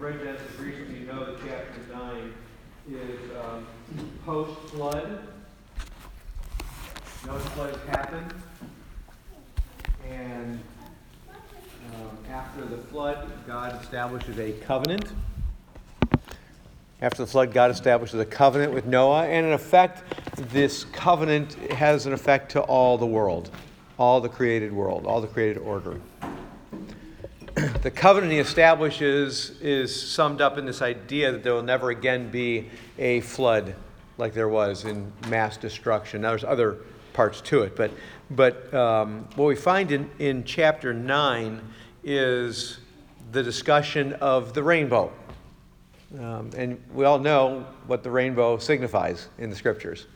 read 0.00 0.18
Genesis 0.18 0.58
recently, 0.58 1.00
you 1.00 1.06
know 1.06 1.26
that 1.26 1.36
chapter 1.46 1.92
9 1.92 2.32
is 2.90 3.20
um, 3.44 3.66
post 4.24 4.58
flood. 4.70 5.28
No 7.26 7.38
flood 7.38 7.78
happened. 7.86 8.32
And 10.08 10.58
um, 11.94 12.16
after 12.30 12.64
the 12.64 12.78
flood, 12.78 13.30
God 13.46 13.78
establishes 13.82 14.38
a 14.38 14.52
covenant. 14.52 15.12
After 17.02 17.22
the 17.22 17.30
flood, 17.30 17.52
God 17.52 17.70
establishes 17.70 18.18
a 18.18 18.24
covenant 18.24 18.72
with 18.72 18.86
Noah, 18.86 19.26
and 19.26 19.44
in 19.44 19.52
effect, 19.52 20.02
this 20.50 20.84
covenant 20.84 21.52
has 21.72 22.06
an 22.06 22.14
effect 22.14 22.52
to 22.52 22.62
all 22.62 22.96
the 22.96 23.06
world, 23.06 23.50
all 23.98 24.22
the 24.22 24.30
created 24.30 24.72
world, 24.72 25.04
all 25.04 25.20
the 25.20 25.26
created 25.26 25.58
order. 25.58 26.00
The 27.82 27.90
covenant 27.90 28.30
he 28.32 28.38
establishes 28.38 29.50
is 29.62 30.10
summed 30.10 30.42
up 30.42 30.58
in 30.58 30.66
this 30.66 30.82
idea 30.82 31.32
that 31.32 31.42
there 31.42 31.54
will 31.54 31.62
never 31.62 31.90
again 31.90 32.30
be 32.30 32.68
a 32.98 33.20
flood 33.20 33.74
like 34.18 34.34
there 34.34 34.50
was 34.50 34.84
in 34.84 35.10
mass 35.28 35.56
destruction. 35.56 36.20
Now, 36.20 36.30
there's 36.30 36.44
other 36.44 36.76
parts 37.14 37.40
to 37.42 37.62
it, 37.62 37.76
but, 37.76 37.90
but 38.30 38.72
um, 38.74 39.26
what 39.34 39.46
we 39.46 39.56
find 39.56 39.92
in, 39.92 40.10
in 40.18 40.44
chapter 40.44 40.92
9 40.92 41.60
is 42.04 42.80
the 43.32 43.42
discussion 43.42 44.12
of 44.14 44.52
the 44.52 44.62
rainbow. 44.62 45.10
Um, 46.18 46.50
and 46.56 46.82
we 46.92 47.06
all 47.06 47.18
know 47.18 47.64
what 47.86 48.02
the 48.02 48.10
rainbow 48.10 48.58
signifies 48.58 49.28
in 49.38 49.48
the 49.48 49.56
scriptures. 49.56 50.06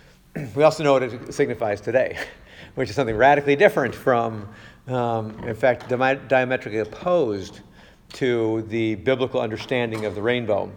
we 0.54 0.62
also 0.62 0.82
know 0.84 0.94
what 0.94 1.02
it 1.02 1.34
signifies 1.34 1.82
today, 1.82 2.18
which 2.76 2.88
is 2.88 2.96
something 2.96 3.16
radically 3.16 3.56
different 3.56 3.94
from, 3.94 4.48
um, 4.88 5.38
in 5.44 5.54
fact, 5.54 5.88
diametrically 5.88 6.80
opposed 6.80 7.60
to 8.14 8.62
the 8.62 8.96
biblical 8.96 9.40
understanding 9.40 10.04
of 10.04 10.14
the 10.14 10.22
rainbow. 10.22 10.70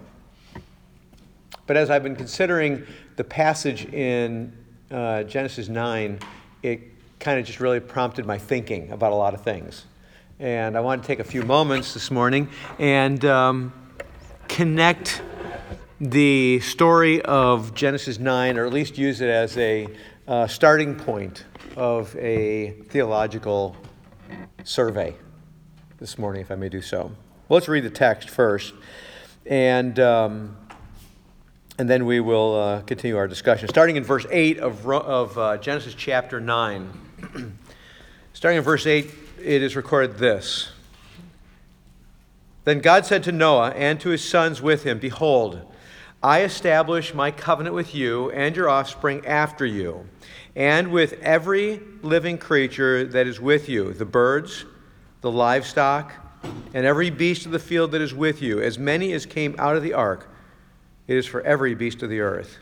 But 1.66 1.78
as 1.78 1.90
I've 1.90 2.04
been 2.04 2.16
considering 2.16 2.86
the 3.16 3.24
passage 3.24 3.86
in 3.86 4.54
uh, 4.92 5.24
Genesis 5.24 5.70
9, 5.70 6.20
it 6.62 6.82
kind 7.20 7.40
of 7.40 7.46
just 7.46 7.60
really 7.60 7.80
prompted 7.80 8.26
my 8.26 8.38
thinking 8.38 8.92
about 8.92 9.12
a 9.12 9.16
lot 9.16 9.34
of 9.34 9.42
things. 9.42 9.86
And 10.40 10.76
I 10.76 10.82
want 10.82 11.02
to 11.02 11.08
take 11.08 11.20
a 11.20 11.24
few 11.24 11.44
moments 11.44 11.94
this 11.94 12.12
morning 12.12 12.50
and 12.80 13.24
um, 13.24 13.74
connect 14.48 15.22
the 16.02 16.60
story 16.60 17.22
of 17.22 17.74
Genesis 17.74 18.20
9, 18.20 18.58
or 18.58 18.66
at 18.66 18.74
least 18.74 18.98
use 18.98 19.22
it 19.22 19.30
as 19.30 19.58
a 19.58 19.88
uh, 20.28 20.48
starting 20.48 20.96
point 20.96 21.46
of 21.78 22.16
a 22.18 22.72
theological 22.90 23.76
survey 24.64 25.16
this 26.00 26.18
morning, 26.18 26.42
if 26.42 26.52
I 26.52 26.56
may 26.56 26.70
do 26.70 26.82
so. 26.82 27.12
Well, 27.48 27.58
let's 27.58 27.68
read 27.68 27.84
the 27.84 27.90
text 27.90 28.30
first, 28.30 28.74
and, 29.46 30.00
um, 30.00 30.58
and 31.78 31.90
then 31.90 32.06
we 32.06 32.20
will 32.20 32.56
uh, 32.56 32.82
continue 32.82 33.18
our 33.18 33.28
discussion. 33.28 33.68
Starting 33.70 33.96
in 33.96 34.04
verse 34.04 34.26
8 34.32 34.60
of, 34.60 34.88
of 34.88 35.38
uh, 35.38 35.58
Genesis 35.58 35.94
chapter 35.94 36.40
9. 36.40 36.90
Starting 38.34 38.58
in 38.58 38.64
verse 38.64 38.88
8, 38.88 39.10
it 39.44 39.62
is 39.62 39.76
recorded 39.76 40.18
this. 40.18 40.70
Then 42.64 42.80
God 42.80 43.06
said 43.06 43.24
to 43.24 43.32
Noah 43.32 43.72
and 43.72 44.00
to 44.02 44.10
his 44.10 44.28
sons 44.28 44.62
with 44.62 44.84
him, 44.84 45.00
Behold, 45.00 45.62
I 46.22 46.44
establish 46.44 47.14
my 47.14 47.32
covenant 47.32 47.76
with 47.76 47.94
you 47.94 48.32
and 48.32 48.56
your 48.56 48.70
offspring 48.70 49.26
after 49.26 49.66
you, 49.66 50.08
and 50.56 50.92
with 50.92 51.14
every 51.22 51.82
living 52.02 52.38
creature 52.38 53.06
that 53.06 53.28
is 53.28 53.40
with 53.40 53.68
you 53.68 53.94
the 53.94 54.06
birds, 54.06 54.66
the 55.22 55.32
livestock, 55.32 56.14
and 56.74 56.86
every 56.86 57.10
beast 57.10 57.46
of 57.46 57.52
the 57.52 57.60
field 57.60 57.92
that 57.92 58.02
is 58.02 58.14
with 58.14 58.42
you, 58.42 58.62
as 58.62 58.78
many 58.78 59.14
as 59.14 59.26
came 59.26 59.56
out 59.58 59.76
of 59.76 59.84
the 59.84 59.94
ark. 59.94 60.30
It 61.08 61.18
is 61.18 61.26
for 61.26 61.42
every 61.42 61.76
beast 61.76 62.04
of 62.04 62.10
the 62.10 62.22
earth. 62.22 62.58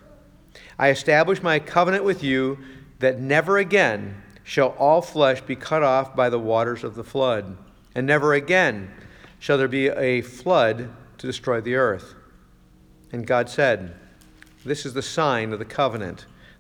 I 0.78 0.90
establish 0.90 1.42
my 1.42 1.60
covenant 1.60 2.04
with 2.04 2.24
you 2.24 2.58
that 3.00 3.20
never 3.20 3.58
again 3.58 4.22
shall 4.44 4.70
all 4.80 5.02
flesh 5.02 5.42
be 5.42 5.56
cut 5.56 5.84
off 5.84 6.16
by 6.16 6.30
the 6.30 6.40
waters 6.40 6.84
of 6.84 6.96
the 6.96 7.04
flood, 7.04 7.58
and 7.94 8.08
never 8.08 8.34
again 8.34 8.92
shall 9.40 9.58
there 9.58 9.68
be 9.68 9.88
a 9.88 10.22
flood 10.22 10.90
to 11.18 11.28
destroy 11.28 11.62
the 11.62 11.76
earth. 11.76 12.16
And 13.12 13.28
God 13.28 13.50
said, 13.50 13.96
This 14.64 14.86
is 14.86 14.94
the 14.94 15.02
sign 15.02 15.54
of 15.54 15.60
the 15.60 15.66
covenant 15.66 16.26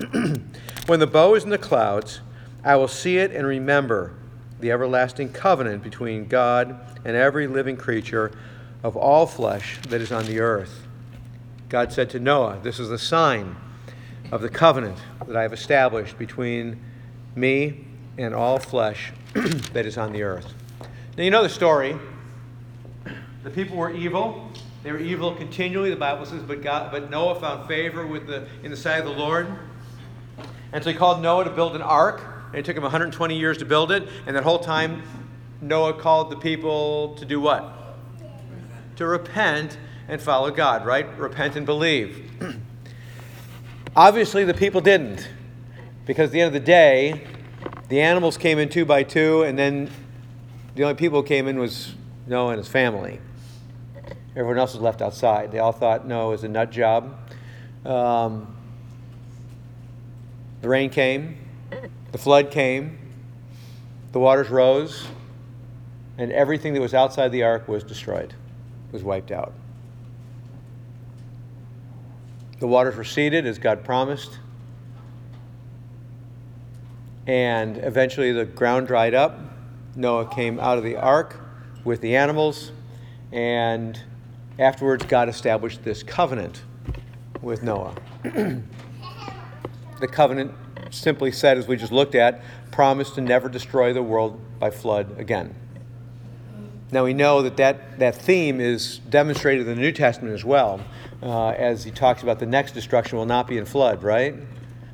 when 0.86 1.00
the 1.00 1.06
bow 1.06 1.34
is 1.34 1.44
in 1.44 1.50
the 1.50 1.58
clouds, 1.58 2.20
I 2.64 2.76
will 2.76 2.88
see 2.88 3.18
it 3.18 3.32
and 3.32 3.46
remember 3.46 4.14
the 4.60 4.70
everlasting 4.70 5.32
covenant 5.32 5.82
between 5.82 6.26
God 6.26 6.78
and 7.04 7.16
every 7.16 7.46
living 7.46 7.76
creature 7.76 8.32
of 8.82 8.96
all 8.96 9.26
flesh 9.26 9.78
that 9.88 10.00
is 10.00 10.12
on 10.12 10.26
the 10.26 10.40
earth. 10.40 10.86
God 11.68 11.92
said 11.92 12.10
to 12.10 12.18
Noah, 12.18 12.58
This 12.62 12.78
is 12.78 12.88
the 12.88 12.98
sign 12.98 13.56
of 14.32 14.42
the 14.42 14.48
covenant 14.48 14.98
that 15.26 15.36
I 15.36 15.42
have 15.42 15.52
established 15.52 16.18
between 16.18 16.80
me 17.34 17.84
and 18.18 18.34
all 18.34 18.58
flesh 18.58 19.12
that 19.72 19.86
is 19.86 19.96
on 19.96 20.12
the 20.12 20.22
earth. 20.22 20.54
Now, 21.16 21.24
you 21.24 21.30
know 21.30 21.42
the 21.42 21.48
story. 21.48 21.96
The 23.42 23.50
people 23.50 23.76
were 23.76 23.90
evil. 23.90 24.50
They 24.82 24.92
were 24.92 24.98
evil 24.98 25.34
continually, 25.34 25.90
the 25.90 25.96
Bible 25.96 26.24
says, 26.24 26.42
but, 26.42 26.62
God, 26.62 26.90
but 26.90 27.10
Noah 27.10 27.38
found 27.38 27.68
favor 27.68 28.06
with 28.06 28.26
the, 28.26 28.46
in 28.62 28.70
the 28.70 28.76
sight 28.76 29.00
of 29.00 29.04
the 29.04 29.12
Lord. 29.12 29.46
And 30.72 30.84
so 30.84 30.90
he 30.90 30.96
called 30.96 31.20
Noah 31.22 31.44
to 31.44 31.50
build 31.50 31.74
an 31.74 31.82
ark. 31.82 32.22
And 32.48 32.58
it 32.58 32.64
took 32.64 32.76
him 32.76 32.82
120 32.82 33.38
years 33.38 33.58
to 33.58 33.64
build 33.64 33.92
it. 33.92 34.08
And 34.26 34.36
that 34.36 34.44
whole 34.44 34.58
time, 34.58 35.02
Noah 35.60 35.94
called 35.94 36.30
the 36.30 36.36
people 36.36 37.14
to 37.16 37.24
do 37.24 37.40
what? 37.40 37.96
To 38.96 39.06
repent 39.06 39.78
and 40.08 40.20
follow 40.20 40.50
God, 40.50 40.84
right? 40.84 41.06
Repent 41.18 41.56
and 41.56 41.64
believe. 41.64 42.30
Obviously, 43.96 44.44
the 44.44 44.54
people 44.54 44.80
didn't. 44.80 45.28
Because 46.06 46.30
at 46.30 46.32
the 46.32 46.40
end 46.40 46.48
of 46.48 46.52
the 46.52 46.66
day, 46.66 47.26
the 47.88 48.00
animals 48.00 48.36
came 48.36 48.58
in 48.58 48.68
two 48.68 48.84
by 48.84 49.02
two, 49.02 49.42
and 49.42 49.58
then 49.58 49.90
the 50.74 50.84
only 50.84 50.94
people 50.94 51.22
who 51.22 51.26
came 51.26 51.46
in 51.46 51.58
was 51.58 51.94
Noah 52.26 52.50
and 52.50 52.58
his 52.58 52.68
family. 52.68 53.20
Everyone 54.36 54.58
else 54.58 54.74
was 54.74 54.82
left 54.82 55.02
outside. 55.02 55.50
They 55.52 55.58
all 55.58 55.72
thought 55.72 56.06
Noah 56.06 56.30
was 56.30 56.44
a 56.44 56.48
nut 56.48 56.70
job. 56.70 57.16
Um, 57.84 58.56
the 60.60 60.68
rain 60.68 60.90
came, 60.90 61.36
the 62.12 62.18
flood 62.18 62.50
came, 62.50 62.98
the 64.12 64.18
waters 64.18 64.48
rose, 64.48 65.06
and 66.18 66.32
everything 66.32 66.74
that 66.74 66.80
was 66.80 66.94
outside 66.94 67.32
the 67.32 67.42
ark 67.42 67.68
was 67.68 67.82
destroyed, 67.82 68.34
was 68.92 69.02
wiped 69.02 69.30
out. 69.30 69.52
The 72.58 72.66
waters 72.66 72.96
receded 72.96 73.46
as 73.46 73.58
God 73.58 73.84
promised, 73.84 74.38
and 77.26 77.78
eventually 77.78 78.32
the 78.32 78.44
ground 78.44 78.86
dried 78.86 79.14
up. 79.14 79.38
Noah 79.96 80.26
came 80.26 80.60
out 80.60 80.78
of 80.78 80.84
the 80.84 80.96
ark 80.96 81.40
with 81.84 82.00
the 82.00 82.16
animals, 82.16 82.72
and 83.32 83.98
Afterwards, 84.60 85.06
God 85.06 85.30
established 85.30 85.82
this 85.84 86.02
covenant 86.02 86.60
with 87.40 87.62
Noah. 87.62 87.94
the 90.00 90.08
covenant, 90.08 90.52
simply 90.90 91.30
said, 91.32 91.58
as 91.58 91.66
we 91.66 91.76
just 91.76 91.92
looked 91.92 92.14
at, 92.14 92.42
promised 92.70 93.14
to 93.14 93.20
never 93.20 93.48
destroy 93.48 93.92
the 93.92 94.02
world 94.02 94.40
by 94.58 94.70
flood 94.70 95.18
again. 95.18 95.54
Now 96.92 97.04
we 97.04 97.14
know 97.14 97.42
that 97.42 97.56
that, 97.58 97.98
that 98.00 98.16
theme 98.16 98.60
is 98.60 98.98
demonstrated 98.98 99.68
in 99.68 99.76
the 99.76 99.80
New 99.80 99.92
Testament 99.92 100.34
as 100.34 100.44
well, 100.44 100.80
uh, 101.22 101.50
as 101.50 101.84
he 101.84 101.90
talks 101.90 102.22
about 102.22 102.40
the 102.40 102.46
next 102.46 102.72
destruction 102.72 103.16
will 103.18 103.26
not 103.26 103.46
be 103.46 103.58
in 103.58 103.64
flood, 103.64 104.02
right? 104.02 104.34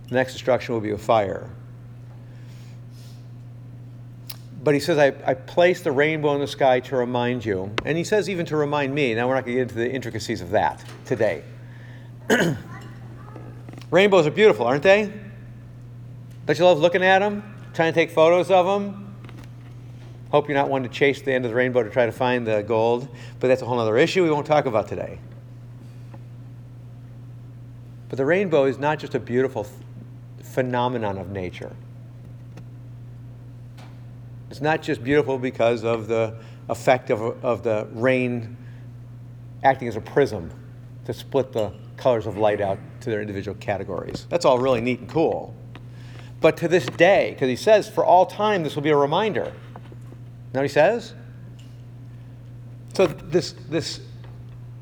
The 0.09 0.15
next 0.15 0.35
destruction 0.35 0.75
will 0.75 0.83
be 0.83 0.91
a 0.91 0.99
fire. 0.99 1.51
but 4.67 4.75
he 4.75 4.81
says, 4.81 4.99
I, 4.99 5.15
I 5.25 5.35
placed 5.35 5.85
the 5.85 5.93
rainbow 5.93 6.35
in 6.35 6.41
the 6.41 6.49
sky 6.49 6.81
to 6.81 6.97
remind 6.97 7.45
you. 7.45 7.73
And 7.85 7.97
he 7.97 8.03
says, 8.03 8.29
even 8.29 8.45
to 8.47 8.57
remind 8.57 8.93
me. 8.93 9.15
Now, 9.15 9.29
we're 9.29 9.37
not 9.37 9.45
going 9.45 9.59
to 9.59 9.61
get 9.61 9.71
into 9.71 9.75
the 9.77 9.89
intricacies 9.89 10.41
of 10.41 10.51
that 10.51 10.85
today. 11.05 11.45
Rainbows 13.91 14.27
are 14.27 14.31
beautiful, 14.31 14.67
aren't 14.67 14.83
they? 14.83 15.13
Don't 16.47 16.59
you 16.59 16.65
love 16.65 16.79
looking 16.79 17.03
at 17.03 17.21
them? 17.21 17.43
Trying 17.75 17.93
to 17.93 17.95
take 17.95 18.11
photos 18.11 18.51
of 18.51 18.67
them? 18.67 19.15
Hope 20.31 20.49
you're 20.49 20.57
not 20.57 20.69
one 20.69 20.83
to 20.83 20.89
chase 20.89 21.23
the 21.23 21.33
end 21.33 21.45
of 21.45 21.51
the 21.51 21.55
rainbow 21.55 21.83
to 21.83 21.91
try 21.91 22.07
to 22.07 22.13
find 22.13 22.47
the 22.47 22.63
gold, 22.63 23.09
but 23.39 23.49
that's 23.49 23.63
a 23.63 23.67
whole 23.67 23.79
other 23.79 23.97
issue 23.97 24.25
we 24.25 24.31
won't 24.31 24.47
talk 24.47 24.67
about 24.67 24.89
today. 24.89 25.19
But 28.09 28.19
the 28.19 28.25
rainbow 28.25 28.65
is 28.65 28.79
not 28.79 28.99
just 28.99 29.15
a 29.15 29.21
beautiful 29.21 29.67
phenomenon 30.43 31.19
of 31.19 31.31
nature. 31.31 31.75
It's 34.51 34.61
not 34.61 34.83
just 34.83 35.05
beautiful 35.05 35.39
because 35.39 35.85
of 35.85 36.09
the 36.09 36.37
effect 36.69 37.11
of, 37.11 37.21
of 37.45 37.63
the 37.63 37.87
rain 37.93 38.57
acting 39.63 39.87
as 39.89 39.97
a 39.97 40.01
prism 40.01 40.51
to 41.05 41.13
split 41.13 41.53
the 41.53 41.73
colors 41.97 42.27
of 42.27 42.37
light 42.37 42.61
out 42.61 42.79
to 43.01 43.11
their 43.11 43.21
individual 43.21 43.57
categories. 43.59 44.27
That's 44.29 44.45
all 44.45 44.59
really 44.59 44.81
neat 44.81 45.01
and 45.01 45.09
cool. 45.09 45.55
But 46.41 46.57
to 46.59 46.69
this 46.69 46.87
day, 46.87 47.31
because 47.33 47.49
he 47.49 47.57
says, 47.57 47.89
for 47.89 48.05
all 48.05 48.27
time, 48.27 48.63
this 48.63 48.75
will 48.75 48.83
be 48.83 48.91
a 48.91 48.97
reminder. 48.97 49.45
You 49.45 49.51
know 50.55 50.61
what 50.61 50.63
he 50.63 50.69
says? 50.69 51.15
So 52.95 53.07
this, 53.07 53.53
this 53.69 54.01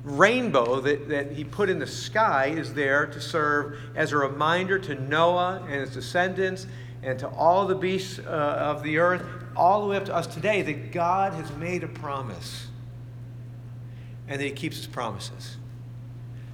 rainbow 0.05 0.81
that, 0.81 1.09
that 1.09 1.33
he 1.33 1.45
put 1.45 1.71
in 1.71 1.79
the 1.79 1.87
sky 1.87 2.47
is 2.47 2.75
there 2.75 3.07
to 3.07 3.21
serve 3.21 3.79
as 3.95 4.13
a 4.13 4.17
reminder 4.17 4.79
to 4.79 4.95
Noah 4.95 5.63
and 5.63 5.81
his 5.81 5.91
descendants 5.91 6.67
and 7.03 7.19
to 7.19 7.29
all 7.29 7.67
the 7.67 7.75
beasts 7.75 8.19
uh, 8.19 8.23
of 8.23 8.83
the 8.83 8.99
earth, 8.99 9.25
all 9.57 9.83
the 9.83 9.89
way 9.89 9.97
up 9.97 10.05
to 10.07 10.15
us 10.15 10.27
today, 10.27 10.63
that 10.63 10.93
God 10.93 11.33
has 11.35 11.51
made 11.57 11.85
a 11.85 11.89
promise 11.89 12.69
and 14.29 14.41
that 14.41 14.45
he 14.45 14.53
keeps 14.53 14.77
his 14.77 14.87
promises. 14.87 15.57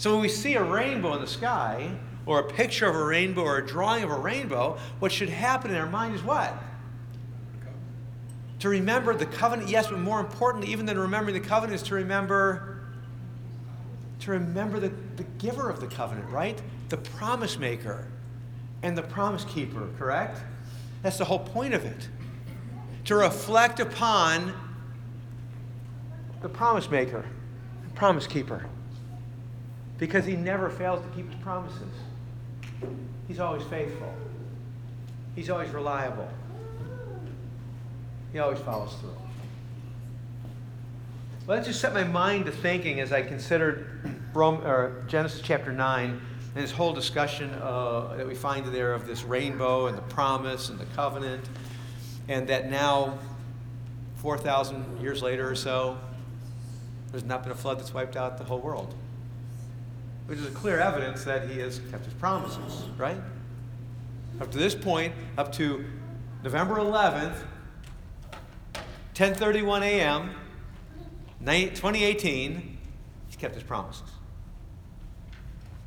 So 0.00 0.12
when 0.12 0.22
we 0.22 0.30
see 0.30 0.54
a 0.54 0.64
rainbow 0.64 1.12
in 1.12 1.20
the 1.20 1.26
sky, 1.26 1.90
or 2.24 2.38
a 2.38 2.44
picture 2.44 2.88
of 2.88 2.96
a 2.96 3.04
rainbow, 3.04 3.42
or 3.42 3.58
a 3.58 3.66
drawing 3.66 4.02
of 4.02 4.08
a 4.08 4.18
rainbow, 4.18 4.78
what 4.98 5.12
should 5.12 5.28
happen 5.28 5.72
in 5.72 5.76
our 5.76 5.90
mind 5.90 6.14
is 6.14 6.22
what? 6.22 6.54
To 8.60 8.70
remember 8.70 9.14
the 9.14 9.26
covenant, 9.26 9.68
yes, 9.68 9.88
but 9.88 9.98
more 9.98 10.18
importantly, 10.18 10.72
even 10.72 10.86
than 10.86 10.98
remembering 10.98 11.34
the 11.34 11.46
covenant, 11.46 11.82
is 11.82 11.86
to 11.88 11.96
remember 11.96 12.80
to 14.20 14.30
remember 14.30 14.80
the, 14.80 14.90
the 15.16 15.24
giver 15.36 15.68
of 15.68 15.80
the 15.80 15.86
covenant, 15.86 16.30
right? 16.30 16.58
The 16.88 16.96
promise 16.96 17.58
maker 17.58 18.06
and 18.82 18.96
the 18.96 19.02
promise 19.02 19.44
keeper, 19.44 19.86
correct? 19.98 20.40
That's 21.02 21.18
the 21.18 21.26
whole 21.26 21.40
point 21.40 21.74
of 21.74 21.84
it. 21.84 22.08
To 23.04 23.16
reflect 23.16 23.80
upon 23.80 24.54
the 26.40 26.48
promise 26.48 26.90
maker, 26.90 27.26
the 27.84 27.90
promise 27.90 28.26
keeper. 28.26 28.64
Because 30.00 30.24
he 30.24 30.34
never 30.34 30.70
fails 30.70 31.04
to 31.04 31.08
keep 31.14 31.30
his 31.30 31.40
promises. 31.42 31.92
He's 33.28 33.38
always 33.38 33.62
faithful. 33.64 34.12
He's 35.36 35.50
always 35.50 35.70
reliable. 35.70 36.28
He 38.32 38.38
always 38.38 38.58
follows 38.60 38.94
through. 39.00 39.14
Well, 41.46 41.58
that 41.58 41.66
just 41.66 41.80
set 41.80 41.92
my 41.92 42.04
mind 42.04 42.46
to 42.46 42.52
thinking 42.52 42.98
as 43.00 43.12
I 43.12 43.22
considered 43.22 43.86
Rome, 44.32 44.62
Genesis 45.06 45.42
chapter 45.42 45.70
9 45.70 46.20
and 46.54 46.64
this 46.64 46.72
whole 46.72 46.92
discussion 46.92 47.50
uh, 47.60 48.14
that 48.16 48.26
we 48.26 48.34
find 48.34 48.66
there 48.66 48.94
of 48.94 49.06
this 49.06 49.22
rainbow 49.22 49.86
and 49.86 49.96
the 49.96 50.02
promise 50.02 50.68
and 50.70 50.80
the 50.80 50.86
covenant, 50.96 51.44
and 52.28 52.48
that 52.48 52.70
now, 52.70 53.18
4,000 54.16 55.00
years 55.00 55.22
later 55.22 55.48
or 55.48 55.54
so, 55.54 55.98
there's 57.10 57.24
not 57.24 57.42
been 57.42 57.52
a 57.52 57.56
flood 57.56 57.78
that's 57.78 57.92
wiped 57.92 58.16
out 58.16 58.38
the 58.38 58.44
whole 58.44 58.60
world. 58.60 58.94
Which 60.30 60.38
is 60.38 60.46
a 60.46 60.50
clear 60.52 60.78
evidence 60.78 61.24
that 61.24 61.50
he 61.50 61.58
has 61.58 61.80
kept 61.90 62.04
his 62.04 62.14
promises, 62.14 62.84
right? 62.96 63.20
Up 64.40 64.48
to 64.52 64.58
this 64.58 64.76
point, 64.76 65.12
up 65.36 65.50
to 65.54 65.84
November 66.44 66.76
11th, 66.76 67.34
10:31 69.16 69.82
a.m., 69.82 70.30
2018, 71.44 72.78
he's 73.26 73.36
kept 73.36 73.56
his 73.56 73.64
promises. 73.64 74.08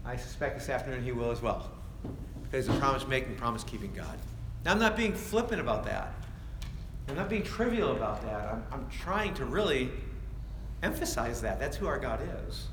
I 0.03 0.17
suspect 0.17 0.59
this 0.59 0.67
afternoon 0.67 1.05
he 1.05 1.13
will 1.13 1.31
as 1.31 1.41
well. 1.41 1.71
Because 2.43 2.67
he's 2.67 2.75
a 2.75 2.79
promise 2.81 3.07
making, 3.07 3.37
promise 3.37 3.63
keeping 3.63 3.93
God. 3.93 4.19
Now, 4.65 4.71
I'm 4.71 4.79
not 4.79 4.97
being 4.97 5.13
flippant 5.13 5.61
about 5.61 5.85
that. 5.85 6.13
I'm 7.07 7.15
not 7.15 7.29
being 7.29 7.43
trivial 7.43 7.93
about 7.93 8.21
that. 8.23 8.51
I'm, 8.51 8.65
I'm 8.73 8.89
trying 8.89 9.35
to 9.35 9.45
really 9.45 9.89
emphasize 10.81 11.41
that. 11.43 11.61
That's 11.61 11.77
who 11.77 11.87
our 11.87 11.97
God 11.97 12.19
is. 12.49 12.67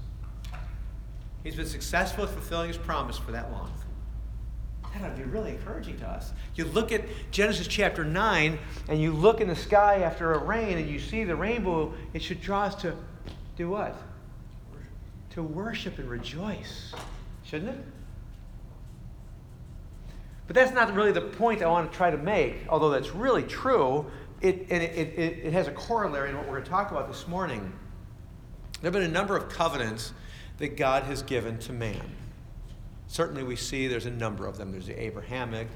He's 1.42 1.56
been 1.56 1.66
successful 1.66 2.24
at 2.24 2.30
fulfilling 2.30 2.68
his 2.68 2.76
promise 2.76 3.16
for 3.16 3.32
that 3.32 3.50
long. 3.50 3.72
That 4.92 5.04
ought 5.04 5.16
to 5.16 5.22
be 5.22 5.28
really 5.28 5.52
encouraging 5.52 5.98
to 6.00 6.08
us. 6.08 6.32
You 6.56 6.64
look 6.64 6.90
at 6.90 7.04
Genesis 7.30 7.68
chapter 7.68 8.04
9 8.04 8.58
and 8.88 9.00
you 9.00 9.12
look 9.12 9.40
in 9.40 9.48
the 9.48 9.56
sky 9.56 10.02
after 10.02 10.32
a 10.32 10.38
rain 10.38 10.78
and 10.78 10.88
you 10.88 10.98
see 10.98 11.24
the 11.24 11.36
rainbow, 11.36 11.94
it 12.12 12.22
should 12.22 12.40
draw 12.40 12.64
us 12.64 12.74
to 12.76 12.94
do 13.56 13.70
what? 13.70 13.96
To 15.30 15.42
worship 15.42 15.98
and 15.98 16.10
rejoice, 16.10 16.92
shouldn't 17.44 17.70
it? 17.70 17.84
But 20.48 20.56
that's 20.56 20.72
not 20.72 20.92
really 20.94 21.12
the 21.12 21.20
point 21.20 21.62
I 21.62 21.68
want 21.68 21.90
to 21.90 21.96
try 21.96 22.10
to 22.10 22.18
make, 22.18 22.56
although 22.68 22.90
that's 22.90 23.14
really 23.14 23.44
true. 23.44 24.04
It, 24.40 24.66
and 24.70 24.82
it, 24.82 24.96
it, 24.96 25.38
it 25.44 25.52
has 25.52 25.68
a 25.68 25.72
corollary 25.72 26.30
in 26.30 26.36
what 26.36 26.46
we're 26.46 26.54
going 26.54 26.64
to 26.64 26.70
talk 26.70 26.90
about 26.90 27.06
this 27.06 27.28
morning. 27.28 27.72
There 28.80 28.90
have 28.90 28.92
been 28.92 29.08
a 29.08 29.12
number 29.12 29.36
of 29.36 29.48
covenants 29.48 30.12
that 30.60 30.76
God 30.76 31.04
has 31.04 31.22
given 31.22 31.58
to 31.58 31.72
man. 31.72 32.14
Certainly, 33.08 33.42
we 33.42 33.56
see 33.56 33.88
there's 33.88 34.06
a 34.06 34.10
number 34.10 34.46
of 34.46 34.56
them. 34.56 34.70
There's 34.70 34.86
the 34.86 35.02
Abrahamic, 35.02 35.66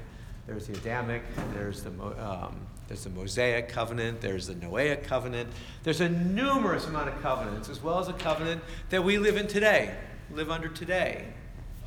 there's 0.47 0.67
the 0.67 0.73
Adamic, 0.73 1.23
there's 1.53 1.83
the, 1.83 1.89
um, 1.91 2.55
there's 2.87 3.03
the 3.03 3.09
Mosaic 3.09 3.67
covenant, 3.67 4.21
there's 4.21 4.47
the 4.47 4.53
Noahic 4.53 5.03
covenant. 5.03 5.49
There's 5.83 6.01
a 6.01 6.07
numerous 6.07 6.87
amount 6.87 7.09
of 7.09 7.21
covenants, 7.21 7.67
as 7.67 7.83
well 7.83 7.99
as 7.99 8.07
a 8.07 8.13
covenant 8.13 8.61
that 8.91 9.03
we 9.03 9.17
live 9.17 9.35
in 9.35 9.47
today, 9.47 9.93
live 10.31 10.49
under 10.49 10.69
today, 10.69 11.25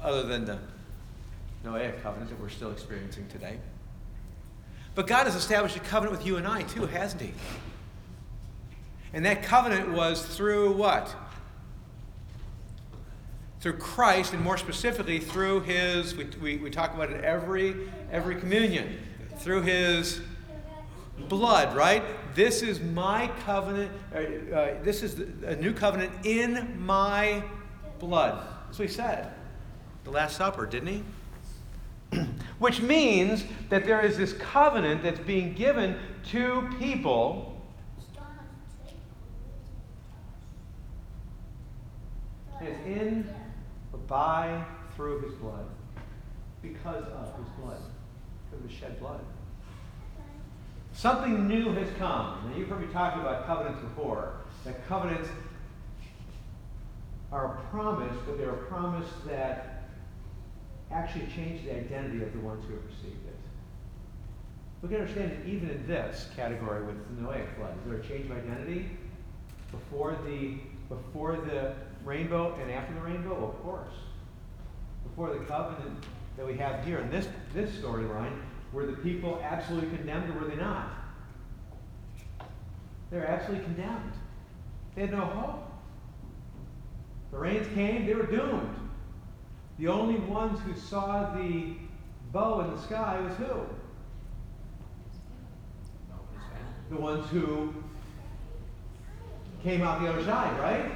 other 0.02 0.24
than 0.24 0.44
the 0.44 0.58
Noahic 1.64 2.02
covenant 2.02 2.30
that 2.30 2.40
we're 2.40 2.50
still 2.50 2.72
experiencing 2.72 3.26
today. 3.28 3.58
But 4.94 5.06
God 5.06 5.26
has 5.26 5.36
established 5.36 5.76
a 5.76 5.80
covenant 5.80 6.18
with 6.18 6.26
you 6.26 6.36
and 6.36 6.46
I, 6.46 6.62
too, 6.62 6.86
hasn't 6.86 7.22
He? 7.22 7.32
And 9.12 9.24
that 9.24 9.44
covenant 9.44 9.92
was 9.92 10.22
through 10.26 10.72
what? 10.72 11.14
Through 13.60 13.74
Christ, 13.74 14.32
and 14.32 14.42
more 14.42 14.56
specifically 14.56 15.18
through 15.18 15.60
His, 15.60 16.14
we, 16.14 16.24
we, 16.40 16.56
we 16.58 16.70
talk 16.70 16.94
about 16.94 17.10
it 17.10 17.24
every, 17.24 17.74
every 18.12 18.36
communion, 18.36 18.98
through 19.38 19.62
His 19.62 20.20
blood, 21.28 21.76
right? 21.76 22.02
This 22.34 22.62
is 22.62 22.80
my 22.80 23.30
covenant, 23.44 23.90
uh, 24.14 24.18
uh, 24.18 24.82
this 24.82 25.02
is 25.02 25.18
a 25.44 25.56
new 25.56 25.72
covenant 25.72 26.12
in 26.24 26.80
my 26.80 27.42
blood. 27.98 28.46
That's 28.66 28.78
what 28.78 28.88
He 28.88 28.94
said. 28.94 29.32
The 30.04 30.10
Last 30.10 30.36
Supper, 30.36 30.64
didn't 30.64 30.88
He? 30.88 31.04
Which 32.60 32.80
means 32.80 33.44
that 33.70 33.84
there 33.84 34.00
is 34.00 34.16
this 34.16 34.34
covenant 34.34 35.02
that's 35.02 35.20
being 35.20 35.52
given 35.54 35.98
to 36.30 36.68
people. 36.78 37.60
It's 42.60 42.86
in 42.86 43.28
by, 44.08 44.64
through 44.96 45.20
his 45.20 45.34
blood, 45.34 45.66
because 46.62 47.04
of 47.04 47.36
his 47.36 47.48
blood, 47.60 47.80
because 48.50 48.64
of 48.64 48.68
the 48.68 48.74
shed 48.74 48.98
blood. 48.98 49.20
Something 50.92 51.46
new 51.46 51.72
has 51.74 51.88
come. 51.98 52.50
Now, 52.50 52.56
you've 52.56 52.68
heard 52.68 52.80
me 52.80 52.92
talking 52.92 53.20
about 53.20 53.46
covenants 53.46 53.80
before. 53.80 54.32
That 54.64 54.86
covenants 54.88 55.28
are 57.30 57.58
a 57.58 57.70
promise, 57.70 58.16
but 58.26 58.38
they're 58.38 58.50
a 58.50 58.64
promise 58.64 59.06
that 59.26 59.84
actually 60.90 61.26
change 61.34 61.64
the 61.64 61.76
identity 61.76 62.22
of 62.22 62.32
the 62.32 62.40
ones 62.40 62.64
who 62.66 62.74
have 62.74 62.84
received 62.84 63.26
it. 63.26 63.36
We 64.82 64.88
can 64.88 64.98
understand 64.98 65.32
that 65.32 65.46
even 65.46 65.70
in 65.70 65.86
this 65.86 66.28
category 66.34 66.84
with 66.84 66.96
the 67.08 67.22
Noahic 67.22 67.54
flood, 67.56 67.74
is 67.78 67.90
there 67.90 67.98
a 67.98 68.06
change 68.06 68.30
of 68.30 68.36
identity 68.36 68.90
before 69.70 70.16
the 70.24 70.54
before 70.88 71.36
the 71.36 71.74
rainbow 72.08 72.56
and 72.60 72.70
after 72.70 72.94
the 72.94 73.00
rainbow? 73.00 73.48
Of 73.48 73.62
course. 73.62 73.92
Before 75.04 75.32
the 75.32 75.44
covenant 75.44 76.04
that 76.36 76.46
we 76.46 76.56
have 76.56 76.84
here 76.84 76.98
in 76.98 77.10
this, 77.10 77.28
this 77.54 77.70
storyline, 77.70 78.40
were 78.72 78.86
the 78.86 78.94
people 78.94 79.40
absolutely 79.42 79.94
condemned 79.96 80.30
or 80.30 80.40
were 80.40 80.48
they 80.48 80.56
not? 80.56 80.90
They 83.10 83.18
were 83.18 83.26
absolutely 83.26 83.64
condemned. 83.66 84.12
They 84.94 85.02
had 85.02 85.12
no 85.12 85.20
hope. 85.20 85.64
The 87.30 87.38
rains 87.38 87.66
came, 87.74 88.06
they 88.06 88.14
were 88.14 88.26
doomed. 88.26 88.74
The 89.78 89.88
only 89.88 90.18
ones 90.20 90.58
who 90.60 90.74
saw 90.74 91.34
the 91.34 91.74
bow 92.32 92.60
in 92.60 92.70
the 92.74 92.82
sky 92.82 93.20
was 93.20 93.36
who? 93.36 93.60
The 96.90 96.96
ones 96.96 97.28
who 97.30 97.74
came 99.62 99.82
out 99.82 100.00
the 100.00 100.08
other 100.08 100.24
side, 100.24 100.58
right? 100.58 100.90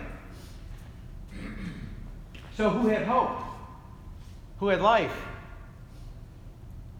So 2.56 2.68
who 2.68 2.88
had 2.88 3.06
hope? 3.06 3.38
Who 4.58 4.68
had 4.68 4.80
life? 4.80 5.14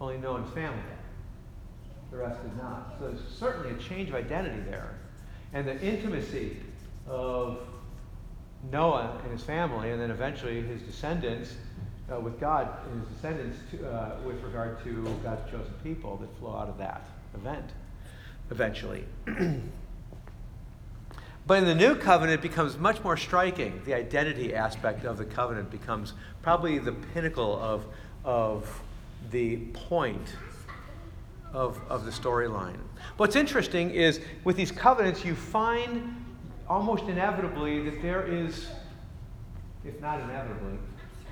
Only 0.01 0.19
Noah's 0.19 0.51
family 0.53 0.79
had. 0.79 2.11
the 2.11 2.17
rest 2.17 2.43
did 2.43 2.57
not. 2.57 2.97
So 2.99 3.09
there's 3.09 3.21
certainly 3.39 3.71
a 3.71 3.79
change 3.79 4.09
of 4.09 4.15
identity 4.15 4.61
there. 4.63 4.95
And 5.53 5.69
the 5.69 5.79
intimacy 5.81 6.57
of 7.07 7.59
Noah 8.71 9.21
and 9.23 9.33
his 9.33 9.43
family, 9.43 9.91
and 9.91 10.01
then 10.01 10.11
eventually 10.11 10.63
his 10.63 10.83
descendants 10.83 11.55
uh, 12.13 12.19
with 12.21 12.41
God 12.41 12.69
and 12.91 13.01
his 13.01 13.11
descendants 13.11 13.59
to, 13.71 13.89
uh, 13.89 14.17
with 14.25 14.43
regard 14.43 14.83
to 14.85 15.05
God's 15.23 15.51
chosen 15.51 15.73
people 15.83 16.17
that 16.19 16.39
flow 16.39 16.57
out 16.57 16.69
of 16.69 16.79
that 16.79 17.07
event 17.35 17.71
eventually. 18.51 19.05
but 21.47 21.59
in 21.59 21.65
the 21.65 21.75
new 21.75 21.97
covenant, 21.97 22.41
it 22.41 22.43
becomes 22.43 22.79
much 22.79 23.03
more 23.03 23.17
striking. 23.17 23.83
The 23.85 23.95
identity 23.95 24.55
aspect 24.55 25.05
of 25.05 25.19
the 25.19 25.25
covenant 25.25 25.71
becomes 25.71 26.13
probably 26.43 26.79
the 26.79 26.93
pinnacle 26.93 27.61
of, 27.61 27.85
of 28.25 28.83
the 29.31 29.57
point 29.73 30.37
of, 31.53 31.81
of 31.89 32.05
the 32.05 32.11
storyline. 32.11 32.79
What's 33.17 33.37
interesting 33.37 33.91
is 33.91 34.21
with 34.45 34.57
these 34.57 34.71
covenants, 34.71 35.25
you 35.25 35.35
find 35.35 36.17
almost 36.69 37.05
inevitably 37.05 37.83
that 37.91 38.01
there 38.03 38.27
is, 38.27 38.69
if 39.85 40.01
not 40.01 40.21
inevitably, 40.21 40.79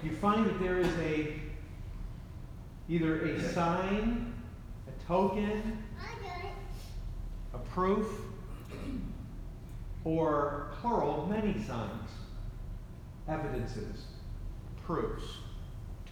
you 0.03 0.11
find 0.13 0.47
that 0.47 0.61
there 0.61 0.79
is 0.79 0.93
a 0.99 1.35
either 2.89 3.25
a 3.25 3.53
sign, 3.53 4.33
a 4.89 5.07
token, 5.07 5.79
a 7.55 7.59
proof, 7.59 8.07
or 10.05 10.73
plural, 10.81 11.27
many 11.27 11.63
signs, 11.63 12.11
evidences, 13.29 14.05
proofs, 14.85 15.25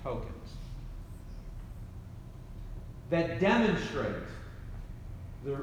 tokens 0.02 0.52
that 3.10 3.40
demonstrate 3.40 4.14
the, 5.44 5.58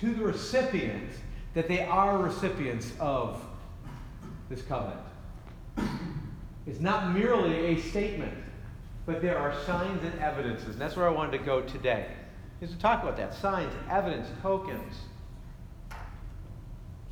to 0.00 0.14
the 0.14 0.22
recipient 0.22 1.10
that 1.54 1.68
they 1.68 1.82
are 1.82 2.18
recipients 2.18 2.92
of 3.00 3.42
this 4.48 4.62
covenant. 4.62 5.00
It's 6.66 6.80
not 6.80 7.14
merely 7.14 7.66
a 7.66 7.80
statement, 7.80 8.34
but 9.06 9.22
there 9.22 9.38
are 9.38 9.54
signs 9.64 10.04
and 10.04 10.18
evidences. 10.20 10.68
And 10.68 10.80
that's 10.80 10.96
where 10.96 11.08
I 11.08 11.10
wanted 11.10 11.38
to 11.38 11.44
go 11.44 11.62
today, 11.62 12.06
is 12.60 12.70
to 12.70 12.78
talk 12.78 13.02
about 13.02 13.16
that 13.16 13.34
signs, 13.34 13.72
evidence, 13.90 14.28
tokens. 14.42 14.94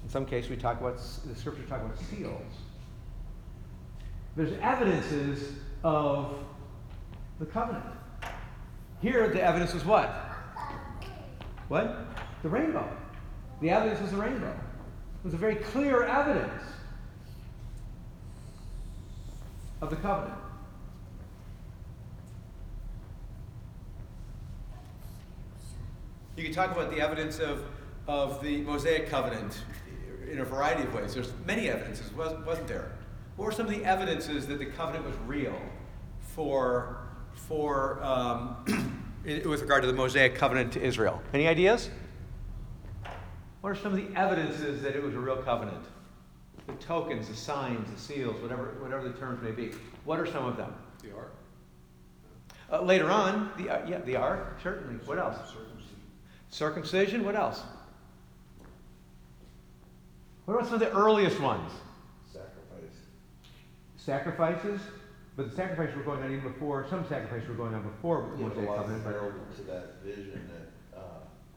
In 0.08 0.12
some 0.12 0.24
cases, 0.24 0.48
we 0.48 0.56
talk 0.56 0.80
about, 0.80 0.96
the 1.26 1.36
scripture 1.36 1.64
talk 1.64 1.82
about 1.82 1.98
seals. 1.98 2.40
There's 4.36 4.54
evidences 4.62 5.52
of 5.84 6.32
the 7.38 7.44
covenant. 7.44 7.84
Here, 9.02 9.28
the 9.28 9.42
evidence 9.42 9.74
is 9.74 9.84
what? 9.84 10.08
What? 11.68 12.06
The 12.42 12.48
rainbow. 12.48 12.88
The 13.60 13.68
evidence 13.68 14.00
was 14.00 14.12
the 14.12 14.16
rainbow. 14.16 14.48
It 14.48 15.24
was 15.24 15.34
a 15.34 15.36
very 15.36 15.56
clear 15.56 16.04
evidence 16.04 16.62
of 19.82 19.90
the 19.90 19.96
covenant. 19.96 20.38
You 26.34 26.44
can 26.44 26.54
talk 26.54 26.72
about 26.72 26.90
the 26.90 27.02
evidence 27.02 27.40
of, 27.40 27.62
of 28.06 28.42
the 28.42 28.62
Mosaic 28.62 29.10
covenant 29.10 29.64
in 30.30 30.40
a 30.40 30.44
variety 30.44 30.82
of 30.82 30.94
ways. 30.94 31.14
There's 31.14 31.32
many 31.46 31.68
evidences, 31.68 32.12
wasn't 32.12 32.66
there? 32.66 32.92
What 33.36 33.46
were 33.46 33.52
some 33.52 33.66
of 33.66 33.72
the 33.72 33.84
evidences 33.84 34.46
that 34.48 34.58
the 34.58 34.66
covenant 34.66 35.04
was 35.04 35.14
real 35.26 35.58
for, 36.20 36.98
for 37.32 38.02
um, 38.02 38.56
with 39.24 39.60
regard 39.60 39.82
to 39.82 39.86
the 39.86 39.92
Mosaic 39.92 40.34
covenant 40.34 40.72
to 40.72 40.82
Israel? 40.82 41.22
Any 41.32 41.46
ideas? 41.46 41.90
What 43.60 43.70
are 43.70 43.76
some 43.76 43.92
of 43.92 43.98
the 43.98 44.18
evidences 44.18 44.82
that 44.82 44.94
it 44.94 45.02
was 45.02 45.14
a 45.14 45.18
real 45.18 45.36
covenant? 45.36 45.84
The 46.66 46.74
tokens, 46.74 47.28
the 47.28 47.34
signs, 47.34 47.90
the 47.90 47.98
seals, 47.98 48.40
whatever, 48.42 48.76
whatever 48.80 49.08
the 49.08 49.18
terms 49.18 49.42
may 49.42 49.52
be. 49.52 49.72
What 50.04 50.20
are 50.20 50.26
some 50.26 50.44
of 50.44 50.56
them? 50.56 50.74
The 51.02 51.14
ark. 51.14 51.34
Uh, 52.70 52.82
later 52.82 53.10
on, 53.10 53.50
the 53.56 53.70
uh, 53.70 53.86
yeah, 53.86 53.98
the 54.00 54.16
ark 54.16 54.58
certainly. 54.62 54.96
What 55.06 55.18
else? 55.18 55.36
Circumcision. 55.50 55.96
Circumcision. 56.50 57.24
What 57.24 57.36
else? 57.36 57.62
What 60.48 60.54
about 60.54 60.64
some 60.64 60.74
of 60.76 60.80
the 60.80 60.90
earliest 60.92 61.38
ones? 61.40 61.70
Sacrifice. 62.32 62.96
Sacrifices. 63.98 64.80
But 65.36 65.50
the 65.50 65.54
sacrifices 65.54 65.94
were 65.94 66.04
going 66.04 66.22
on 66.22 66.32
even 66.32 66.50
before. 66.50 66.86
Some 66.88 67.06
sacrifices 67.06 67.46
were 67.50 67.54
going 67.54 67.74
on 67.74 67.82
before 67.82 68.34
Yeah, 68.38 68.48
but 68.48 68.56
a 68.56 68.60
lot 68.60 68.76
covenant. 68.78 69.04
But 69.04 69.12
heralded 69.12 69.56
to 69.56 69.62
that 69.64 70.02
vision 70.02 70.50
that, 70.54 70.98
uh, 70.98 71.02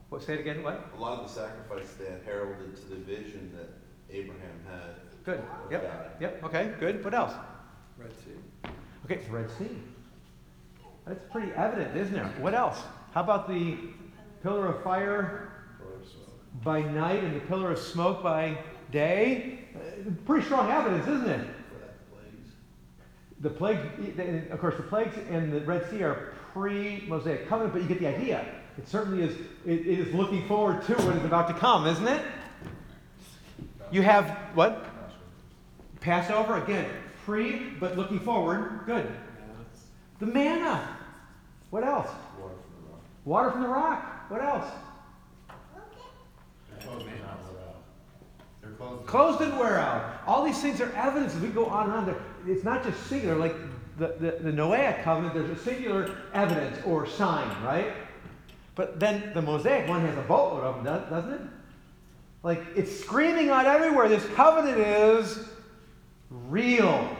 what? 0.10 0.22
Say 0.22 0.34
it 0.34 0.42
again. 0.42 0.62
What? 0.62 0.92
a 0.94 1.00
lot 1.00 1.22
of 1.22 1.26
the 1.26 1.34
sacrifice 1.34 1.94
that 2.00 2.24
heralded 2.26 2.76
to 2.76 2.82
the 2.90 2.98
vision 2.98 3.54
that 3.56 3.70
Abraham 4.14 4.60
had. 4.70 4.96
Good. 5.24 5.42
Yep. 5.72 5.84
God. 5.84 6.12
Yep. 6.20 6.44
Okay. 6.44 6.74
Good. 6.78 7.02
What 7.02 7.14
else? 7.14 7.32
Red 7.98 8.12
Sea. 8.26 8.72
Okay, 9.06 9.16
it's 9.22 9.30
Red 9.30 9.50
Sea. 9.52 9.70
That's 11.08 11.24
pretty 11.32 11.54
evident, 11.54 11.96
isn't 11.96 12.18
it? 12.18 12.40
What 12.42 12.54
else? 12.54 12.82
How 13.14 13.24
about 13.24 13.48
the 13.48 13.78
pillar 14.44 14.68
of 14.68 14.84
fire 14.84 15.48
Pillar 15.80 15.96
of 15.96 16.64
by 16.66 16.82
night 16.82 17.24
and 17.24 17.38
the 17.38 17.46
pillar 17.46 17.72
of 17.72 17.80
smoke 17.80 18.22
by 18.22 18.58
day? 18.92 19.60
Uh, 19.76 20.12
pretty 20.26 20.46
strong 20.46 20.70
evidence, 20.70 21.08
isn't 21.08 21.30
it? 21.30 21.48
For 21.70 21.80
that 21.80 22.12
plagues. 22.12 22.54
The 23.40 23.50
plagues, 23.50 24.50
of 24.52 24.60
course, 24.60 24.76
the 24.76 24.84
plagues 24.84 25.16
and 25.30 25.52
the 25.52 25.62
Red 25.62 25.90
Sea 25.90 26.04
are 26.04 26.34
pre-Mosaic 26.54 27.48
covenant, 27.48 27.74
but 27.74 27.82
you 27.82 27.88
get 27.88 28.00
the 28.00 28.08
idea. 28.08 28.46
It 28.78 28.88
certainly 28.88 29.24
is. 29.24 29.36
It, 29.66 29.88
it 29.88 30.00
is 30.00 30.14
looking 30.14 30.48
forward 30.48 30.84
to 30.84 30.94
what 30.94 31.16
is 31.16 31.26
about 31.26 31.48
to 31.48 31.54
come, 31.54 31.88
isn't 31.88 32.08
it? 32.08 32.22
You 33.92 34.02
have 34.02 34.30
what? 34.54 34.86
Passover 36.00 36.58
again, 36.58 36.90
pre, 37.26 37.72
but 37.80 37.98
looking 37.98 38.20
forward. 38.20 38.82
Good. 38.86 39.08
The 40.20 40.26
manna. 40.26 40.98
What 41.70 41.84
else? 41.84 42.08
Water 42.40 42.54
from 42.62 42.72
the 42.82 42.88
rock. 42.90 43.02
Water 43.26 43.52
from 43.52 43.62
the 43.62 43.68
rock. 43.68 44.30
What 44.30 44.42
else? 44.42 44.66
They're 46.70 46.90
closed. 48.82 49.08
Clothes 49.08 49.38
didn't 49.40 49.58
wear 49.58 49.80
out. 49.80 50.22
All 50.26 50.44
these 50.44 50.62
things 50.62 50.82
are 50.82 50.92
evidence. 50.94 51.36
We 51.36 51.50
go 51.50 51.66
on 51.66 51.92
and 51.92 52.10
on. 52.10 52.24
It's 52.48 52.64
not 52.64 52.84
just 52.84 53.06
singular. 53.08 53.36
Like 53.36 53.56
the, 53.98 54.16
the, 54.20 54.32
the 54.44 54.52
Noahic 54.52 55.04
covenant, 55.04 55.34
there's 55.34 55.50
a 55.50 55.62
singular 55.62 56.18
evidence 56.34 56.80
or 56.86 57.08
sign, 57.08 57.48
right? 57.64 57.94
But 58.76 59.00
then 59.00 59.32
the 59.34 59.42
Mosaic 59.42 59.88
one 59.88 60.02
has 60.02 60.18
a 60.18 60.22
boatload 60.22 60.64
of 60.64 60.84
them, 60.84 61.10
doesn't 61.10 61.34
it? 61.34 61.42
Like 62.44 62.64
it's 62.76 63.00
screaming 63.00 63.50
out 63.50 63.66
everywhere. 63.66 64.10
This 64.10 64.26
covenant 64.34 64.80
is 64.80 65.48
real. 66.30 67.16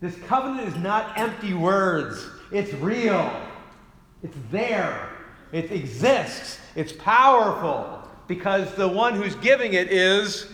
This 0.00 0.14
covenant 0.26 0.68
is 0.68 0.76
not 0.76 1.18
empty 1.18 1.54
words. 1.54 2.28
It's 2.52 2.72
real. 2.74 3.32
It's 4.22 4.36
there. 4.50 5.10
It 5.52 5.72
exists. 5.72 6.58
It's 6.74 6.92
powerful 6.92 7.95
because 8.26 8.74
the 8.74 8.88
one 8.88 9.14
who's 9.14 9.34
giving 9.36 9.74
it 9.74 9.90
is 9.90 10.46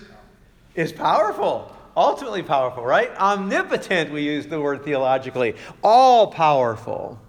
is 0.75 0.93
powerful. 0.93 1.75
Ultimately 1.97 2.43
powerful, 2.43 2.85
right? 2.85 3.11
Omnipotent, 3.17 4.11
we 4.11 4.23
use 4.23 4.47
the 4.47 4.61
word 4.61 4.85
theologically. 4.85 5.55
All 5.83 6.27
powerful. 6.29 7.21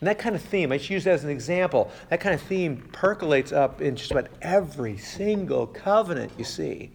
And 0.00 0.08
that 0.08 0.18
kind 0.18 0.34
of 0.34 0.42
theme, 0.42 0.72
I 0.72 0.78
just 0.78 0.90
use 0.90 1.04
that 1.04 1.12
as 1.14 1.24
an 1.24 1.30
example, 1.30 1.92
that 2.08 2.20
kind 2.20 2.34
of 2.34 2.40
theme 2.40 2.88
percolates 2.92 3.52
up 3.52 3.80
in 3.80 3.94
just 3.94 4.10
about 4.10 4.28
every 4.40 4.96
single 4.96 5.66
covenant 5.66 6.32
you 6.38 6.44
see. 6.44 6.90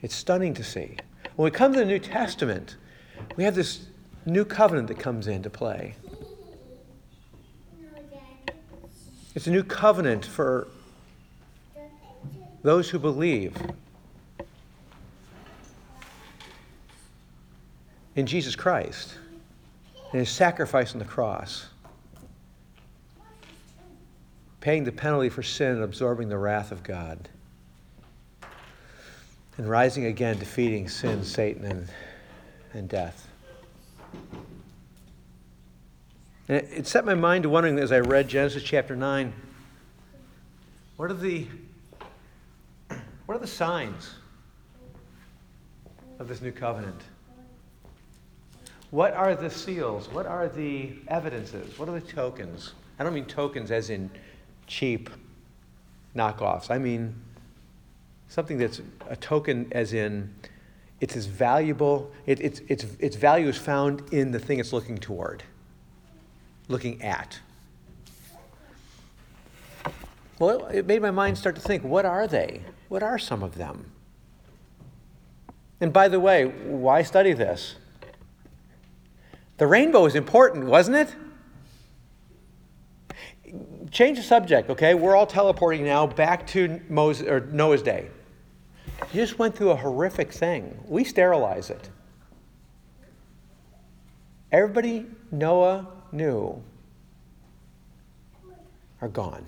It's 0.00 0.14
stunning 0.14 0.54
to 0.54 0.64
see. 0.64 0.96
When 1.36 1.44
we 1.44 1.50
come 1.50 1.72
to 1.74 1.78
the 1.78 1.84
New 1.84 1.98
Testament, 1.98 2.76
we 3.36 3.44
have 3.44 3.54
this 3.54 3.86
new 4.26 4.44
covenant 4.44 4.88
that 4.88 4.98
comes 4.98 5.28
into 5.28 5.50
play. 5.50 5.94
It's 9.34 9.46
a 9.46 9.50
new 9.50 9.62
covenant 9.62 10.24
for 10.24 10.66
those 12.68 12.90
who 12.90 12.98
believe 12.98 13.56
in 18.14 18.26
Jesus 18.26 18.54
Christ 18.54 19.14
and 20.12 20.20
his 20.20 20.28
sacrifice 20.28 20.92
on 20.92 20.98
the 20.98 21.06
cross, 21.06 21.68
paying 24.60 24.84
the 24.84 24.92
penalty 24.92 25.30
for 25.30 25.42
sin 25.42 25.76
and 25.76 25.82
absorbing 25.82 26.28
the 26.28 26.36
wrath 26.36 26.70
of 26.70 26.82
God, 26.82 27.30
and 29.56 29.66
rising 29.66 30.04
again, 30.04 30.38
defeating 30.38 30.90
sin, 30.90 31.24
Satan, 31.24 31.64
and, 31.64 31.88
and 32.74 32.86
death. 32.86 33.28
And 36.48 36.58
it, 36.70 36.86
set 36.86 37.06
my 37.06 37.14
mind 37.14 37.44
to 37.44 37.48
wondering 37.48 37.78
as 37.78 37.92
I 37.92 38.00
read 38.00 38.28
Genesis 38.28 38.62
chapter 38.62 38.94
9 38.94 39.32
what 40.98 41.10
are 41.10 41.14
the, 41.14 41.46
what 43.28 43.36
are 43.36 43.40
the 43.40 43.46
signs 43.46 44.14
of 46.18 46.28
this 46.28 46.40
new 46.40 46.50
covenant? 46.50 47.02
What 48.90 49.12
are 49.12 49.34
the 49.34 49.50
seals? 49.50 50.08
What 50.08 50.24
are 50.24 50.48
the 50.48 50.94
evidences? 51.08 51.78
What 51.78 51.90
are 51.90 52.00
the 52.00 52.06
tokens? 52.06 52.72
I 52.98 53.04
don't 53.04 53.12
mean 53.12 53.26
tokens 53.26 53.70
as 53.70 53.90
in 53.90 54.10
cheap 54.66 55.10
knockoffs. 56.16 56.70
I 56.70 56.78
mean 56.78 57.14
something 58.28 58.56
that's 58.56 58.80
a 59.10 59.16
token 59.16 59.68
as 59.72 59.92
in 59.92 60.34
it's 61.02 61.14
as 61.14 61.26
valuable, 61.26 62.10
it, 62.24 62.40
it's, 62.40 62.62
it's, 62.68 62.86
its 62.98 63.16
value 63.16 63.48
is 63.48 63.58
found 63.58 64.10
in 64.10 64.30
the 64.30 64.38
thing 64.38 64.58
it's 64.58 64.72
looking 64.72 64.96
toward, 64.96 65.42
looking 66.68 67.02
at. 67.02 67.38
Well, 70.38 70.66
it 70.66 70.86
made 70.86 71.02
my 71.02 71.10
mind 71.10 71.36
start 71.36 71.56
to 71.56 71.60
think 71.60 71.82
what 71.82 72.04
are 72.04 72.26
they? 72.26 72.62
What 72.88 73.02
are 73.02 73.18
some 73.18 73.42
of 73.42 73.56
them? 73.56 73.90
And 75.80 75.92
by 75.92 76.08
the 76.08 76.20
way, 76.20 76.44
why 76.44 77.02
study 77.02 77.32
this? 77.32 77.76
The 79.58 79.66
rainbow 79.66 80.06
is 80.06 80.14
important, 80.14 80.66
wasn't 80.66 80.96
it? 80.96 81.16
Change 83.90 84.18
the 84.18 84.24
subject, 84.24 84.70
okay? 84.70 84.94
We're 84.94 85.16
all 85.16 85.26
teleporting 85.26 85.84
now 85.84 86.06
back 86.06 86.46
to 86.48 86.80
Moses, 86.88 87.26
or 87.26 87.40
Noah's 87.40 87.82
day. 87.82 88.08
You 89.12 89.20
just 89.20 89.38
went 89.38 89.56
through 89.56 89.70
a 89.70 89.76
horrific 89.76 90.32
thing. 90.32 90.78
We 90.86 91.04
sterilize 91.04 91.70
it. 91.70 91.88
Everybody 94.52 95.06
Noah 95.30 95.88
knew 96.12 96.62
are 99.00 99.08
gone. 99.08 99.46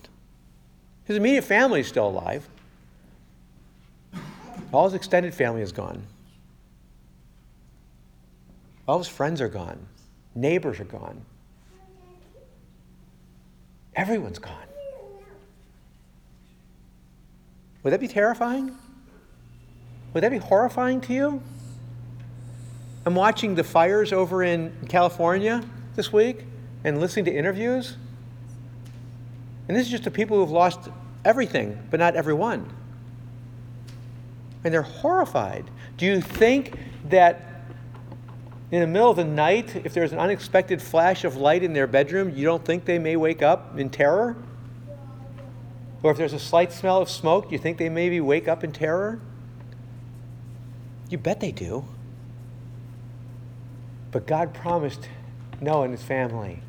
His 1.11 1.17
immediate 1.17 1.43
family 1.43 1.81
is 1.81 1.89
still 1.89 2.07
alive. 2.07 2.49
All 4.73 4.85
his 4.85 4.95
extended 4.95 5.35
family 5.35 5.61
is 5.61 5.73
gone. 5.73 6.07
All 8.87 8.99
his 8.99 9.09
friends 9.09 9.41
are 9.41 9.49
gone. 9.49 9.89
Neighbors 10.37 10.79
are 10.79 10.85
gone. 10.85 11.21
Everyone's 13.97 14.39
gone. 14.39 14.55
Would 17.83 17.93
that 17.93 17.99
be 17.99 18.07
terrifying? 18.07 18.77
Would 20.15 20.23
that 20.23 20.31
be 20.31 20.39
horrifying 20.39 21.01
to 21.01 21.13
you? 21.13 21.43
I'm 23.05 23.17
watching 23.17 23.57
the 23.57 23.65
fires 23.65 24.13
over 24.13 24.45
in 24.45 24.73
California 24.89 25.65
this 25.97 26.13
week 26.13 26.45
and 26.85 27.01
listening 27.01 27.25
to 27.25 27.35
interviews. 27.35 27.97
And 29.71 29.77
this 29.77 29.87
is 29.87 29.93
just 29.93 30.03
the 30.03 30.11
people 30.11 30.37
who 30.37 30.41
have 30.41 30.51
lost 30.51 30.89
everything, 31.25 31.79
but 31.93 32.01
not 32.01 32.17
everyone. 32.17 32.69
And 34.65 34.75
they're 34.75 34.83
horrified. 34.83 35.71
Do 35.97 36.07
you 36.07 36.21
think 36.21 36.77
that 37.09 37.63
in 38.73 38.81
the 38.81 38.89
middle 38.89 39.11
of 39.11 39.17
the 39.17 39.25
night, 39.25 39.77
if 39.85 39.95
there's 39.95 40.11
an 40.11 40.19
unexpected 40.19 40.83
flash 40.83 41.23
of 41.23 41.37
light 41.37 41.63
in 41.63 41.73
their 41.73 41.87
bedroom, 41.87 42.31
you 42.37 42.45
don't 42.45 42.65
think 42.65 42.85
they 42.85 42.99
may 42.99 43.15
wake 43.15 43.43
up 43.43 43.79
in 43.79 43.91
terror? 43.91 44.37
Or 46.03 46.11
if 46.11 46.17
there's 46.17 46.33
a 46.33 46.41
slight 46.41 46.73
smell 46.73 47.01
of 47.01 47.09
smoke, 47.09 47.53
you 47.53 47.59
think 47.59 47.79
they 47.79 47.89
maybe 47.89 48.21
wake 48.21 48.49
up 48.49 48.65
in 48.65 48.73
terror? 48.73 49.21
You 51.11 51.19
bet 51.19 51.39
they 51.39 51.53
do. 51.53 51.85
But 54.11 54.27
God 54.27 54.53
promised 54.53 55.09
Noah 55.61 55.83
and 55.83 55.93
his 55.93 56.03
family 56.03 56.61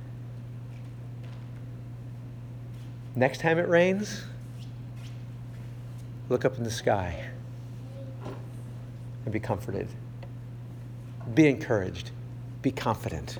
next 3.16 3.42
time 3.42 3.58
it 3.58 3.68
rains, 3.68 4.24
look 6.30 6.46
up 6.46 6.58
in 6.58 6.64
the 6.64 6.72
sky 6.72 7.28
and 9.26 9.34
be 9.34 9.40
comforted. 9.40 9.88
Be 11.34 11.48
encouraged. 11.48 12.12
Be 12.62 12.72
confident. 12.72 13.38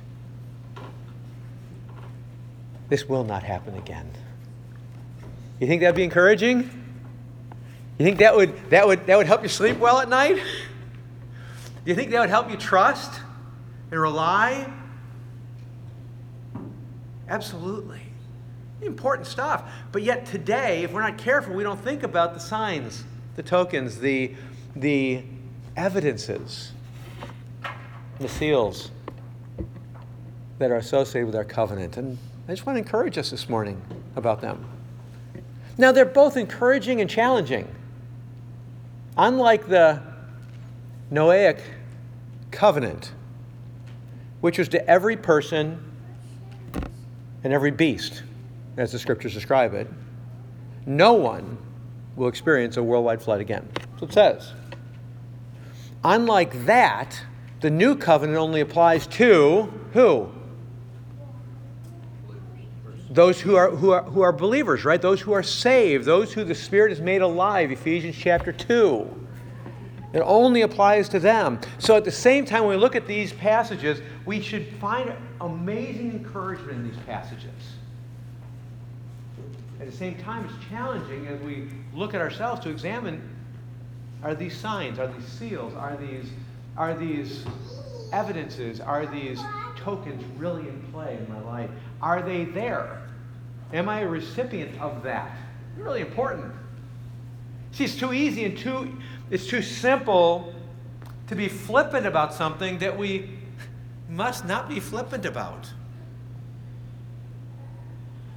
This 2.88 3.08
will 3.08 3.24
not 3.24 3.42
happen 3.42 3.76
again. 3.76 4.10
You 5.58 5.66
think 5.66 5.80
that'd 5.80 5.96
be 5.96 6.04
encouraging? 6.04 6.58
You 7.98 8.04
think 8.04 8.18
that 8.18 8.34
would, 8.34 8.70
that 8.70 8.86
would, 8.86 9.06
that 9.06 9.16
would 9.16 9.26
help 9.26 9.42
you 9.42 9.48
sleep 9.48 9.78
well 9.78 10.00
at 10.00 10.08
night? 10.08 10.36
Do 10.36 11.90
you 11.90 11.94
think 11.94 12.10
that 12.10 12.20
would 12.20 12.30
help 12.30 12.50
you 12.50 12.56
trust 12.56 13.20
and 13.90 14.00
rely? 14.00 14.70
Absolutely. 17.28 18.02
Important 18.82 19.26
stuff. 19.26 19.70
But 19.92 20.02
yet 20.02 20.26
today, 20.26 20.82
if 20.82 20.92
we're 20.92 21.02
not 21.02 21.18
careful, 21.18 21.54
we 21.54 21.62
don't 21.62 21.80
think 21.80 22.02
about 22.02 22.34
the 22.34 22.40
signs, 22.40 23.04
the 23.36 23.42
tokens, 23.42 23.98
the, 23.98 24.34
the 24.74 25.22
evidences, 25.76 26.72
the 28.18 28.28
seals 28.28 28.90
that 30.58 30.70
are 30.70 30.76
associated 30.76 31.26
with 31.26 31.36
our 31.36 31.44
covenant. 31.44 31.96
And 31.96 32.18
I 32.48 32.52
just 32.52 32.66
want 32.66 32.76
to 32.76 32.82
encourage 32.82 33.18
us 33.18 33.30
this 33.30 33.48
morning 33.48 33.80
about 34.16 34.40
them. 34.40 34.64
Now, 35.78 35.92
they're 35.92 36.04
both 36.04 36.36
encouraging 36.36 37.00
and 37.00 37.08
challenging. 37.08 37.68
Unlike 39.16 39.68
the 39.68 40.02
Noahic 41.10 41.60
covenant, 42.50 43.12
which 44.40 44.58
was 44.58 44.68
to 44.70 44.88
every 44.88 45.16
person 45.16 45.82
and 47.44 47.52
every 47.52 47.70
beast, 47.70 48.22
as 48.76 48.92
the 48.92 48.98
scriptures 48.98 49.34
describe 49.34 49.74
it, 49.74 49.88
no 50.86 51.12
one 51.14 51.58
will 52.16 52.28
experience 52.28 52.76
a 52.76 52.82
worldwide 52.82 53.22
flood 53.22 53.40
again. 53.40 53.68
So 53.98 54.06
it 54.06 54.12
says. 54.12 54.52
Unlike 56.04 56.66
that, 56.66 57.20
the 57.60 57.70
new 57.70 57.96
covenant 57.96 58.38
only 58.38 58.60
applies 58.60 59.06
to 59.08 59.72
who? 59.92 60.30
Those 63.10 63.40
who 63.40 63.56
are, 63.56 63.70
who, 63.70 63.90
are, 63.90 64.02
who 64.02 64.22
are 64.22 64.32
believers, 64.32 64.84
right? 64.84 65.00
Those 65.00 65.20
who 65.20 65.32
are 65.32 65.42
saved, 65.42 66.04
those 66.04 66.32
who 66.32 66.44
the 66.44 66.54
Spirit 66.54 66.90
has 66.90 67.00
made 67.00 67.20
alive, 67.20 67.70
Ephesians 67.70 68.16
chapter 68.18 68.52
2. 68.52 69.26
It 70.14 70.20
only 70.20 70.62
applies 70.62 71.08
to 71.10 71.20
them. 71.20 71.60
So 71.78 71.96
at 71.96 72.04
the 72.04 72.10
same 72.10 72.44
time, 72.44 72.64
when 72.64 72.70
we 72.70 72.76
look 72.76 72.96
at 72.96 73.06
these 73.06 73.32
passages, 73.32 74.00
we 74.26 74.40
should 74.40 74.66
find 74.80 75.12
amazing 75.40 76.10
encouragement 76.10 76.78
in 76.78 76.90
these 76.90 77.00
passages. 77.06 77.52
At 79.82 79.90
the 79.90 79.96
same 79.96 80.14
time, 80.14 80.44
it's 80.44 80.68
challenging 80.70 81.26
as 81.26 81.40
we 81.40 81.66
look 81.92 82.14
at 82.14 82.20
ourselves 82.20 82.60
to 82.60 82.70
examine 82.70 83.20
are 84.22 84.32
these 84.32 84.56
signs, 84.56 85.00
are 85.00 85.08
these 85.08 85.26
seals, 85.26 85.74
are 85.74 85.96
these, 85.96 86.26
are 86.76 86.94
these 86.94 87.44
evidences, 88.12 88.78
are 88.78 89.06
these 89.06 89.40
tokens 89.76 90.22
really 90.38 90.68
in 90.68 90.80
play 90.92 91.18
in 91.18 91.28
my 91.28 91.40
life? 91.40 91.68
Are 92.00 92.22
they 92.22 92.44
there? 92.44 93.02
Am 93.72 93.88
I 93.88 94.02
a 94.02 94.08
recipient 94.08 94.80
of 94.80 95.02
that? 95.02 95.36
Really 95.76 96.02
important. 96.02 96.54
See, 97.72 97.82
it's 97.82 97.96
too 97.96 98.12
easy 98.12 98.44
and 98.44 98.56
too, 98.56 98.96
it's 99.30 99.48
too 99.48 99.62
simple 99.62 100.54
to 101.26 101.34
be 101.34 101.48
flippant 101.48 102.06
about 102.06 102.32
something 102.34 102.78
that 102.78 102.96
we 102.96 103.30
must 104.08 104.46
not 104.46 104.68
be 104.68 104.78
flippant 104.78 105.26
about. 105.26 105.68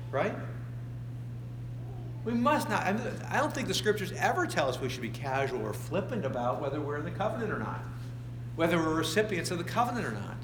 Right? 0.10 0.34
We 2.26 2.34
must 2.34 2.70
not. 2.70 2.84
I, 2.84 2.94
mean, 2.94 3.04
I 3.30 3.38
don't 3.38 3.54
think 3.54 3.68
the 3.68 3.74
scriptures 3.74 4.12
ever 4.18 4.48
tell 4.48 4.68
us 4.68 4.82
we 4.82 4.90
should 4.90 5.04
be 5.04 5.10
casual 5.10 5.62
or 5.62 5.74
flippant 5.74 6.26
about 6.26 6.60
whether 6.60 6.82
we're 6.82 6.98
in 6.98 7.06
the 7.06 7.12
covenant 7.12 7.52
or 7.52 7.60
not, 7.60 7.82
whether 8.56 8.78
we're 8.78 8.96
recipients 8.96 9.52
of 9.52 9.60
the 9.60 9.64
covenant 9.64 10.08
or 10.08 10.12
not. 10.12 10.36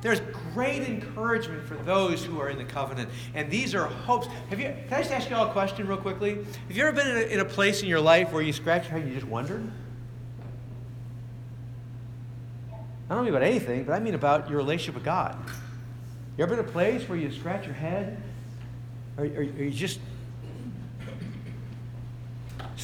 There's 0.00 0.20
great 0.52 0.82
encouragement 0.82 1.66
for 1.66 1.74
those 1.76 2.24
who 2.24 2.38
are 2.38 2.50
in 2.50 2.58
the 2.58 2.64
covenant, 2.64 3.08
and 3.34 3.50
these 3.50 3.74
are 3.74 3.86
hopes. 3.86 4.28
Have 4.50 4.60
you? 4.60 4.66
Can 4.66 4.92
I 4.92 4.98
just 4.98 5.10
ask 5.10 5.28
you 5.28 5.34
all 5.34 5.48
a 5.48 5.52
question 5.52 5.88
real 5.88 5.96
quickly? 5.96 6.36
Have 6.68 6.76
you 6.76 6.84
ever 6.84 6.92
been 6.92 7.08
in 7.08 7.16
a, 7.16 7.20
in 7.20 7.40
a 7.40 7.44
place 7.44 7.82
in 7.82 7.88
your 7.88 8.00
life 8.00 8.30
where 8.30 8.42
you 8.42 8.52
scratch 8.52 8.84
your 8.84 8.92
head 8.92 9.02
and 9.02 9.08
you 9.08 9.16
just 9.18 9.26
wondered? 9.26 9.68
I 13.10 13.14
don't 13.14 13.24
mean 13.24 13.34
about 13.34 13.46
anything, 13.46 13.84
but 13.84 13.94
I 13.94 13.98
mean 13.98 14.14
about 14.14 14.48
your 14.48 14.58
relationship 14.58 14.94
with 14.94 15.04
God. 15.04 15.36
You 16.36 16.44
ever 16.44 16.54
been 16.54 16.64
in 16.64 16.68
a 16.68 16.72
place 16.72 17.08
where 17.08 17.18
you 17.18 17.30
scratch 17.32 17.64
your 17.64 17.74
head, 17.74 18.22
or, 19.16 19.24
or, 19.24 19.38
or 19.38 19.42
you 19.42 19.70
just 19.70 20.00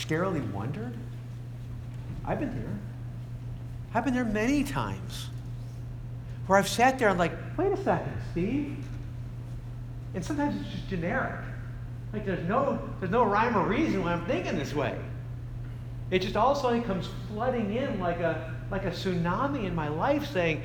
scarily 0.07 0.49
wondered? 0.53 0.95
I've 2.25 2.41
been 2.41 2.55
there. 2.55 2.79
I've 3.95 4.05
been 4.05 4.15
there 4.15 4.25
many 4.25 4.63
times 4.65 5.31
where 6.47 6.59
I've 6.59 6.69
sat 6.69 6.99
there 6.99 7.09
and 7.09 7.19
like, 7.19 7.33
wait 7.57 7.73
a 7.73 7.77
second, 7.77 8.13
Steve. 8.33 8.85
And 10.15 10.25
sometimes 10.25 10.61
it's 10.61 10.71
just 10.71 10.89
generic. 10.89 11.41
Like 12.13 12.27
there's 12.27 12.47
no 12.49 12.91
there's 12.99 13.13
no 13.13 13.23
rhyme 13.23 13.57
or 13.57 13.67
reason 13.67 14.03
why 14.03 14.13
I'm 14.13 14.27
thinking 14.27 14.59
this 14.59 14.75
way. 14.75 14.99
It 16.11 16.21
just 16.21 16.37
all 16.37 16.53
of 16.53 16.59
a 16.59 16.61
sudden 16.61 16.83
comes 16.83 17.09
flooding 17.29 17.75
in 17.75 18.01
like 18.01 18.19
a 18.19 18.53
like 18.71 18.85
a 18.85 18.91
tsunami 18.91 19.65
in 19.65 19.75
my 19.75 19.89
life 19.89 20.27
saying, 20.33 20.63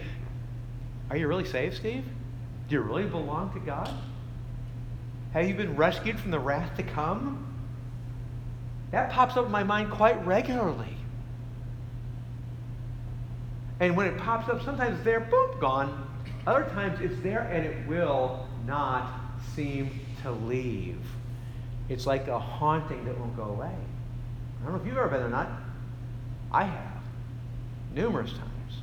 Are 1.09 1.17
you 1.17 1.27
really 1.27 1.45
saved, 1.45 1.75
Steve? 1.75 2.03
Do 2.67 2.75
you 2.75 2.81
really 2.81 3.05
belong 3.05 3.53
to 3.53 3.59
God? 3.59 3.91
Have 5.33 5.47
you 5.47 5.53
been 5.53 5.75
rescued 5.75 6.19
from 6.19 6.31
the 6.31 6.39
wrath 6.39 6.75
to 6.77 6.83
come? 6.83 7.44
That 8.95 9.11
pops 9.11 9.35
up 9.35 9.45
in 9.45 9.51
my 9.51 9.65
mind 9.65 9.91
quite 9.91 10.25
regularly. 10.25 10.95
And 13.81 13.97
when 13.97 14.07
it 14.07 14.17
pops 14.17 14.47
up, 14.47 14.63
sometimes 14.63 14.95
it's 14.95 15.03
there, 15.03 15.19
boom, 15.19 15.59
gone. 15.59 16.07
Other 16.47 16.63
times 16.69 17.01
it's 17.01 17.21
there 17.21 17.41
and 17.41 17.65
it 17.65 17.85
will 17.89 18.47
not 18.65 19.19
seem 19.53 19.99
to 20.21 20.31
leave. 20.31 21.01
It's 21.89 22.05
like 22.05 22.29
a 22.29 22.39
haunting 22.39 23.03
that 23.03 23.19
won't 23.19 23.35
go 23.35 23.43
away. 23.43 23.67
I 23.67 24.63
don't 24.63 24.75
know 24.75 24.79
if 24.79 24.87
you've 24.87 24.95
ever 24.95 25.09
been 25.09 25.19
there 25.19 25.27
or 25.27 25.29
not. 25.29 25.49
I 26.53 26.63
have, 26.63 27.03
numerous 27.93 28.31
times. 28.31 28.79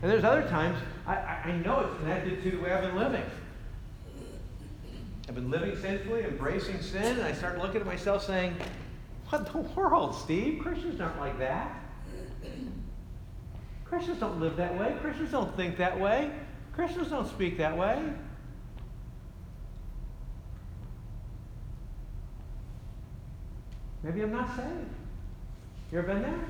And 0.00 0.12
there's 0.12 0.22
other 0.22 0.46
times, 0.48 0.78
I, 1.08 1.16
I 1.16 1.60
know 1.64 1.80
it's 1.80 1.98
connected 1.98 2.40
to 2.44 2.50
the 2.52 2.62
way 2.62 2.70
I've 2.70 2.82
been 2.82 2.96
living. 2.96 3.24
I've 5.28 5.34
been 5.34 5.50
living 5.50 5.76
sinfully, 5.76 6.24
embracing 6.24 6.80
sin, 6.82 7.18
and 7.18 7.22
I 7.22 7.32
start 7.32 7.58
looking 7.58 7.80
at 7.80 7.86
myself 7.86 8.24
saying, 8.24 8.56
What 9.30 9.50
the 9.50 9.58
world, 9.58 10.14
Steve? 10.14 10.60
Christians 10.60 11.00
aren't 11.00 11.18
like 11.18 11.38
that. 11.38 11.80
Christians 13.84 14.18
don't 14.18 14.40
live 14.40 14.56
that 14.56 14.78
way. 14.78 14.96
Christians 15.00 15.30
don't 15.30 15.54
think 15.56 15.78
that 15.78 15.98
way. 15.98 16.30
Christians 16.74 17.08
don't 17.08 17.28
speak 17.28 17.56
that 17.58 17.76
way. 17.76 18.02
Maybe 24.02 24.20
I'm 24.20 24.32
not 24.32 24.54
saved. 24.54 24.68
You 25.90 25.98
ever 25.98 26.08
been 26.08 26.22
there? 26.22 26.44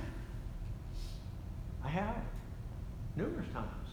I 1.84 1.88
have. 1.88 2.16
Numerous 3.14 3.46
times. 3.52 3.83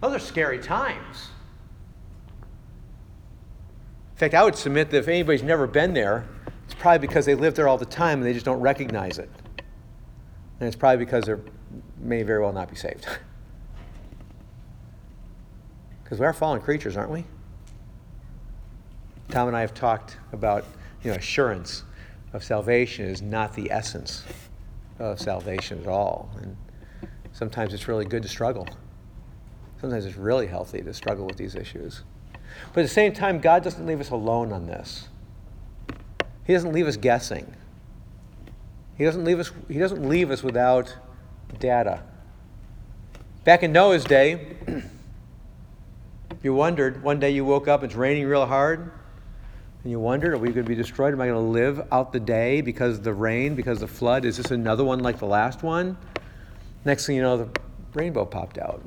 Those 0.00 0.14
are 0.14 0.18
scary 0.18 0.58
times. 0.58 1.28
In 4.12 4.18
fact, 4.18 4.34
I 4.34 4.42
would 4.44 4.56
submit 4.56 4.90
that 4.90 4.98
if 4.98 5.08
anybody's 5.08 5.42
never 5.42 5.66
been 5.66 5.94
there, 5.94 6.26
it's 6.64 6.74
probably 6.74 7.06
because 7.06 7.24
they 7.24 7.34
live 7.34 7.54
there 7.54 7.68
all 7.68 7.78
the 7.78 7.86
time 7.86 8.18
and 8.18 8.26
they 8.26 8.32
just 8.32 8.44
don't 8.44 8.60
recognize 8.60 9.18
it. 9.18 9.30
And 10.60 10.66
it's 10.66 10.76
probably 10.76 11.04
because 11.04 11.24
they 11.24 11.36
may 11.98 12.22
very 12.22 12.40
well 12.42 12.52
not 12.52 12.68
be 12.68 12.76
saved. 12.76 13.06
Because 16.02 16.20
we 16.20 16.24
are 16.24 16.32
fallen 16.32 16.62
creatures, 16.62 16.96
aren't 16.96 17.10
we? 17.10 17.22
Tom 19.28 19.46
and 19.46 19.54
I 19.54 19.60
have 19.60 19.74
talked 19.74 20.16
about, 20.32 20.64
you 21.02 21.10
know, 21.10 21.18
assurance 21.18 21.84
of 22.32 22.42
salvation 22.42 23.04
is 23.04 23.20
not 23.20 23.52
the 23.52 23.70
essence 23.70 24.24
of 24.98 25.20
salvation 25.20 25.78
at 25.80 25.86
all. 25.86 26.30
And 26.40 26.56
sometimes 27.32 27.74
it's 27.74 27.88
really 27.88 28.06
good 28.06 28.22
to 28.22 28.28
struggle. 28.28 28.66
Sometimes 29.80 30.06
it's 30.06 30.16
really 30.16 30.46
healthy 30.46 30.82
to 30.82 30.92
struggle 30.92 31.26
with 31.26 31.36
these 31.36 31.54
issues. 31.54 32.02
But 32.72 32.80
at 32.80 32.82
the 32.84 32.88
same 32.88 33.12
time, 33.12 33.38
God 33.38 33.62
doesn't 33.62 33.86
leave 33.86 34.00
us 34.00 34.10
alone 34.10 34.52
on 34.52 34.66
this. 34.66 35.08
He 36.44 36.52
doesn't 36.52 36.72
leave 36.72 36.86
us 36.86 36.96
guessing. 36.96 37.54
He 38.96 39.04
doesn't 39.04 39.24
leave 39.24 39.38
us, 39.38 39.52
he 39.68 39.78
doesn't 39.78 40.08
leave 40.08 40.30
us 40.30 40.42
without 40.42 40.96
data. 41.60 42.02
Back 43.44 43.62
in 43.62 43.72
Noah's 43.72 44.04
day, 44.04 44.56
you 46.42 46.52
wondered, 46.52 47.02
one 47.02 47.20
day 47.20 47.30
you 47.30 47.44
woke 47.44 47.68
up, 47.68 47.84
it's 47.84 47.94
raining 47.94 48.26
real 48.26 48.46
hard, 48.46 48.90
and 49.82 49.90
you 49.90 50.00
wondered, 50.00 50.34
are 50.34 50.38
we 50.38 50.48
going 50.48 50.64
to 50.64 50.68
be 50.68 50.74
destroyed? 50.74 51.14
Am 51.14 51.20
I 51.20 51.26
going 51.28 51.38
to 51.38 51.50
live 51.50 51.86
out 51.92 52.12
the 52.12 52.20
day 52.20 52.60
because 52.60 52.98
of 52.98 53.04
the 53.04 53.14
rain, 53.14 53.54
because 53.54 53.80
of 53.80 53.88
the 53.88 53.94
flood? 53.94 54.24
Is 54.24 54.36
this 54.36 54.50
another 54.50 54.84
one 54.84 54.98
like 54.98 55.18
the 55.18 55.26
last 55.26 55.62
one? 55.62 55.96
Next 56.84 57.06
thing 57.06 57.16
you 57.16 57.22
know, 57.22 57.36
the 57.36 57.48
rainbow 57.94 58.24
popped 58.24 58.58
out. 58.58 58.82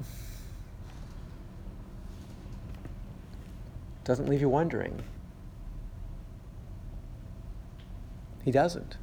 Doesn't 4.11 4.27
leave 4.27 4.41
you 4.41 4.49
wondering. 4.49 5.01
He 8.43 8.51
doesn't. 8.51 8.97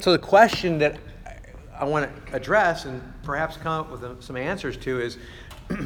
So 0.00 0.12
the 0.12 0.18
question 0.18 0.76
that 0.80 0.98
I 1.74 1.84
want 1.84 2.26
to 2.26 2.36
address 2.36 2.84
and 2.84 3.00
perhaps 3.22 3.56
come 3.56 3.72
up 3.72 3.90
with 3.90 4.04
uh, 4.04 4.20
some 4.20 4.36
answers 4.36 4.76
to 4.76 5.00
is 5.00 5.16
Does 5.70 5.84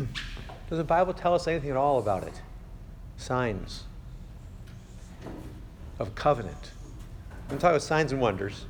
the 0.70 0.82
Bible 0.82 1.14
tell 1.14 1.36
us 1.36 1.46
anything 1.46 1.70
at 1.70 1.76
all 1.76 2.00
about 2.00 2.24
it? 2.24 2.42
Signs 3.16 3.84
of 6.00 6.16
covenant. 6.16 6.72
I'm 7.48 7.58
talking 7.58 7.76
about 7.76 7.82
signs 7.82 8.10
and 8.10 8.20
wonders. 8.20 8.66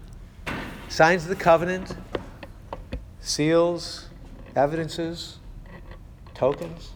Signs 0.90 1.22
of 1.22 1.30
the 1.30 1.36
covenant, 1.36 1.96
seals, 3.20 4.10
evidences, 4.54 5.38
tokens. 6.34 6.90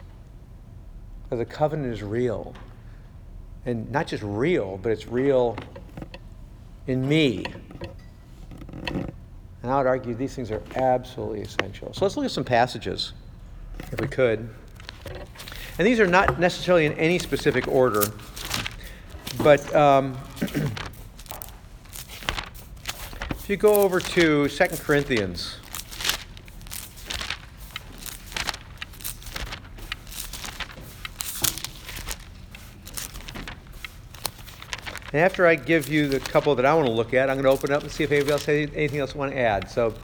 Because 1.29 1.47
the 1.47 1.53
covenant 1.53 1.93
is 1.93 2.03
real. 2.03 2.55
And 3.67 3.91
not 3.91 4.07
just 4.07 4.23
real, 4.23 4.79
but 4.83 4.93
it's 4.93 5.07
real 5.07 5.59
in 6.87 7.07
me. 7.07 7.45
And 9.63 9.71
I 9.71 9.77
would 9.77 9.87
argue 9.87 10.15
these 10.15 10.35
things 10.35 10.51
are 10.51 10.63
absolutely 10.77 11.43
essential. 11.43 11.93
So 11.93 12.07
let's 12.07 12.17
look 12.17 12.25
at 12.25 12.31
some 12.31 12.45
passages, 12.45 13.13
if 13.93 14.01
we 14.01 14.09
could. 14.09 14.49
And 15.79 15.87
these 15.87 16.01
are 16.01 16.07
not 16.07 16.41
necessarily 16.41 16.87
in 16.87 16.95
any 16.95 17.19
specific 17.19 17.69
order, 17.69 18.05
but 19.43 19.75
um, 19.75 20.17
if 23.31 23.45
you 23.49 23.57
go 23.57 23.75
over 23.75 24.01
to 24.01 24.49
2 24.49 24.67
Corinthians. 24.79 25.59
And 35.13 35.23
after 35.23 35.47
I 35.47 35.55
give 35.55 35.89
you 35.89 36.07
the 36.07 36.21
couple 36.21 36.55
that 36.55 36.67
I 36.67 36.75
want 36.75 36.87
to 36.87 36.93
look 36.93 37.15
at, 37.15 37.31
I'm 37.31 37.37
going 37.37 37.45
to 37.45 37.51
open 37.51 37.73
up 37.73 37.83
and 37.83 37.91
see 37.91 38.05
if 38.05 38.13
anybody 38.13 38.33
else 38.33 38.45
has 38.45 38.69
anything 38.75 39.01
else 39.01 39.15
you 39.15 39.21
want 39.21 39.33
to 39.33 39.39
add. 39.39 39.71
So 39.71 39.95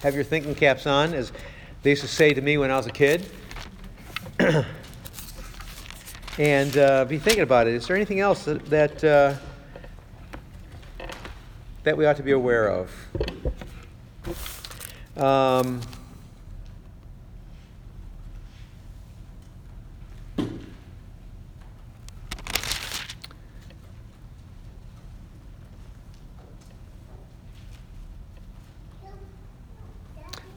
have 0.00 0.14
your 0.14 0.24
thinking 0.24 0.54
caps 0.54 0.86
on, 0.86 1.12
as 1.12 1.32
they 1.82 1.90
used 1.90 2.02
to 2.02 2.08
say 2.08 2.32
to 2.32 2.40
me 2.40 2.56
when 2.56 2.70
I 2.70 2.76
was 2.76 2.86
a 2.86 2.92
kid. 2.92 3.28
and 6.38 6.76
uh, 6.78 7.04
be 7.04 7.18
thinking 7.18 7.42
about 7.42 7.66
it. 7.66 7.74
Is 7.74 7.86
there 7.86 7.96
anything 7.96 8.20
else 8.20 8.46
that 8.46 8.64
that, 8.66 9.04
uh, 9.04 9.34
that 11.82 11.96
we 11.96 12.06
ought 12.06 12.16
to 12.16 12.22
be 12.22 12.32
aware 12.32 12.68
of? 12.68 12.90
Um, 15.16 15.80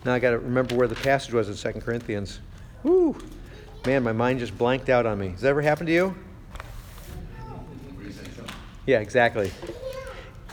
now 0.07 0.13
I 0.13 0.19
got 0.19 0.31
to 0.31 0.39
remember 0.39 0.73
where 0.73 0.87
the 0.87 0.95
passage 0.95 1.33
was 1.33 1.49
in 1.49 1.55
Second 1.55 1.81
Corinthians. 1.81 2.39
Woo! 2.81 3.17
Man, 3.85 4.03
my 4.03 4.13
mind 4.13 4.39
just 4.39 4.57
blanked 4.57 4.87
out 4.87 5.05
on 5.05 5.19
me. 5.19 5.31
Has 5.31 5.41
that 5.41 5.49
ever 5.49 5.61
happened 5.61 5.87
to 5.87 5.93
you? 5.93 6.15
Yeah, 8.85 8.99
exactly. 8.99 9.51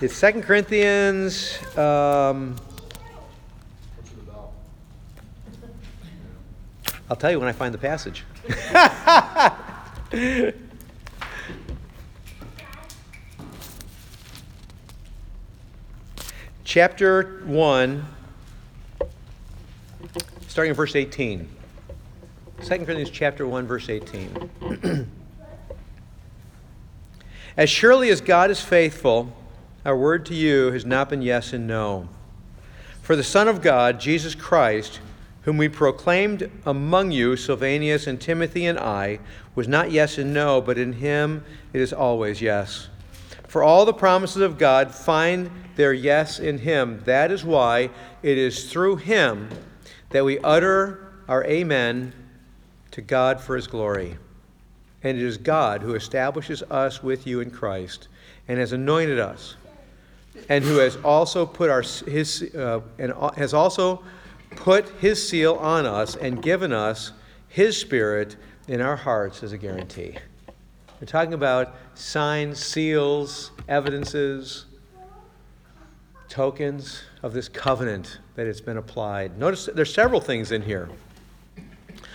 It's 0.01 0.13
Second 0.13 0.43
Corinthians. 0.43 1.57
Um, 1.79 2.57
I'll 7.09 7.15
tell 7.17 7.31
you 7.31 7.39
when 7.39 7.49
I 7.49 7.53
find 7.53 7.73
the 7.73 7.79
passage. 7.79 8.25
Chapter 16.65 17.43
1, 17.47 18.05
starting 20.55 20.71
in 20.71 20.77
verse 20.77 20.95
18. 20.95 21.49
2 22.63 22.69
Corinthians 22.69 23.11
chapter 23.11 23.45
1 23.45 23.67
verse 23.67 23.89
18. 23.89 25.09
as 27.57 27.69
surely 27.69 28.09
as 28.09 28.21
God 28.21 28.53
is 28.53 28.61
faithful, 28.61 29.35
our 29.85 29.97
word 29.97 30.25
to 30.27 30.35
you 30.35 30.71
has 30.71 30.85
not 30.87 31.11
been 31.11 31.23
yes 31.23 31.53
and 31.53 31.67
no. 31.67 32.09
For 33.03 33.17
the 33.17 33.25
Son 33.25 33.49
of 33.49 33.63
God, 33.63 33.99
Jesus 33.99 34.37
Christ, 34.37 35.01
whom 35.43 35.57
we 35.57 35.69
proclaimed 35.69 36.49
among 36.65 37.11
you, 37.11 37.35
Silvanus 37.35 38.07
and 38.07 38.21
Timothy 38.21 38.65
and 38.65 38.79
I, 38.79 39.19
was 39.57 39.67
not 39.67 39.91
yes 39.91 40.19
and 40.19 40.33
no, 40.33 40.61
but 40.61 40.79
in 40.79 40.93
him 40.93 41.45
it 41.73 41.81
is 41.81 41.93
always 41.93 42.41
yes. 42.41 42.87
For 43.49 43.65
all 43.65 43.85
the 43.85 43.93
promises 43.93 44.41
of 44.41 44.57
God 44.57 44.95
find 44.95 45.51
their 45.75 45.93
yes 45.93 46.39
in 46.39 46.59
him. 46.59 47.03
That 47.07 47.33
is 47.33 47.43
why 47.43 47.91
it 48.23 48.39
is 48.39 48.71
through 48.71 48.99
him 48.99 49.49
that 50.15 50.25
we 50.25 50.39
utter 50.45 51.13
our 51.27 51.45
amen 51.45 52.13
to 52.93 53.03
God 53.03 53.41
for 53.41 53.57
his 53.57 53.67
glory. 53.67 54.17
And 55.03 55.19
it 55.19 55.25
is 55.25 55.37
God 55.37 55.83
who 55.83 55.97
establishes 55.97 56.63
us 56.71 57.03
with 57.03 57.27
you 57.27 57.41
in 57.41 57.51
Christ 57.51 58.07
and 58.47 58.57
has 58.61 58.73
anointed 58.73 59.19
us, 59.19 59.57
and 60.49 60.63
who 60.63 60.77
has 60.77 60.95
also 60.99 61.45
put 61.45 61.69
our 61.69 61.83
his 61.83 62.55
uh, 62.55 62.83
and 62.97 63.13
has 63.37 63.53
also 63.53 64.05
put 64.51 64.89
his 65.01 65.29
seal 65.29 65.55
on 65.57 65.85
us 65.85 66.15
and 66.15 66.41
given 66.41 66.73
us 66.73 67.11
his 67.49 67.77
spirit 67.77 68.37
in 68.69 68.81
our 68.81 68.97
hearts 68.97 69.43
as 69.43 69.51
a 69.51 69.59
guarantee. 69.59 70.17
We're 71.01 71.09
talking 71.09 71.35
about 71.35 71.75
signs, 71.95 72.65
seals, 72.65 73.51
evidences, 73.67 74.67
tokens 76.29 77.03
of 77.25 77.33
this 77.33 77.49
covenant 77.49 78.21
that 78.35 78.47
it's 78.47 78.61
been 78.61 78.77
applied. 78.77 79.39
Notice 79.39 79.71
there's 79.73 79.95
several 79.95 80.21
things 80.21 80.53
in 80.53 80.61
here. 80.61 80.91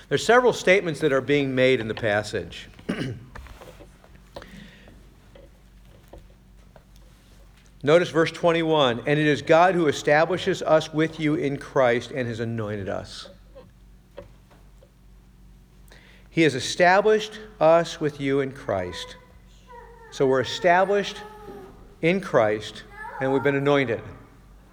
There's 0.08 0.24
several 0.24 0.54
statements 0.54 1.00
that 1.00 1.12
are 1.12 1.20
being 1.20 1.56
made 1.56 1.80
in 1.80 1.88
the 1.88 1.96
passage. 1.96 2.70
Notice 7.82 8.10
verse 8.10 8.32
21 8.32 9.00
And 9.08 9.20
it 9.20 9.26
is 9.26 9.42
God 9.42 9.74
who 9.74 9.88
establishes 9.88 10.62
us 10.62 10.94
with 10.94 11.20
you 11.20 11.34
in 11.34 11.58
Christ 11.58 12.12
and 12.12 12.28
has 12.28 12.40
anointed 12.40 12.88
us. 12.88 13.30
He 16.30 16.44
has 16.44 16.54
established 16.54 17.40
us 17.60 18.00
with 18.00 18.22
you 18.22 18.42
in 18.42 18.52
Christ. 18.52 19.16
So 20.12 20.28
we're 20.28 20.42
established 20.42 21.18
in 22.04 22.22
Christ 22.22 22.84
and 23.20 23.34
we've 23.34 23.42
been 23.42 23.56
anointed. 23.56 24.04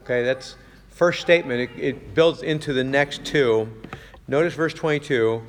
Okay, 0.07 0.23
that's 0.23 0.55
first 0.91 1.21
statement. 1.21 1.69
It, 1.69 1.83
it 1.83 2.15
builds 2.15 2.45
into 2.45 2.73
the 2.73 2.85
next 2.85 3.25
two. 3.25 3.69
Notice 4.29 4.55
verse 4.55 4.73
22. 4.73 5.43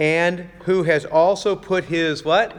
And 0.00 0.48
who 0.64 0.82
has 0.82 1.04
also 1.04 1.54
put 1.54 1.84
his 1.84 2.24
what? 2.24 2.56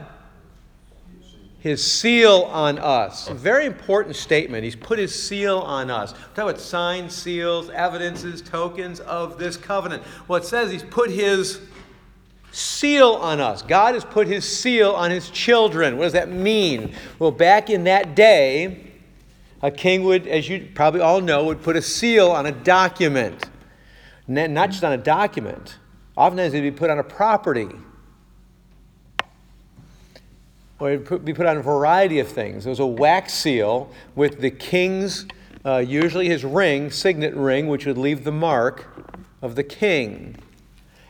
His 1.58 1.84
seal 1.84 2.48
on 2.50 2.78
us. 2.78 3.28
A 3.28 3.34
very 3.34 3.66
important 3.66 4.16
statement. 4.16 4.64
He's 4.64 4.74
put 4.74 4.98
his 4.98 5.14
seal 5.14 5.58
on 5.58 5.90
us. 5.90 6.14
We're 6.14 6.18
talking 6.28 6.44
about 6.44 6.60
signs, 6.62 7.14
seals, 7.14 7.68
evidences, 7.68 8.40
tokens 8.40 9.00
of 9.00 9.38
this 9.38 9.58
covenant. 9.58 10.04
Well, 10.28 10.40
it 10.40 10.46
says 10.46 10.72
he's 10.72 10.82
put 10.82 11.10
his 11.10 11.60
seal 12.50 13.10
on 13.12 13.40
us. 13.40 13.60
God 13.60 13.92
has 13.92 14.06
put 14.06 14.26
his 14.26 14.50
seal 14.50 14.92
on 14.92 15.10
his 15.10 15.28
children. 15.28 15.98
What 15.98 16.04
does 16.04 16.14
that 16.14 16.30
mean? 16.30 16.94
Well, 17.18 17.30
back 17.30 17.68
in 17.68 17.84
that 17.84 18.14
day, 18.14 18.91
a 19.62 19.70
king 19.70 20.02
would, 20.02 20.26
as 20.26 20.48
you 20.48 20.68
probably 20.74 21.00
all 21.00 21.20
know, 21.20 21.44
would 21.44 21.62
put 21.62 21.76
a 21.76 21.82
seal 21.82 22.30
on 22.30 22.46
a 22.46 22.52
document. 22.52 23.48
Not 24.26 24.70
just 24.70 24.82
on 24.82 24.92
a 24.92 24.98
document, 24.98 25.78
oftentimes 26.16 26.54
it'd 26.54 26.74
be 26.74 26.76
put 26.76 26.90
on 26.90 26.98
a 26.98 27.04
property. 27.04 27.68
Or 30.78 30.90
it'd 30.90 31.24
be 31.24 31.32
put 31.32 31.46
on 31.46 31.58
a 31.58 31.62
variety 31.62 32.18
of 32.18 32.28
things. 32.28 32.64
There 32.64 32.70
was 32.70 32.80
a 32.80 32.86
wax 32.86 33.34
seal 33.34 33.90
with 34.16 34.40
the 34.40 34.50
king's, 34.50 35.26
uh, 35.64 35.78
usually 35.78 36.28
his 36.28 36.44
ring, 36.44 36.90
signet 36.90 37.34
ring, 37.34 37.68
which 37.68 37.86
would 37.86 37.98
leave 37.98 38.24
the 38.24 38.32
mark 38.32 38.88
of 39.42 39.54
the 39.54 39.62
king. 39.62 40.36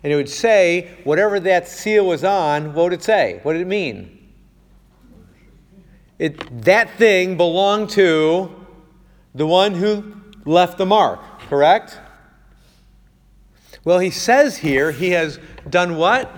And 0.02 0.12
it 0.12 0.16
would 0.16 0.28
say, 0.28 0.90
whatever 1.04 1.40
that 1.40 1.68
seal 1.68 2.06
was 2.06 2.22
on, 2.24 2.74
what 2.74 2.84
would 2.84 2.92
it 2.92 3.02
say? 3.02 3.40
What 3.44 3.54
did 3.54 3.62
it 3.62 3.68
mean? 3.68 4.21
It, 6.22 6.62
that 6.62 6.98
thing 6.98 7.36
belonged 7.36 7.90
to 7.90 8.48
the 9.34 9.44
one 9.44 9.74
who 9.74 10.14
left 10.44 10.78
the 10.78 10.86
mark, 10.86 11.18
correct? 11.48 11.98
Well, 13.82 13.98
he 13.98 14.10
says 14.10 14.58
here 14.58 14.92
he 14.92 15.10
has 15.10 15.40
done 15.68 15.96
what? 15.96 16.32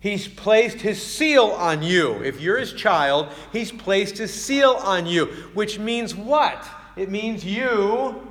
He's 0.00 0.26
placed 0.28 0.80
his 0.80 1.02
seal 1.02 1.44
on 1.44 1.82
you. 1.82 2.22
If 2.22 2.40
you're 2.40 2.56
his 2.56 2.72
child, 2.72 3.28
he's 3.52 3.70
placed 3.70 4.16
his 4.16 4.32
seal 4.32 4.70
on 4.82 5.04
you, 5.04 5.26
which 5.52 5.78
means 5.78 6.14
what? 6.14 6.66
It 6.96 7.10
means 7.10 7.44
you 7.44 8.26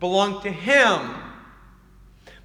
belong 0.00 0.42
to 0.42 0.50
him. 0.50 1.14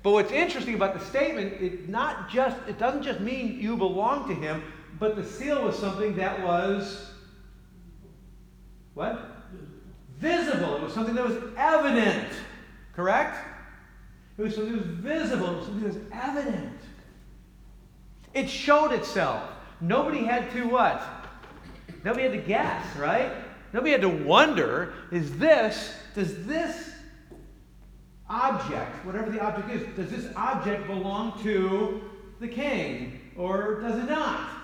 But 0.04 0.12
what's 0.12 0.32
interesting 0.32 0.76
about 0.76 0.94
the 0.94 1.04
statement, 1.04 1.54
it 1.60 1.90
not 1.90 2.30
just 2.30 2.56
it 2.68 2.78
doesn't 2.78 3.02
just 3.02 3.20
mean 3.20 3.60
you 3.60 3.76
belong 3.76 4.28
to 4.28 4.36
him, 4.36 4.62
but 5.00 5.16
the 5.16 5.24
seal 5.24 5.64
was 5.64 5.78
something 5.78 6.16
that 6.16 6.44
was 6.44 7.12
what? 8.94 9.46
Visible. 10.18 10.78
It 10.78 10.82
was 10.82 10.94
something 10.94 11.14
that 11.14 11.28
was 11.28 11.38
evident. 11.56 12.30
Correct? 12.96 13.38
It 14.38 14.42
was 14.42 14.56
something 14.56 14.74
that 14.74 14.88
was 14.88 14.98
visible. 14.98 15.50
It 15.50 15.58
was 15.58 15.66
something 15.66 15.84
that 15.84 15.94
was 15.94 16.04
evident. 16.12 16.80
It 18.34 18.50
showed 18.50 18.92
itself. 18.92 19.44
Nobody 19.82 20.24
had 20.24 20.52
to 20.54 20.68
what? 20.68 21.04
Nobody 22.04 22.24
had 22.24 22.32
to 22.32 22.40
guess, 22.40 22.84
right? 22.96 23.32
Nobody 23.74 23.92
had 23.92 24.02
to 24.02 24.10
wonder, 24.10 24.94
is 25.12 25.38
this, 25.38 25.94
does 26.16 26.46
this 26.46 26.92
object, 28.30 29.06
whatever 29.06 29.30
the 29.30 29.40
object 29.40 29.70
is, 29.72 29.96
does 29.96 30.10
this 30.10 30.34
object 30.36 30.88
belong 30.88 31.40
to 31.44 32.02
the 32.40 32.48
king 32.48 33.20
or 33.38 33.82
does 33.82 33.98
it 34.02 34.10
not? 34.10 34.57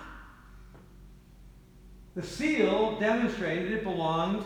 The 2.14 2.22
seal 2.22 2.98
demonstrated 3.00 3.72
it 3.72 3.82
belonged 3.82 4.44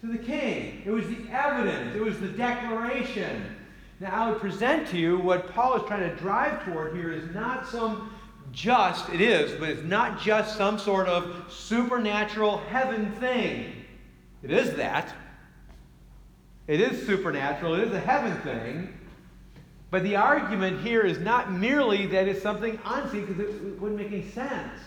to 0.00 0.06
the 0.06 0.18
king. 0.18 0.82
It 0.84 0.90
was 0.90 1.06
the 1.06 1.28
evidence, 1.30 1.94
it 1.94 2.02
was 2.02 2.18
the 2.18 2.28
declaration. 2.28 3.56
Now, 4.00 4.10
I 4.10 4.30
would 4.30 4.40
present 4.40 4.88
to 4.88 4.98
you 4.98 5.18
what 5.18 5.52
Paul 5.52 5.76
is 5.76 5.82
trying 5.86 6.08
to 6.08 6.16
drive 6.16 6.64
toward 6.64 6.96
here 6.96 7.12
is 7.12 7.32
not 7.34 7.68
some 7.68 8.12
just, 8.50 9.08
it 9.10 9.20
is, 9.20 9.52
but 9.60 9.68
it's 9.68 9.84
not 9.84 10.20
just 10.20 10.56
some 10.56 10.78
sort 10.78 11.06
of 11.06 11.46
supernatural 11.50 12.58
heaven 12.58 13.12
thing. 13.12 13.72
It 14.42 14.50
is 14.50 14.74
that. 14.74 15.14
It 16.66 16.80
is 16.80 17.06
supernatural, 17.06 17.74
it 17.74 17.88
is 17.88 17.92
a 17.92 18.00
heaven 18.00 18.36
thing. 18.40 18.98
But 19.90 20.02
the 20.02 20.16
argument 20.16 20.80
here 20.80 21.02
is 21.02 21.18
not 21.18 21.52
merely 21.52 22.06
that 22.06 22.26
it's 22.26 22.42
something 22.42 22.78
unseen, 22.84 23.26
because 23.26 23.38
it 23.38 23.80
wouldn't 23.80 24.00
make 24.00 24.08
any 24.08 24.28
sense. 24.30 24.80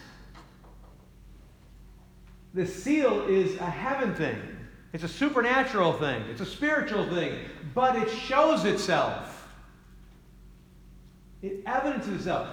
The 2.56 2.66
seal 2.66 3.28
is 3.28 3.58
a 3.58 3.70
heaven 3.70 4.16
thing. 4.16 4.42
It's 4.94 5.04
a 5.04 5.10
supernatural 5.10 5.92
thing. 5.94 6.22
It's 6.30 6.40
a 6.40 6.46
spiritual 6.46 7.06
thing. 7.14 7.38
But 7.74 7.98
it 7.98 8.10
shows 8.10 8.64
itself. 8.64 9.50
It 11.42 11.62
evidences 11.66 12.14
itself. 12.14 12.48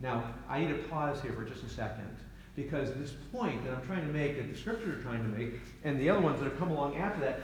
Now, 0.00 0.32
I 0.48 0.60
need 0.60 0.68
to 0.68 0.88
pause 0.88 1.20
here 1.20 1.34
for 1.34 1.44
just 1.44 1.62
a 1.62 1.68
second. 1.68 2.16
Because 2.56 2.94
this 2.94 3.12
point 3.30 3.62
that 3.66 3.74
I'm 3.74 3.86
trying 3.86 4.06
to 4.06 4.12
make, 4.12 4.38
that 4.38 4.50
the 4.50 4.58
scriptures 4.58 4.98
are 4.98 5.02
trying 5.02 5.22
to 5.30 5.38
make, 5.38 5.60
and 5.84 6.00
the 6.00 6.08
other 6.08 6.20
ones 6.20 6.40
that 6.40 6.46
have 6.46 6.58
come 6.58 6.70
along 6.70 6.96
after 6.96 7.20
that, 7.20 7.40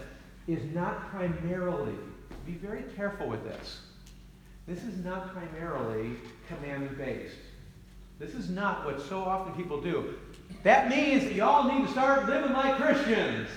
is 0.49 0.65
not 0.75 1.11
primarily, 1.11 1.93
be 2.47 2.53
very 2.53 2.85
careful 2.97 3.29
with 3.29 3.45
this. 3.45 3.81
This 4.67 4.83
is 4.85 5.05
not 5.05 5.35
primarily 5.35 6.13
commandment 6.49 6.97
based. 6.97 7.37
This 8.19 8.35
is 8.35 8.49
not 8.49 8.87
what 8.87 9.03
so 9.03 9.19
often 9.19 9.53
people 9.53 9.83
do. 9.83 10.15
That 10.63 10.89
means 10.89 11.25
that 11.25 11.35
y'all 11.35 11.73
need 11.73 11.87
to 11.87 11.93
start 11.93 12.27
living 12.27 12.53
like 12.53 12.77
Christians. 12.77 13.49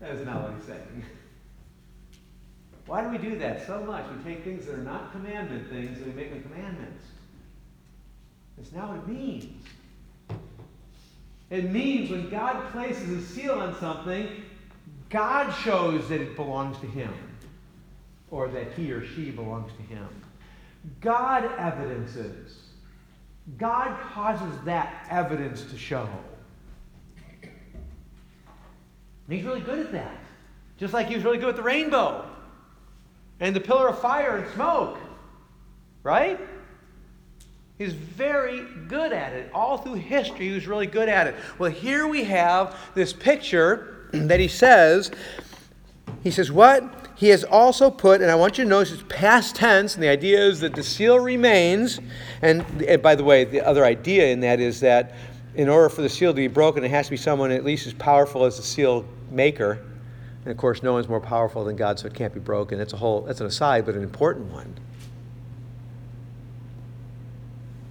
That 0.00 0.10
is 0.10 0.26
not 0.26 0.42
what 0.42 0.54
he's 0.54 0.64
saying. 0.66 1.04
Why 2.86 3.02
do 3.02 3.10
we 3.10 3.18
do 3.18 3.38
that 3.38 3.66
so 3.66 3.80
much? 3.82 4.04
We 4.16 4.34
take 4.34 4.44
things 4.44 4.66
that 4.66 4.74
are 4.74 4.78
not 4.78 5.12
commandment 5.12 5.70
things 5.70 5.98
and 5.98 6.06
we 6.06 6.12
make 6.12 6.30
them 6.30 6.42
commandments. 6.42 7.04
That's 8.56 8.72
not 8.72 8.88
what 8.90 8.98
it 8.98 9.08
means. 9.08 9.64
It 11.50 11.70
means 11.70 12.10
when 12.10 12.30
God 12.30 12.72
places 12.72 13.10
a 13.10 13.26
seal 13.34 13.52
on 13.60 13.78
something, 13.78 14.26
God 15.10 15.52
shows 15.52 16.08
that 16.08 16.20
it 16.20 16.34
belongs 16.34 16.78
to 16.78 16.86
Him, 16.86 17.12
or 18.30 18.48
that 18.48 18.72
he 18.72 18.90
or 18.90 19.06
she 19.06 19.30
belongs 19.30 19.70
to 19.72 19.82
Him. 19.82 20.08
God 21.00 21.44
evidences. 21.58 22.61
God 23.58 23.98
causes 24.12 24.54
that 24.64 25.06
evidence 25.10 25.64
to 25.64 25.78
show. 25.78 26.08
And 27.42 29.36
he's 29.36 29.44
really 29.44 29.60
good 29.60 29.78
at 29.78 29.92
that. 29.92 30.18
Just 30.78 30.94
like 30.94 31.08
he 31.08 31.14
was 31.14 31.24
really 31.24 31.38
good 31.38 31.46
with 31.46 31.56
the 31.56 31.62
rainbow 31.62 32.28
and 33.40 33.54
the 33.54 33.60
pillar 33.60 33.88
of 33.88 33.98
fire 34.00 34.36
and 34.36 34.52
smoke. 34.54 34.98
Right? 36.02 36.40
He's 37.78 37.92
very 37.92 38.64
good 38.88 39.12
at 39.12 39.32
it. 39.32 39.50
All 39.52 39.78
through 39.78 39.94
history, 39.94 40.48
he 40.48 40.54
was 40.54 40.66
really 40.66 40.86
good 40.86 41.08
at 41.08 41.26
it. 41.26 41.34
Well, 41.58 41.70
here 41.70 42.06
we 42.06 42.24
have 42.24 42.76
this 42.94 43.12
picture 43.12 44.08
that 44.12 44.38
he 44.38 44.48
says, 44.48 45.10
he 46.22 46.30
says, 46.30 46.52
What? 46.52 47.01
He 47.22 47.28
has 47.28 47.44
also 47.44 47.88
put, 47.88 48.20
and 48.20 48.28
I 48.32 48.34
want 48.34 48.58
you 48.58 48.64
to 48.64 48.68
notice 48.68 48.90
it's 48.90 49.04
past 49.08 49.54
tense, 49.54 49.94
and 49.94 50.02
the 50.02 50.08
idea 50.08 50.40
is 50.40 50.58
that 50.58 50.74
the 50.74 50.82
seal 50.82 51.20
remains. 51.20 52.00
And, 52.42 52.66
and 52.82 53.00
by 53.00 53.14
the 53.14 53.22
way, 53.22 53.44
the 53.44 53.60
other 53.60 53.84
idea 53.84 54.26
in 54.32 54.40
that 54.40 54.58
is 54.58 54.80
that 54.80 55.14
in 55.54 55.68
order 55.68 55.88
for 55.88 56.02
the 56.02 56.08
seal 56.08 56.32
to 56.32 56.34
be 56.34 56.48
broken, 56.48 56.82
it 56.82 56.90
has 56.90 57.06
to 57.06 57.12
be 57.12 57.16
someone 57.16 57.52
at 57.52 57.64
least 57.64 57.86
as 57.86 57.92
powerful 57.92 58.44
as 58.44 58.56
the 58.56 58.64
seal 58.64 59.04
maker. 59.30 59.78
And 60.44 60.50
of 60.50 60.56
course, 60.56 60.82
no 60.82 60.94
one's 60.94 61.08
more 61.08 61.20
powerful 61.20 61.64
than 61.64 61.76
God, 61.76 61.96
so 62.00 62.08
it 62.08 62.14
can't 62.14 62.34
be 62.34 62.40
broken. 62.40 62.76
That's 62.76 62.92
a 62.92 62.96
whole 62.96 63.20
that's 63.20 63.40
an 63.40 63.46
aside, 63.46 63.86
but 63.86 63.94
an 63.94 64.02
important 64.02 64.50
one. 64.50 64.74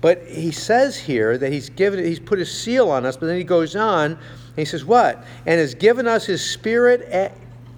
But 0.02 0.28
he 0.28 0.52
says 0.52 0.98
here 0.98 1.38
that 1.38 1.54
he's 1.54 1.70
given 1.70 2.04
he's 2.04 2.20
put 2.20 2.38
his 2.38 2.54
seal 2.54 2.92
on 2.92 3.06
us, 3.06 3.16
but 3.16 3.28
then 3.28 3.38
he 3.38 3.46
goes 3.46 3.78
on 3.78 4.12
and 4.12 4.20
he 4.58 4.66
says, 4.66 4.84
What? 4.84 5.24
And 5.46 5.58
has 5.58 5.74
given 5.74 6.06
us 6.06 6.26
his 6.26 6.44
spirit 6.44 7.08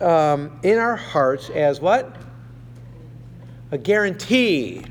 um, 0.03 0.59
in 0.63 0.77
our 0.77 0.95
hearts 0.95 1.49
as 1.49 1.79
what? 1.79 2.15
A 3.71 3.77
guarantee. 3.77 4.83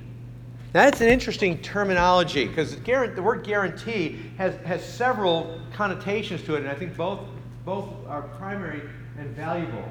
Now, 0.75 0.85
that's 0.85 1.01
an 1.01 1.09
interesting 1.09 1.59
terminology 1.59 2.47
because 2.47 2.77
the 2.77 3.23
word 3.23 3.45
guarantee 3.45 4.31
has, 4.39 4.55
has 4.65 4.85
several 4.85 5.61
connotations 5.73 6.43
to 6.45 6.55
it, 6.55 6.61
and 6.61 6.69
I 6.69 6.75
think 6.75 6.97
both 6.97 7.21
both 7.65 7.89
are 8.09 8.23
primary 8.23 8.83
and 9.19 9.31
valuable. 9.37 9.85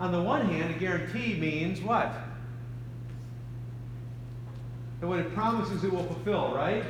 On 0.00 0.10
the 0.10 0.22
one 0.22 0.46
hand, 0.48 0.74
a 0.74 0.78
guarantee 0.78 1.38
means 1.38 1.80
what? 1.80 2.12
That 5.00 5.06
what 5.06 5.18
it 5.18 5.34
promises 5.34 5.84
it 5.84 5.92
will 5.92 6.04
fulfill, 6.04 6.54
right? 6.54 6.84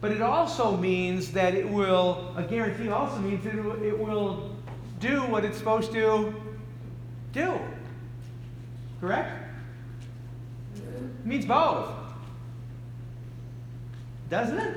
But 0.00 0.12
it 0.12 0.22
also 0.22 0.76
means 0.76 1.32
that 1.32 1.54
it 1.54 1.68
will, 1.68 2.32
a 2.36 2.42
guarantee 2.42 2.88
also 2.88 3.18
means 3.18 3.44
that 3.44 3.54
it 3.54 3.64
will, 3.64 3.82
it 3.82 3.98
will 3.98 4.51
do 5.02 5.22
what 5.24 5.44
it's 5.44 5.58
supposed 5.58 5.92
to 5.92 6.34
do. 7.32 7.58
Correct? 9.00 9.30
It 10.76 11.26
means 11.26 11.44
both. 11.44 11.90
Doesn't 14.30 14.58
it? 14.58 14.76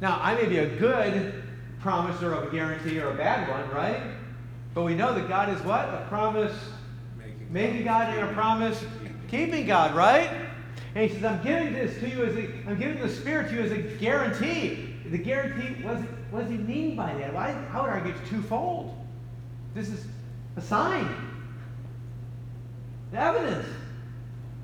Now, 0.00 0.18
I 0.22 0.34
may 0.34 0.46
be 0.46 0.58
a 0.58 0.66
good 0.78 1.44
promiser 1.80 2.32
of 2.32 2.48
a 2.48 2.50
guarantee 2.50 2.98
or 2.98 3.10
a 3.10 3.14
bad 3.14 3.48
one, 3.48 3.70
right? 3.70 4.00
But 4.74 4.82
we 4.84 4.94
know 4.94 5.14
that 5.14 5.28
God 5.28 5.50
is 5.50 5.60
what? 5.62 5.86
A 5.88 6.06
promise 6.08 6.54
making 7.50 7.84
God 7.84 8.16
and 8.16 8.28
a 8.28 8.32
promise 8.32 8.82
keeping 9.28 9.66
God, 9.66 9.94
right? 9.94 10.30
And 10.94 11.08
he 11.08 11.14
says, 11.14 11.24
I'm 11.24 11.42
giving 11.42 11.74
this 11.74 11.98
to 12.00 12.08
you 12.08 12.24
as 12.24 12.36
a, 12.36 12.48
I'm 12.66 12.78
giving 12.78 13.00
the 13.00 13.08
Spirit 13.08 13.50
to 13.50 13.54
you 13.54 13.60
as 13.60 13.72
a 13.72 13.78
guarantee. 13.78 14.94
The 15.06 15.18
guarantee, 15.18 15.82
does, 15.82 16.02
what 16.30 16.42
does 16.42 16.50
he 16.50 16.58
mean 16.58 16.96
by 16.96 17.14
that? 17.14 17.32
Well, 17.32 17.42
I, 17.42 17.76
I 17.76 17.80
would 17.80 17.90
argue 17.90 18.12
it's 18.12 18.28
twofold. 18.28 18.96
This 19.74 19.88
is 19.88 20.04
a 20.56 20.60
sign, 20.60 21.08
the 23.12 23.20
evidence. 23.20 23.66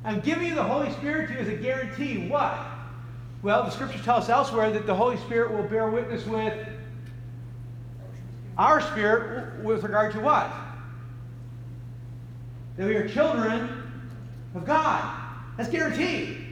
I'm 0.05 0.21
giving 0.21 0.47
you 0.47 0.55
the 0.55 0.63
Holy 0.63 0.91
Spirit 0.93 1.29
to 1.29 1.35
you 1.35 1.41
as 1.41 1.49
a 1.49 1.57
guarantee. 1.57 2.29
What? 2.29 2.57
Well, 3.43 3.65
the 3.65 3.71
scriptures 3.71 4.03
tell 4.03 4.17
us 4.17 4.29
elsewhere 4.29 4.71
that 4.71 4.87
the 4.87 4.95
Holy 4.95 5.17
Spirit 5.19 5.53
will 5.53 5.65
bear 5.65 5.91
witness 5.91 6.25
with 6.27 6.55
our 8.59 8.81
spirit 8.81 9.63
with 9.63 9.83
regard 9.83 10.13
to 10.13 10.21
what? 10.21 10.51
That 12.77 12.87
we 12.87 12.95
are 12.95 13.09
children 13.09 14.01
of 14.55 14.65
God. 14.65 15.05
That's 15.57 15.69
guaranteed. 15.69 16.46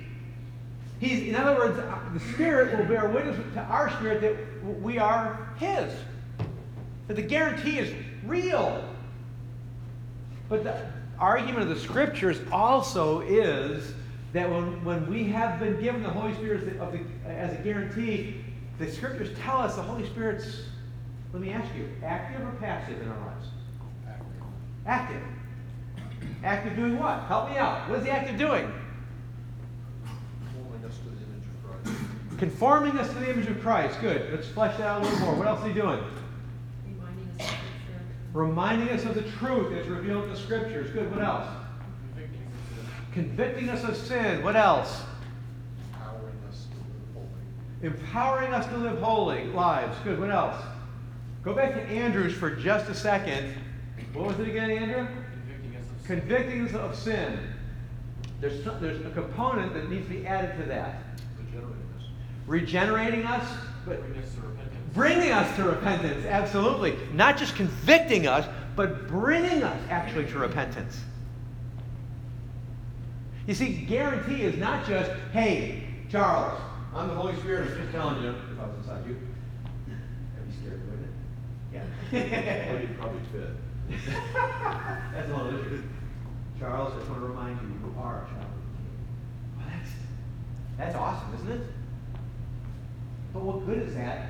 He's, 1.01 1.29
in 1.29 1.35
other 1.35 1.57
words, 1.57 1.79
uh, 1.79 1.99
the 2.13 2.21
Spirit 2.21 2.79
will 2.79 2.87
bear 2.87 3.09
witness 3.09 3.37
to 3.55 3.61
our 3.61 3.91
spirit 3.91 4.21
that 4.23 4.81
we 4.81 4.99
are 4.99 5.49
His. 5.59 5.93
That 7.09 7.15
the 7.15 7.23
guarantee 7.23 7.79
is 7.79 7.93
real. 8.25 8.83
But 10.49 10.65
the 10.65 10.87
argument 11.19 11.63
of 11.63 11.69
the 11.69 11.81
Scriptures 11.81 12.39
also 12.53 13.21
is 13.21 13.93
that 14.33 14.51
when, 14.51 14.85
when 14.85 15.11
we 15.11 15.25
have 15.25 15.61
been 15.61 15.81
given 15.81 16.03
the 16.03 16.11
Holy 16.11 16.35
Spirit 16.35 16.63
as, 16.63 16.67
the, 16.67 17.31
as 17.31 17.59
a 17.59 17.63
guarantee, 17.63 18.45
the 18.79 18.91
Scriptures 18.91 19.37
tell 19.41 19.59
us 19.59 19.77
the 19.77 19.83
Holy 19.83 20.05
Spirit's, 20.07 20.63
let 21.33 21.41
me 21.41 21.51
ask 21.51 21.69
you, 21.77 21.89
active 22.03 22.41
or 22.47 22.51
passive 22.61 23.01
in 23.01 23.09
our 23.09 23.19
lives? 23.27 23.49
Active. 24.07 24.27
Active. 24.87 25.23
Active 26.43 26.77
doing 26.77 26.99
what? 26.99 27.21
Help 27.23 27.51
me 27.51 27.57
out. 27.57 27.89
What 27.89 28.01
is 28.01 28.05
the 28.05 28.11
active 28.11 28.37
doing? 28.37 28.71
Conforming 30.53 30.85
us 30.85 30.99
to 30.99 31.05
the 31.05 31.17
image 31.17 31.47
of 31.47 31.85
Christ. 31.85 32.01
Conforming 32.39 32.99
us 32.99 33.09
to 33.09 33.15
the 33.15 33.31
image 33.31 33.47
of 33.47 33.61
Christ. 33.61 34.01
Good. 34.01 34.33
Let's 34.33 34.49
flesh 34.49 34.77
that 34.79 34.87
out 34.87 35.03
a 35.03 35.05
little 35.05 35.21
more. 35.21 35.35
What 35.35 35.47
else 35.47 35.61
is 35.61 35.67
he 35.67 35.73
doing? 35.73 36.03
reminding 36.85 37.29
us 37.39 37.45
of 37.45 37.45
the 37.45 37.53
truth, 38.03 38.11
Reminding 38.33 38.89
us 38.89 39.05
of 39.05 39.15
the 39.15 39.23
truth 39.23 39.73
that's 39.73 39.89
revealed 39.89 40.25
in 40.25 40.31
the 40.31 40.37
Scriptures. 40.37 40.91
Good. 40.91 41.11
What 41.11 41.25
else? 41.25 41.49
Convicting 43.13 43.69
us 43.69 43.69
Convicting 43.69 43.69
us 43.69 43.85
of 43.85 43.97
sin. 43.97 44.43
What 44.43 44.57
else? 44.57 45.03
Empowering 45.93 46.37
us 46.49 46.67
to 46.67 46.77
live 46.77 47.15
holy. 47.15 47.97
Empowering 47.97 48.55
us 48.55 48.67
to 48.67 48.77
live 48.77 48.99
holy 48.99 49.45
lives. 49.45 49.97
Good. 50.03 50.19
What 50.19 50.31
else? 50.31 50.61
Go 51.45 51.55
back 51.55 51.75
to 51.75 51.81
Andrews 51.83 52.35
for 52.35 52.51
just 52.51 52.91
a 52.91 52.95
second. 52.95 53.55
What 54.13 54.27
was 54.29 54.41
it 54.41 54.49
again, 54.49 54.71
Andrew? 54.71 55.07
Convicting 55.07 55.77
us 55.77 55.85
of 55.85 56.07
sin. 56.07 56.21
Convicting 56.21 56.67
us 56.67 56.75
of 56.75 56.97
sin. 56.97 57.39
There's, 58.41 58.65
there's 58.81 59.07
a 59.07 59.11
component 59.11 59.75
that 59.75 59.89
needs 59.89 60.09
to 60.09 60.15
be 60.15 60.27
added 60.27 60.59
to 60.61 60.65
that. 60.69 61.01
Regenerating 62.47 63.25
us. 63.27 63.47
But 63.87 64.01
Bringing 64.01 64.23
us 64.23 64.35
to 64.35 64.41
repentance. 64.43 64.95
bringing 64.95 65.31
us 65.33 65.57
to 65.57 65.65
repentance. 65.65 66.27
Absolutely. 66.27 66.97
Not 67.13 67.37
just 67.37 67.55
convicting 67.57 68.27
us, 68.27 68.47
but 68.77 69.07
bringing 69.09 69.63
us 69.63 69.81
actually 69.91 70.27
to 70.27 70.39
repentance. 70.39 71.01
You 73.47 73.55
see, 73.55 73.73
guarantee 73.75 74.43
is 74.43 74.57
not 74.57 74.87
just, 74.87 75.11
hey, 75.33 75.83
Charles, 76.11 76.59
I'm 76.95 77.09
the 77.09 77.15
Holy 77.15 77.37
Spirit, 77.37 77.71
I'm 77.71 77.77
just 77.79 77.93
telling 77.93 78.23
you, 78.23 78.31
if 78.31 78.59
I 78.59 78.67
was 78.67 78.77
inside 78.79 79.07
you. 79.07 79.19
That'd 79.87 80.49
be 80.49 80.57
scary, 80.57 80.79
wouldn't 80.79 81.05
it? 81.05 82.71
Well, 82.73 82.81
you'd 82.81 82.99
probably 82.99 83.21
fit. 83.33 83.51
That's 85.13 85.31
one 85.31 85.47
of 85.49 85.67
issues. 85.67 85.85
Charles, 86.59 86.95
I 86.95 86.99
just 86.99 87.11
want 87.11 87.21
to 87.21 87.27
remind 87.27 87.61
you, 87.61 87.69
you 87.69 87.95
are 88.01 88.25
a 88.25 88.29
child 88.31 88.47
of 88.47 88.63
the 88.65 88.79
King. 88.79 89.59
Well, 89.59 89.67
that's, 89.69 89.91
that's 90.79 90.95
awesome, 90.97 91.35
isn't 91.35 91.53
it? 91.53 91.67
But 93.35 93.43
what 93.43 93.67
good 93.67 93.83
is 93.83 93.95
that 93.95 94.29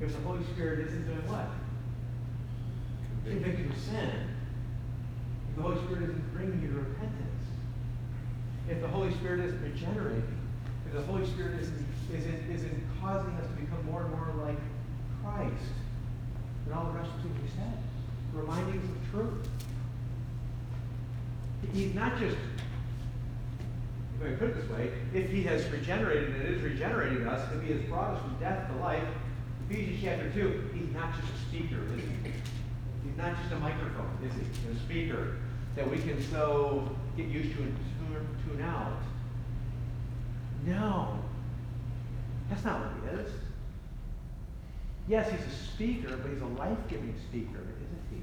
if 0.00 0.10
the 0.10 0.22
Holy 0.26 0.42
Spirit 0.54 0.88
isn't 0.88 1.04
doing 1.06 1.28
what? 1.28 1.48
Convicting 3.24 3.70
of 3.70 3.78
sin. 3.78 4.10
If 5.50 5.56
the 5.56 5.62
Holy 5.62 5.76
Spirit 5.84 6.02
isn't 6.04 6.34
bringing 6.34 6.62
you 6.62 6.68
to 6.68 6.74
repentance. 6.74 7.44
If 8.68 8.80
the 8.80 8.88
Holy 8.88 9.12
Spirit 9.14 9.40
isn't 9.44 9.62
regenerating. 9.62 10.38
If 10.86 10.94
the 10.94 11.02
Holy 11.02 11.26
Spirit 11.26 11.60
isn't, 11.60 11.86
isn't, 12.12 12.50
isn't 12.50 12.82
causing 13.00 13.32
us 13.32 13.46
to 13.46 13.52
become 13.60 13.84
more 13.84 14.02
and 14.02 14.10
more 14.10 14.32
like 14.44 14.58
Christ. 15.22 15.72
And 16.64 16.74
all 16.74 16.86
the 16.86 16.98
rest 16.98 17.10
of 17.10 17.24
what 17.24 17.42
he 17.42 17.48
said. 17.56 17.76
Reminding 18.32 18.80
us 18.80 18.84
of 18.84 18.94
the 18.94 19.10
truth. 19.12 19.48
He's 21.72 21.94
not 21.94 22.18
just, 22.18 22.36
if 24.20 24.26
I 24.26 24.34
put 24.36 24.48
it 24.50 24.60
this 24.60 24.70
way, 24.70 24.90
if 25.14 25.30
he 25.30 25.42
has 25.44 25.68
regenerated 25.70 26.34
and 26.34 26.56
is 26.56 26.62
regenerating 26.62 27.26
us, 27.26 27.48
if 27.52 27.62
he 27.62 27.72
has 27.72 27.82
brought 27.82 28.14
us 28.14 28.22
from 28.22 28.36
death 28.38 28.68
to 28.68 28.76
life, 28.78 29.04
Ephesians 29.68 30.00
chapter 30.02 30.30
2, 30.30 30.70
he's 30.74 30.94
not 30.94 31.14
just 31.14 31.32
a 31.32 31.38
speaker, 31.48 31.82
is 31.94 32.02
he? 32.02 32.30
He's 33.04 33.16
not 33.16 33.36
just 33.40 33.52
a 33.52 33.58
microphone, 33.58 34.18
is 34.24 34.32
he? 34.34 34.70
A 34.70 34.76
speaker 34.80 35.36
that 35.74 35.90
we 35.90 35.98
can 35.98 36.22
so 36.30 36.88
get 37.16 37.26
used 37.26 37.56
to 37.56 37.62
and 37.62 37.76
tune, 38.46 38.62
out. 38.62 39.02
No. 40.64 41.18
That's 42.48 42.64
not 42.64 42.80
what 42.80 42.90
he 43.12 43.20
is. 43.20 43.30
Yes, 45.08 45.30
he's 45.30 45.40
a 45.40 45.56
speaker, 45.72 46.16
but 46.16 46.30
he's 46.30 46.40
a 46.40 46.46
life 46.46 46.78
giving 46.88 47.14
speaker, 47.28 47.58
isn't 47.58 48.02
he? 48.10 48.22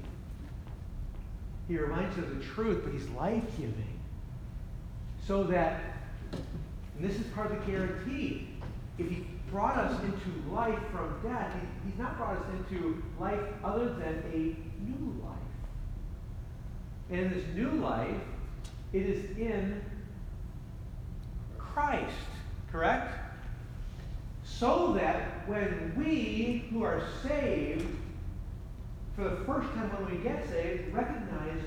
He 1.68 1.78
reminds 1.78 2.16
you 2.16 2.24
of 2.24 2.38
the 2.38 2.44
truth, 2.44 2.82
but 2.84 2.92
he's 2.92 3.08
life 3.10 3.44
giving. 3.56 3.93
So 5.26 5.44
that, 5.44 5.80
and 6.32 7.08
this 7.08 7.18
is 7.18 7.26
part 7.28 7.50
of 7.50 7.64
the 7.64 7.72
guarantee, 7.72 8.48
if 8.98 9.08
he 9.08 9.26
brought 9.50 9.76
us 9.76 9.98
into 10.02 10.52
life 10.52 10.78
from 10.92 11.18
death, 11.22 11.50
he, 11.54 11.88
he's 11.88 11.98
not 11.98 12.18
brought 12.18 12.36
us 12.36 12.44
into 12.58 13.02
life 13.18 13.40
other 13.62 13.88
than 13.94 14.22
a 14.32 14.56
new 14.82 15.22
life. 15.24 15.38
And 17.10 17.20
in 17.20 17.30
this 17.32 17.44
new 17.54 17.70
life, 17.80 18.20
it 18.92 19.02
is 19.02 19.36
in 19.38 19.82
Christ, 21.58 22.14
correct? 22.70 23.12
So 24.44 24.92
that 24.94 25.48
when 25.48 25.94
we 25.96 26.66
who 26.70 26.82
are 26.84 27.02
saved, 27.22 27.86
for 29.16 29.24
the 29.24 29.36
first 29.44 29.68
time 29.74 29.90
when 29.96 30.16
we 30.16 30.22
get 30.22 30.48
saved, 30.48 30.92
recognize 30.92 31.60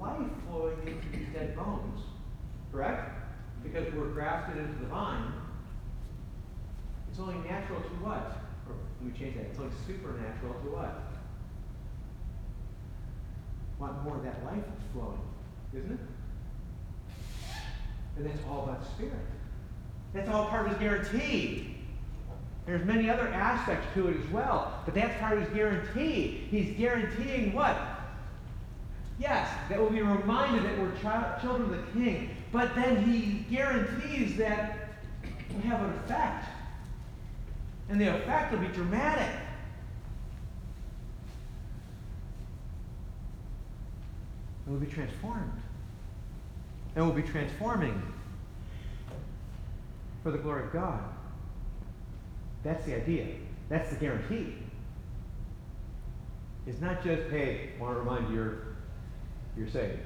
life 0.00 0.30
flowing 0.48 0.78
into 0.86 1.08
these 1.12 1.28
dead 1.32 1.56
bones, 1.56 2.00
correct? 2.76 3.10
Because 3.62 3.92
we're 3.94 4.08
grafted 4.08 4.58
into 4.58 4.78
the 4.80 4.86
vine. 4.86 5.32
It's 7.10 7.18
only 7.18 7.36
natural 7.48 7.80
to 7.80 7.88
what? 8.04 8.42
Or 8.68 8.74
let 9.00 9.12
me 9.12 9.18
change 9.18 9.36
that. 9.36 9.44
It's 9.44 9.58
only 9.58 9.72
supernatural 9.86 10.52
to 10.52 10.70
what? 10.70 11.02
Want 13.78 14.04
more 14.04 14.16
of 14.16 14.24
that 14.24 14.44
life 14.44 14.62
flowing, 14.92 15.20
isn't 15.74 15.92
it? 15.92 16.00
And 18.18 18.26
that's 18.26 18.40
all 18.48 18.64
about 18.64 18.82
the 18.82 18.90
Spirit. 18.90 19.26
That's 20.12 20.28
all 20.28 20.46
part 20.46 20.66
of 20.66 20.72
his 20.72 20.80
guarantee. 20.80 21.76
There's 22.66 22.84
many 22.84 23.08
other 23.08 23.28
aspects 23.28 23.86
to 23.94 24.08
it 24.08 24.16
as 24.16 24.30
well, 24.30 24.82
but 24.84 24.94
that's 24.94 25.18
part 25.20 25.38
of 25.38 25.44
his 25.44 25.54
guarantee. 25.54 26.46
He's 26.50 26.76
guaranteeing 26.76 27.54
what? 27.54 27.76
Yes, 29.18 29.48
that 29.68 29.78
we'll 29.78 29.90
be 29.90 30.02
reminded 30.02 30.64
that 30.64 30.78
we're 30.78 30.92
child, 31.00 31.40
children 31.40 31.72
of 31.72 31.76
the 31.76 31.92
King, 31.98 32.35
but 32.52 32.74
then 32.74 33.04
he 33.04 33.44
guarantees 33.54 34.36
that 34.36 34.78
we 35.54 35.68
have 35.68 35.82
an 35.82 35.90
effect. 36.04 36.46
And 37.88 38.00
the 38.00 38.16
effect 38.16 38.52
will 38.52 38.60
be 38.60 38.68
dramatic. 38.68 39.28
And 44.64 44.74
we'll 44.74 44.80
be 44.80 44.92
transformed. 44.92 45.52
And 46.94 47.04
we'll 47.04 47.14
be 47.14 47.22
transforming 47.22 48.02
for 50.22 50.32
the 50.32 50.38
glory 50.38 50.64
of 50.64 50.72
God. 50.72 51.00
That's 52.64 52.84
the 52.84 52.96
idea. 52.96 53.26
That's 53.68 53.90
the 53.90 53.96
guarantee. 53.96 54.54
It's 56.66 56.80
not 56.80 57.04
just, 57.04 57.30
hey, 57.30 57.70
I 57.78 57.80
want 57.80 57.94
to 57.94 58.00
remind 58.00 58.28
you 58.28 58.34
you're, 58.34 58.58
you're 59.56 59.68
saved. 59.68 60.00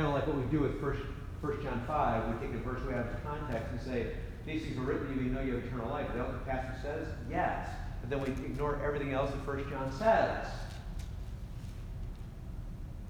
Kind 0.00 0.08
of 0.08 0.14
like 0.14 0.26
what 0.28 0.38
we 0.38 0.50
do 0.50 0.60
with 0.60 0.80
First, 0.80 1.02
First 1.42 1.62
John 1.62 1.84
5. 1.86 2.40
We 2.40 2.46
take 2.46 2.56
a 2.56 2.58
verse 2.60 2.82
way 2.86 2.94
out 2.94 3.04
of 3.04 3.22
context 3.22 3.70
and 3.70 3.80
say, 3.82 4.06
these 4.46 4.62
things 4.62 4.78
were 4.78 4.84
written 4.84 5.08
to 5.08 5.14
you, 5.14 5.28
you 5.28 5.30
know 5.30 5.42
you 5.42 5.56
have 5.56 5.64
eternal 5.66 5.90
life. 5.90 6.08
Is 6.08 6.14
that 6.14 6.26
what 6.26 6.46
the 6.46 6.82
says? 6.82 7.06
Yes. 7.30 7.68
But 8.00 8.08
then 8.08 8.20
we 8.22 8.28
ignore 8.46 8.80
everything 8.82 9.12
else 9.12 9.30
that 9.30 9.44
First 9.44 9.68
John 9.68 9.92
says. 9.92 10.46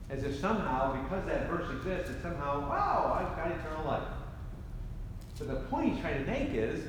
As 0.08 0.24
if 0.24 0.40
somehow, 0.40 1.00
because 1.00 1.24
that 1.26 1.48
verse 1.48 1.70
exists, 1.70 2.10
that 2.10 2.22
somehow, 2.22 2.68
wow, 2.68 3.20
I've 3.20 3.36
got 3.36 3.56
eternal 3.56 3.84
life. 3.84 4.08
But 5.38 5.46
the 5.46 5.54
point 5.68 5.92
he's 5.92 6.00
trying 6.00 6.24
to 6.24 6.28
make 6.28 6.54
is 6.54 6.82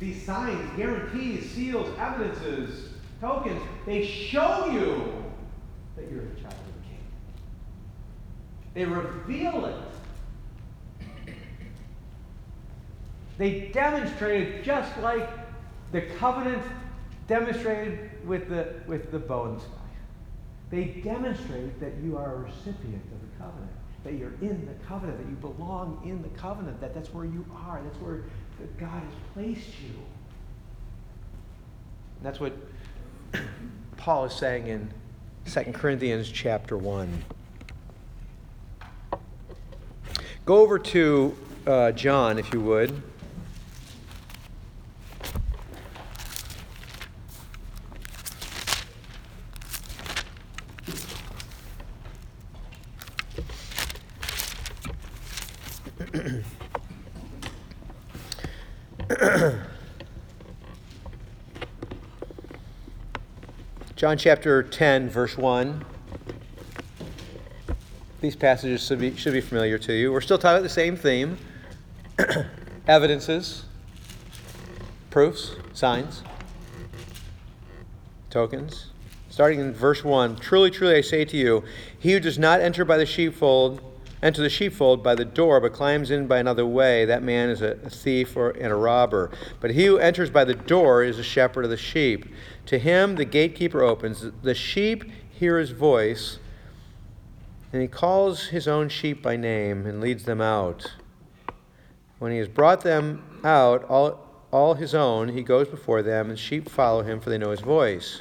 these 0.00 0.20
signs, 0.26 0.68
guarantees, 0.76 1.48
seals, 1.48 1.96
evidences, 1.96 2.88
tokens, 3.20 3.62
they 3.86 4.04
show 4.04 4.68
you 4.72 5.22
that 5.94 6.10
you're 6.10 6.22
a 6.22 6.40
child. 6.40 6.57
They 8.78 8.84
reveal 8.84 9.64
it. 9.64 9.74
They 13.36 13.72
demonstrate 13.72 14.42
it 14.42 14.62
just 14.62 14.96
like 15.00 15.28
the 15.90 16.02
covenant 16.02 16.62
demonstrated 17.26 18.24
with 18.24 18.48
the, 18.48 18.74
with 18.86 19.10
the 19.10 19.18
bow 19.18 19.46
and. 19.46 19.60
They 20.70 20.84
demonstrate 21.02 21.80
that 21.80 21.94
you 22.04 22.16
are 22.16 22.36
a 22.36 22.38
recipient 22.38 23.02
of 23.12 23.20
the 23.20 23.36
covenant, 23.42 23.72
that 24.04 24.12
you're 24.12 24.34
in 24.42 24.64
the 24.68 24.86
covenant, 24.86 25.18
that 25.18 25.28
you 25.28 25.34
belong 25.34 26.00
in 26.04 26.22
the 26.22 26.28
covenant, 26.38 26.80
that 26.80 26.94
that's 26.94 27.12
where 27.12 27.24
you 27.24 27.44
are, 27.52 27.80
that's 27.82 28.00
where 28.00 28.22
God 28.78 29.02
has 29.02 29.12
placed 29.34 29.80
you. 29.82 29.98
And 32.18 32.22
that's 32.22 32.38
what 32.38 32.52
Paul 33.96 34.26
is 34.26 34.34
saying 34.34 34.68
in 34.68 34.88
2 35.46 35.72
Corinthians 35.72 36.30
chapter 36.30 36.76
1. 36.76 37.24
Go 40.48 40.56
over 40.62 40.78
to 40.78 41.36
uh, 41.66 41.92
John, 41.92 42.38
if 42.38 42.54
you 42.54 42.62
would. 42.62 43.02
John 63.96 64.16
chapter 64.16 64.62
10, 64.62 65.10
verse 65.10 65.36
1. 65.36 65.84
These 68.20 68.34
passages 68.34 68.84
should 68.84 68.98
be, 68.98 69.14
should 69.14 69.32
be 69.32 69.40
familiar 69.40 69.78
to 69.78 69.92
you. 69.92 70.12
We're 70.12 70.20
still 70.20 70.38
talking 70.38 70.56
about 70.56 70.62
the 70.64 70.68
same 70.68 70.96
theme 70.96 71.38
evidences, 72.88 73.64
proofs, 75.10 75.54
signs, 75.72 76.24
tokens. 78.28 78.86
Starting 79.30 79.60
in 79.60 79.72
verse 79.72 80.02
1 80.02 80.34
Truly, 80.36 80.68
truly, 80.68 80.96
I 80.96 81.00
say 81.00 81.24
to 81.26 81.36
you, 81.36 81.62
he 81.96 82.12
who 82.12 82.18
does 82.18 82.40
not 82.40 82.60
enter 82.60 82.84
by 82.84 82.96
the 82.96 83.06
sheepfold, 83.06 83.80
enter 84.20 84.42
the 84.42 84.50
sheepfold 84.50 85.00
by 85.00 85.14
the 85.14 85.24
door, 85.24 85.60
but 85.60 85.72
climbs 85.72 86.10
in 86.10 86.26
by 86.26 86.38
another 86.38 86.66
way, 86.66 87.04
that 87.04 87.22
man 87.22 87.50
is 87.50 87.62
a, 87.62 87.76
thief 87.76 88.36
or, 88.36 88.50
and 88.50 88.72
a 88.72 88.74
robber. 88.74 89.30
But 89.60 89.70
he 89.70 89.86
who 89.86 89.98
enters 89.98 90.28
by 90.28 90.42
the 90.44 90.54
door 90.54 91.04
is 91.04 91.20
a 91.20 91.22
shepherd 91.22 91.64
of 91.64 91.70
the 91.70 91.76
sheep. 91.76 92.26
To 92.66 92.80
him 92.80 93.14
the 93.14 93.24
gatekeeper 93.24 93.84
opens. 93.84 94.26
The 94.42 94.56
sheep 94.56 95.04
hear 95.30 95.56
his 95.60 95.70
voice, 95.70 96.40
and 97.72 97.82
he 97.82 97.88
calls 97.88 98.46
his 98.46 98.66
own 98.66 98.88
sheep 98.88 99.22
by 99.22 99.36
name 99.36 99.86
and 99.86 100.00
leads 100.00 100.24
them 100.24 100.40
out. 100.40 100.92
When 102.18 102.32
he 102.32 102.38
has 102.38 102.48
brought 102.48 102.82
them 102.82 103.40
out, 103.44 103.84
all, 103.84 104.26
all 104.50 104.74
his 104.74 104.94
own, 104.94 105.28
he 105.28 105.42
goes 105.42 105.68
before 105.68 106.02
them, 106.02 106.30
and 106.30 106.38
sheep 106.38 106.68
follow 106.68 107.02
him, 107.02 107.20
for 107.20 107.30
they 107.30 107.38
know 107.38 107.50
his 107.50 107.60
voice. 107.60 108.20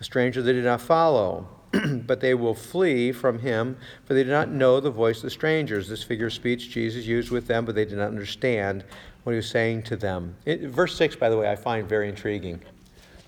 A 0.00 0.04
stranger 0.04 0.42
they 0.42 0.52
do 0.52 0.62
not 0.62 0.80
follow, 0.80 1.48
but 2.06 2.20
they 2.20 2.34
will 2.34 2.54
flee 2.54 3.12
from 3.12 3.40
him, 3.40 3.76
for 4.04 4.14
they 4.14 4.24
do 4.24 4.30
not 4.30 4.48
know 4.48 4.80
the 4.80 4.90
voice 4.90 5.18
of 5.18 5.24
the 5.24 5.30
strangers. 5.30 5.88
This 5.88 6.02
figure 6.02 6.26
of 6.26 6.32
speech 6.32 6.70
Jesus 6.70 7.04
used 7.04 7.30
with 7.30 7.46
them, 7.46 7.64
but 7.64 7.74
they 7.74 7.84
did 7.84 7.98
not 7.98 8.08
understand 8.08 8.84
what 9.22 9.32
he 9.32 9.36
was 9.36 9.50
saying 9.50 9.82
to 9.84 9.96
them. 9.96 10.34
It, 10.46 10.62
verse 10.62 10.96
6, 10.96 11.16
by 11.16 11.28
the 11.28 11.36
way, 11.36 11.50
I 11.50 11.56
find 11.56 11.88
very 11.88 12.08
intriguing. 12.08 12.60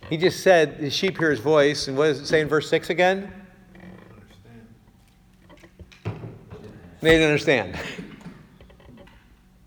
He 0.09 0.17
just 0.17 0.43
said, 0.43 0.81
The 0.81 0.91
sheep 0.91 1.19
hear 1.19 1.31
his 1.31 1.41
voice, 1.41 1.87
and 1.87 1.97
what 1.97 2.07
does 2.07 2.21
it 2.21 2.27
say 2.27 2.41
in 2.41 2.49
verse 2.49 2.69
6 2.71 2.91
again? 2.91 3.39
They 7.01 7.13
didn't 7.13 7.27
understand. 7.27 7.79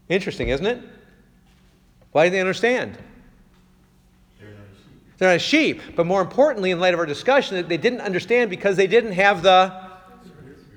Interesting, 0.10 0.50
isn't 0.50 0.66
it? 0.66 0.82
Why 2.12 2.26
didn't 2.26 2.34
they 2.34 2.42
understand? 2.42 2.98
They're 5.18 5.30
not 5.30 5.36
a 5.36 5.40
sheep. 5.40 5.82
But 5.96 6.06
more 6.06 6.22
importantly, 6.22 6.72
in 6.72 6.80
light 6.80 6.94
of 6.94 7.00
our 7.00 7.06
discussion, 7.06 7.68
they 7.68 7.78
didn't 7.78 8.02
understand 8.02 8.50
because 8.50 8.78
they 8.78 8.88
didn't 8.88 9.14
have 9.14 9.42
the 9.42 9.74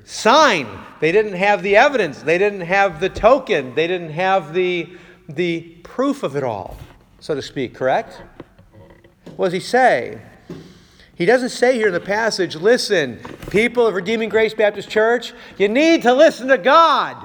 sign. 0.05 0.67
They 1.01 1.13
didn't 1.13 1.35
have 1.35 1.63
the 1.63 1.77
evidence. 1.77 2.23
They 2.23 2.39
didn't 2.39 2.63
have 2.63 3.01
the 3.01 3.09
token. 3.09 3.75
They 3.75 3.87
didn't 3.87 4.11
have 4.11 4.55
the, 4.55 4.89
the 5.29 5.61
proof 5.83 6.23
of 6.23 6.37
it 6.37 6.45
all, 6.45 6.77
so 7.21 7.35
to 7.35 7.43
speak, 7.43 7.75
correct? 7.75 8.23
What 9.37 9.47
does 9.47 9.53
he 9.53 9.61
say? 9.61 10.23
He 11.17 11.27
doesn't 11.27 11.49
say 11.49 11.75
here 11.75 11.89
in 11.89 11.93
the 11.93 12.01
passage, 12.01 12.57
listen, 12.57 13.21
people 13.57 13.87
of 13.87 13.95
Redeeming 13.95 14.29
Grace 14.29 14.53
Baptist 14.53 14.91
Church, 14.91 15.33
you 15.57 15.67
need 15.69 16.03
to 16.03 16.13
listen 16.13 16.49
to 16.49 16.59
God. 16.59 17.17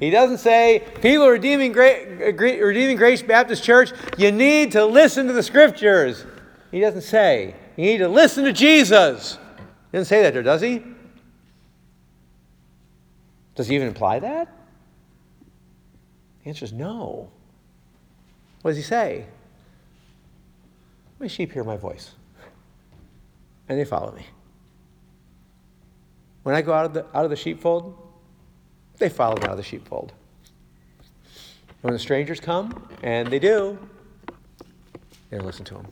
He 0.00 0.08
doesn't 0.08 0.38
say, 0.38 0.82
people 1.02 1.24
of 1.24 1.32
Redeeming, 1.32 1.72
Gra- 1.72 2.32
Redeeming 2.32 2.96
Grace 2.96 3.20
Baptist 3.20 3.62
Church, 3.62 3.92
you 4.16 4.32
need 4.32 4.72
to 4.72 4.86
listen 4.86 5.26
to 5.26 5.34
the 5.34 5.42
scriptures. 5.42 6.24
He 6.70 6.80
doesn't 6.80 7.02
say, 7.02 7.54
you 7.76 7.84
need 7.84 7.98
to 7.98 8.08
listen 8.08 8.44
to 8.44 8.54
Jesus. 8.54 9.36
He 9.92 9.98
doesn't 9.98 10.08
say 10.08 10.22
that 10.22 10.32
there, 10.32 10.42
does 10.42 10.62
he? 10.62 10.82
Does 13.54 13.68
he 13.68 13.74
even 13.74 13.88
imply 13.88 14.20
that? 14.20 14.48
The 16.42 16.48
answer 16.48 16.64
is 16.64 16.72
no. 16.72 17.30
What 18.62 18.70
does 18.70 18.78
he 18.78 18.82
say? 18.82 19.26
My 21.20 21.26
sheep 21.26 21.52
hear 21.52 21.64
my 21.64 21.76
voice, 21.76 22.12
and 23.68 23.78
they 23.78 23.84
follow 23.84 24.12
me. 24.12 24.24
When 26.48 26.56
I 26.56 26.62
go 26.62 26.72
out 26.72 26.86
of 26.86 26.94
the, 26.94 27.04
out 27.14 27.24
of 27.24 27.30
the 27.30 27.36
sheepfold, 27.36 27.94
they 28.96 29.10
follow 29.10 29.36
me 29.36 29.42
out 29.42 29.50
of 29.50 29.58
the 29.58 29.62
sheepfold. 29.62 30.14
When 31.82 31.92
the 31.92 31.98
strangers 31.98 32.40
come, 32.40 32.88
and 33.02 33.28
they 33.28 33.38
do, 33.38 33.78
they 35.28 35.38
listen 35.40 35.66
to 35.66 35.74
them. 35.74 35.86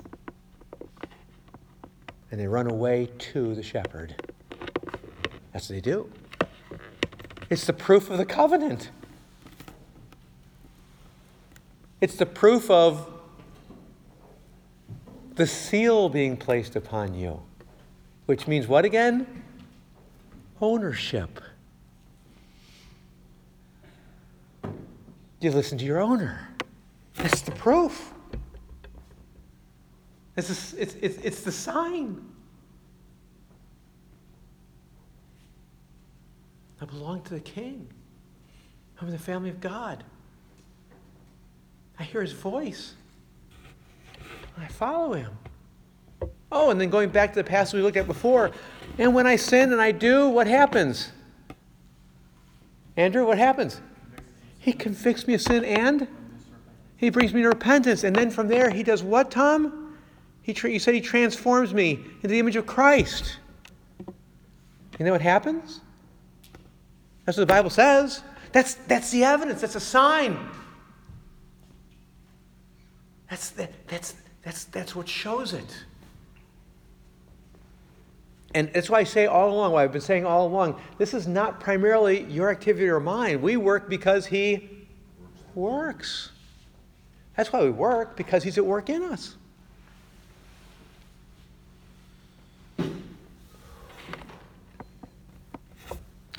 And 2.31 2.41
they 2.41 2.47
run 2.47 2.71
away 2.71 3.11
to 3.19 3.55
the 3.55 3.63
shepherd. 3.63 4.15
That's 5.53 5.69
what 5.69 5.75
they 5.75 5.83
do. 5.83 6.11
It's 7.51 7.67
the 7.67 7.75
proof 7.75 8.09
of 8.09 8.17
the 8.17 8.25
covenant. 8.25 8.89
It's 12.01 12.17
the 12.17 12.25
proof 12.25 12.71
of 12.71 13.13
the 15.35 15.47
seal 15.47 16.09
being 16.09 16.39
placed 16.39 16.77
upon 16.77 17.15
you, 17.15 17.43
which 18.25 18.49
means 18.49 18.67
what 18.67 18.87
again? 18.87 19.43
Ownership. 20.61 21.41
You 25.41 25.51
listen 25.51 25.79
to 25.79 25.85
your 25.85 26.01
owner. 26.01 26.49
That's 27.15 27.43
the 27.43 27.53
proof. 27.53 28.13
It's, 30.37 30.75
a, 30.75 30.83
it's, 30.83 30.95
it's, 31.01 31.17
it's 31.19 31.41
the 31.43 31.53
sign. 31.53 32.23
I 36.81 36.85
belong 36.85 37.23
to 37.23 37.35
the 37.35 37.41
king. 37.41 37.89
I'm 39.01 39.09
in 39.09 39.13
the 39.13 39.19
family 39.19 39.51
of 39.51 39.61
God. 39.61 40.05
I 41.99 42.03
hear 42.03 42.21
his 42.21 42.33
voice. 42.33 42.95
I 44.59 44.69
follow 44.69 45.13
him. 45.15 45.33
Oh, 46.53 46.71
and 46.71 46.81
then 46.81 46.91
going 46.91 47.11
back 47.11 47.33
to 47.33 47.43
the 47.43 47.49
passage 47.49 47.75
we 47.75 47.83
looked 47.83 47.97
at 47.97 48.07
before, 48.07 48.51
and 48.99 49.15
when 49.15 49.27
I 49.27 49.37
sin 49.37 49.73
and 49.73 49.81
I 49.81 49.93
do, 49.93 50.29
what 50.29 50.47
happens? 50.47 51.11
Andrew, 52.97 53.27
what 53.27 53.39
happens? 53.39 53.81
He 54.59 54.73
convicts 54.73 55.27
me 55.27 55.35
of 55.35 55.43
sin 55.43 55.65
and 55.65 56.09
he 56.97 57.11
brings 57.11 57.35
me 57.35 57.43
to 57.43 57.49
repentance. 57.49 58.05
And 58.05 58.17
then 58.17 58.31
from 58.31 58.49
there, 58.49 58.71
he 58.71 58.83
does 58.83 59.03
what, 59.03 59.31
Tom? 59.31 59.97
He 60.43 60.55
tra- 60.55 60.71
you 60.71 60.79
said 60.79 60.95
he 60.95 61.01
transforms 61.01 61.75
me 61.75 62.05
into 62.17 62.29
the 62.29 62.39
image 62.39 62.57
of 62.57 62.67
Christ. 62.67 63.39
You 64.99 65.05
know 65.05 65.13
what 65.13 65.21
happens? 65.21 65.81
That's 67.25 67.37
what 67.37 67.49
the 67.49 67.53
Bible 67.53 67.71
says. 67.71 68.23
That's, 68.53 68.75
that's 68.75 69.11
the 69.11 69.25
evidence, 69.25 69.61
that's 69.61 69.75
a 69.75 69.81
sign. 69.81 70.39
That's, 73.29 73.51
that, 73.51 73.73
that's, 73.89 74.15
that's, 74.43 74.65
that's 74.65 74.97
what 74.97 75.09
shows 75.09 75.53
it. 75.53 75.85
And 78.57 78.73
that's 78.73 78.89
why 78.89 79.01
I 79.01 79.05
say 79.05 79.27
all 79.27 79.53
along, 79.53 79.73
why 79.73 79.85
I've 79.85 79.93
been 79.93 80.01
saying 80.01 80.25
all 80.25 80.47
along, 80.47 80.81
this 80.97 81.13
is 81.13 81.29
not 81.29 81.61
primarily 81.61 82.25
your 82.25 82.49
activity 82.49 82.89
or 82.89 82.99
mine. 82.99 83.43
We 83.43 83.59
work 83.59 83.87
because 83.87 84.25
He 84.25 84.71
works. 85.55 86.31
That's 87.37 87.53
why 87.53 87.63
we 87.65 87.69
work, 87.69 88.17
because 88.17 88.45
He's 88.45 88.57
at 88.57 88.65
work 88.65 88.89
in 88.89 89.03
us. 89.03 89.37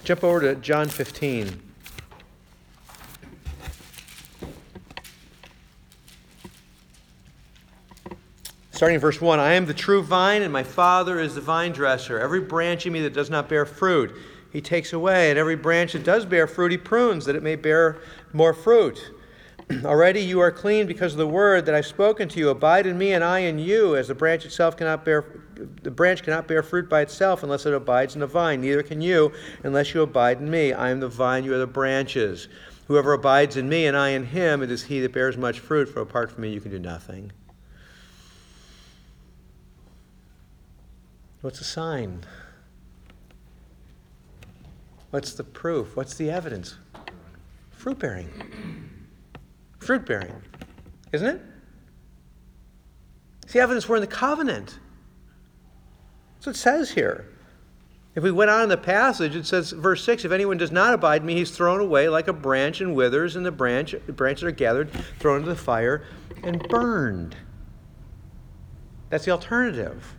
Jump 0.04 0.24
over 0.24 0.42
to 0.42 0.56
John 0.56 0.88
15. 0.88 1.67
Starting 8.78 8.94
in 8.94 9.02
verse 9.02 9.20
1 9.20 9.40
I 9.40 9.54
am 9.54 9.66
the 9.66 9.74
true 9.74 10.04
vine, 10.04 10.44
and 10.44 10.54
my 10.54 10.62
Father 10.62 11.20
is 11.20 11.34
the 11.34 11.42
vine 11.42 11.72
dresser. 11.72 12.20
Every 12.20 12.40
branch 12.40 12.86
in 12.86 12.94
me 12.94 13.02
that 13.02 13.14
does 13.14 13.28
not 13.28 13.50
bear 13.50 13.66
fruit, 13.66 14.16
he 14.54 14.62
takes 14.62 14.94
away, 14.94 15.32
and 15.32 15.40
every 15.40 15.56
branch 15.56 15.94
that 15.94 16.04
does 16.04 16.28
bear 16.28 16.46
fruit, 16.46 16.72
he 16.72 16.78
prunes, 16.78 17.26
that 17.26 17.36
it 17.36 17.42
may 17.42 17.56
bear 17.56 17.98
more 18.34 18.54
fruit. 18.54 19.14
Already 19.84 20.22
you 20.22 20.40
are 20.42 20.52
clean 20.52 20.86
because 20.86 21.14
of 21.14 21.18
the 21.18 21.28
word 21.28 21.66
that 21.66 21.74
I've 21.74 21.88
spoken 21.88 22.30
to 22.30 22.38
you. 22.38 22.50
Abide 22.50 22.86
in 22.86 23.00
me, 23.00 23.14
and 23.14 23.24
I 23.24 23.40
in 23.40 23.58
you, 23.58 23.96
as 23.96 24.10
the 24.10 24.14
branch 24.14 24.46
itself 24.46 24.78
cannot 24.78 25.04
bear 25.04 25.26
the 25.82 25.90
branch 25.90 26.22
cannot 26.22 26.48
bear 26.48 26.62
fruit 26.62 26.88
by 26.88 27.02
itself 27.02 27.42
unless 27.42 27.66
it 27.66 27.74
abides 27.74 28.14
in 28.14 28.20
the 28.20 28.28
vine. 28.28 28.62
Neither 28.62 28.84
can 28.84 29.02
you 29.02 29.34
unless 29.64 29.96
you 29.96 30.04
abide 30.04 30.38
in 30.38 30.52
me. 30.52 30.72
I 30.72 30.92
am 30.92 31.00
the 31.00 31.10
vine, 31.10 31.44
you 31.44 31.56
are 31.56 31.58
the 31.58 31.66
branches. 31.66 32.48
Whoever 32.86 33.14
abides 33.14 33.58
in 33.58 33.70
me 33.70 33.88
and 33.88 33.98
I 33.98 34.10
in 34.10 34.28
him, 34.28 34.62
it 34.62 34.70
is 34.70 34.84
he 34.84 35.00
that 35.00 35.14
bears 35.14 35.36
much 35.36 35.62
fruit, 35.62 35.90
for 35.90 36.02
apart 36.02 36.32
from 36.32 36.44
me 36.44 36.54
you 36.54 36.62
can 36.62 36.70
do 36.70 36.78
nothing. 36.78 37.32
What's 41.48 41.60
the 41.60 41.64
sign? 41.64 42.26
What's 45.12 45.34
the 45.36 45.46
proof? 45.46 45.96
What's 45.96 46.16
the 46.16 46.30
evidence? 46.30 46.76
Fruit 47.72 47.98
bearing. 47.98 48.28
Fruit 49.78 50.06
bearing. 50.06 50.42
Isn't 51.14 51.36
it? 51.36 51.42
It's 53.44 53.54
the 53.54 53.62
evidence 53.62 53.88
we're 53.88 53.96
in 53.96 54.02
the 54.02 54.08
covenant. 54.08 54.78
That's 56.36 56.48
what 56.48 56.56
it 56.58 56.60
says 56.60 56.92
here. 56.92 57.30
If 58.14 58.24
we 58.24 58.32
went 58.32 58.52
on 58.52 58.64
in 58.64 58.68
the 58.68 58.76
passage, 58.76 59.34
it 59.34 59.46
says, 59.46 59.72
verse 59.72 60.04
6 60.04 60.26
If 60.26 60.34
anyone 60.34 60.58
does 60.58 60.74
not 60.74 60.94
abide 60.94 61.22
in 61.22 61.28
me, 61.28 61.36
he's 61.36 61.52
thrown 61.52 61.80
away 61.80 62.10
like 62.10 62.28
a 62.28 62.34
branch 62.34 62.82
and 62.82 62.94
withers, 62.94 63.38
and 63.38 63.46
the 63.46 63.54
branch, 63.54 63.96
the 64.06 64.12
branches 64.12 64.44
are 64.44 64.52
gathered, 64.52 64.92
thrown 65.18 65.38
into 65.38 65.52
the 65.52 65.56
fire, 65.56 66.04
and 66.44 66.62
burned. 66.68 67.38
That's 69.10 69.24
the 69.24 69.32
alternative. 69.32 70.14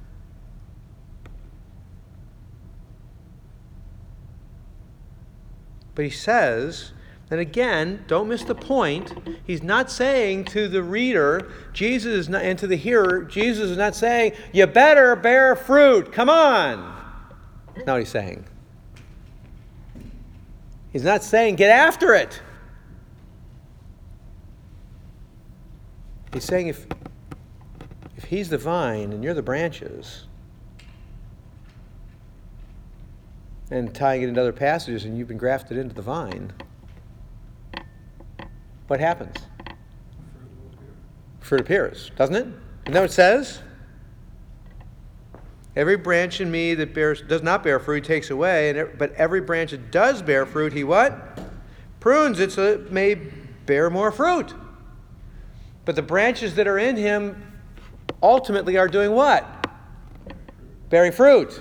But 5.99 6.05
he 6.05 6.13
says, 6.13 6.93
and 7.29 7.41
again, 7.41 8.05
don't 8.07 8.29
miss 8.29 8.45
the 8.45 8.55
point. 8.55 9.13
He's 9.45 9.65
not 9.65 9.91
saying 9.91 10.45
to 10.45 10.69
the 10.69 10.81
reader, 10.81 11.51
Jesus 11.73 12.15
is 12.15 12.29
not, 12.29 12.45
and 12.45 12.57
to 12.61 12.69
the 12.69 12.77
hearer, 12.77 13.25
Jesus 13.25 13.71
is 13.71 13.77
not 13.77 13.97
saying, 13.97 14.35
you 14.53 14.65
better 14.69 15.17
bear 15.17 15.57
fruit. 15.57 16.13
Come 16.13 16.31
on. 16.31 16.95
That's 17.75 17.85
not 17.85 17.95
what 17.95 17.99
he's 17.99 18.11
saying. 18.11 18.45
He's 20.93 21.03
not 21.03 21.25
saying, 21.25 21.57
get 21.57 21.71
after 21.71 22.15
it. 22.15 22.43
He's 26.33 26.45
saying, 26.45 26.69
if, 26.69 26.87
if 28.17 28.23
he's 28.23 28.51
the 28.51 28.59
vine 28.59 29.13
and 29.13 29.25
you're 29.25 29.35
the 29.35 29.43
branches, 29.43 30.27
and 33.71 33.95
tying 33.95 34.23
it 34.23 34.29
into 34.29 34.41
other 34.41 34.53
passages, 34.53 35.05
and 35.05 35.17
you've 35.17 35.29
been 35.29 35.39
grafted 35.39 35.77
into 35.77 35.95
the 35.95 36.03
vine, 36.03 36.53
what 38.87 39.01
happens? 39.01 39.37
Fruit 41.41 41.61
appears, 41.61 42.11
doesn't 42.17 42.35
it? 42.35 42.47
Isn't 42.47 42.93
that 42.93 43.01
what 43.01 43.11
it 43.11 43.13
says? 43.13 43.61
Every 45.77 45.97
branch 45.97 46.41
in 46.41 46.51
me 46.51 46.75
that 46.75 46.95
bears 46.95 47.23
does 47.23 47.43
not 47.43 47.63
bear 47.63 47.79
fruit, 47.79 48.05
he 48.05 48.09
takes 48.09 48.31
away. 48.31 48.71
And, 48.71 48.99
but 48.99 49.13
every 49.13 49.41
branch 49.41 49.71
that 49.71 49.93
does 49.93 50.23
bear 50.23 50.45
fruit, 50.45 50.73
he 50.73 50.83
what? 50.85 51.39
Prunes 52.01 52.41
it 52.41 52.53
so 52.53 52.65
it 52.73 52.91
may 52.91 53.15
bear 53.15 53.91
more 53.91 54.11
fruit. 54.11 54.55
But 55.85 55.95
the 55.95 56.03
branches 56.03 56.55
that 56.57 56.67
are 56.67 56.79
in 56.79 56.97
him 56.97 57.43
ultimately 58.23 58.77
are 58.77 58.89
doing 58.89 59.13
what? 59.13 59.67
Bearing 60.91 61.13
fruit. 61.13 61.61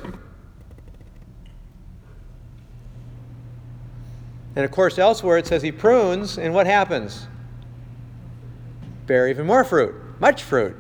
And 4.58 4.66
of 4.66 4.72
course, 4.72 4.98
elsewhere 4.98 5.38
it 5.38 5.46
says 5.46 5.62
he 5.62 5.72
prunes, 5.72 6.40
and 6.40 6.52
what 6.52 6.66
happens? 6.66 7.28
Bear 9.06 9.28
even 9.28 9.46
more 9.46 9.64
fruit, 9.64 9.94
much 10.20 10.42
fruit. 10.42 10.76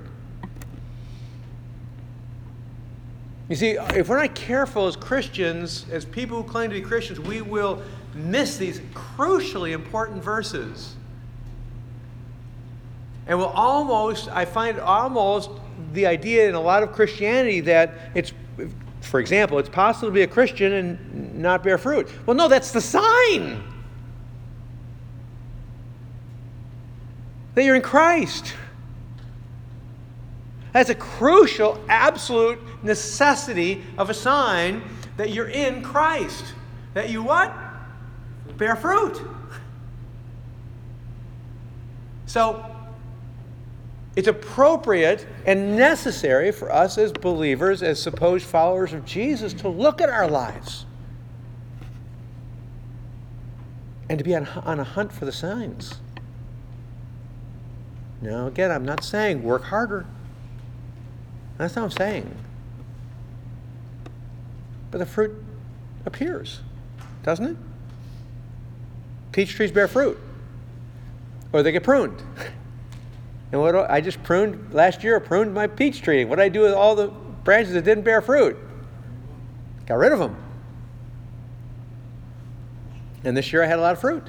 You 3.48 3.56
see, 3.56 3.78
if 3.94 4.10
we're 4.10 4.20
not 4.20 4.34
careful 4.34 4.88
as 4.88 4.96
Christians, 4.96 5.86
as 5.92 6.06
people 6.06 6.42
who 6.42 6.50
claim 6.50 6.72
to 6.72 6.74
be 6.74 6.82
Christians, 6.82 7.20
we 7.20 7.42
will 7.44 7.84
miss 8.16 8.58
these 8.58 8.80
crucially 8.96 9.74
important 9.74 10.24
verses. 10.24 10.96
And 13.28 13.38
we'll 13.38 13.50
almost, 13.50 14.28
I 14.30 14.46
find 14.46 14.80
almost 14.80 15.52
the 15.94 16.08
idea 16.08 16.50
in 16.50 16.56
a 16.56 16.62
lot 16.62 16.82
of 16.82 16.94
Christianity 16.94 17.60
that 17.60 17.94
it's, 18.16 18.34
for 19.08 19.20
example, 19.20 19.58
it's 19.60 19.70
possible 19.70 20.10
to 20.10 20.14
be 20.14 20.22
a 20.22 20.28
Christian 20.28 20.74
and 20.74 21.36
not 21.36 21.64
bear 21.64 21.78
fruit. 21.78 22.10
Well, 22.26 22.36
no, 22.36 22.48
that's 22.48 22.72
the 22.72 22.82
sign 22.82 23.64
that 27.56 27.64
you're 27.64 27.76
in 27.76 27.82
Christ. 27.82 28.54
That's 30.74 30.90
a 30.92 30.96
crucial, 30.96 31.84
absolute 31.90 32.60
necessity 32.84 33.84
of 33.98 34.12
a 34.12 34.14
sign 34.14 34.84
that 35.18 35.32
you're 35.32 35.50
in 35.50 35.82
Christ. 35.82 36.54
That 36.94 37.10
you 37.10 37.24
what? 37.24 37.52
Bear 38.58 38.76
fruit. 38.76 39.20
So, 42.28 42.64
it's 44.18 44.28
appropriate 44.28 45.28
and 45.46 45.76
necessary 45.76 46.52
for 46.52 46.72
us 46.72 46.98
as 46.98 47.12
believers, 47.12 47.84
as 47.84 48.02
supposed 48.02 48.48
followers 48.48 48.92
of 48.92 49.06
Jesus, 49.06 49.54
to 49.54 49.70
look 49.70 50.02
at 50.02 50.10
our 50.10 50.28
lives 50.28 50.88
and 54.10 54.18
to 54.18 54.24
be 54.24 54.36
on, 54.36 54.48
on 54.48 54.80
a 54.80 54.84
hunt 54.84 55.14
for 55.14 55.26
the 55.26 55.32
signs. 55.32 56.00
Now, 58.20 58.48
again, 58.48 58.72
I'm 58.72 58.84
not 58.84 59.04
saying 59.04 59.44
work 59.44 59.66
harder. 59.66 60.08
That's 61.60 61.76
not 61.76 61.84
what 61.84 61.92
I'm 61.92 61.98
saying. 62.00 62.36
But 64.90 64.98
the 64.98 65.06
fruit 65.06 65.32
appears, 66.08 66.62
doesn't 67.22 67.46
it? 67.46 67.58
Peach 69.32 69.54
trees 69.54 69.72
bear 69.72 69.88
fruit, 69.88 70.20
or 71.54 71.62
they 71.62 71.72
get 71.72 71.84
pruned. 71.84 72.20
And 73.52 73.62
what 73.62 73.76
I, 73.90 74.02
just 74.02 74.22
pruned 74.24 74.74
last 74.74 75.04
year? 75.04 75.18
I 75.18 75.20
pruned 75.20 75.54
my 75.54 75.68
peach 75.68 76.02
tree. 76.02 76.26
What 76.26 76.36
did 76.36 76.44
I 76.44 76.50
do 76.50 76.62
with 76.62 76.74
all 76.74 76.96
the 76.96 77.08
branches 77.08 77.74
that 77.74 77.84
didn't 77.84 78.04
bear 78.04 78.22
fruit? 78.22 78.58
Got 79.86 79.96
rid 79.96 80.12
of 80.12 80.20
them. 80.20 80.36
And 83.24 83.36
this 83.36 83.54
year 83.54 83.64
I 83.64 83.68
had 83.68 83.80
a 83.80 83.82
lot 83.82 83.94
of 83.94 84.02
fruit. 84.02 84.24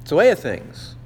It's 0.00 0.10
the 0.10 0.16
way 0.16 0.30
of 0.30 0.38
things. 0.38 0.96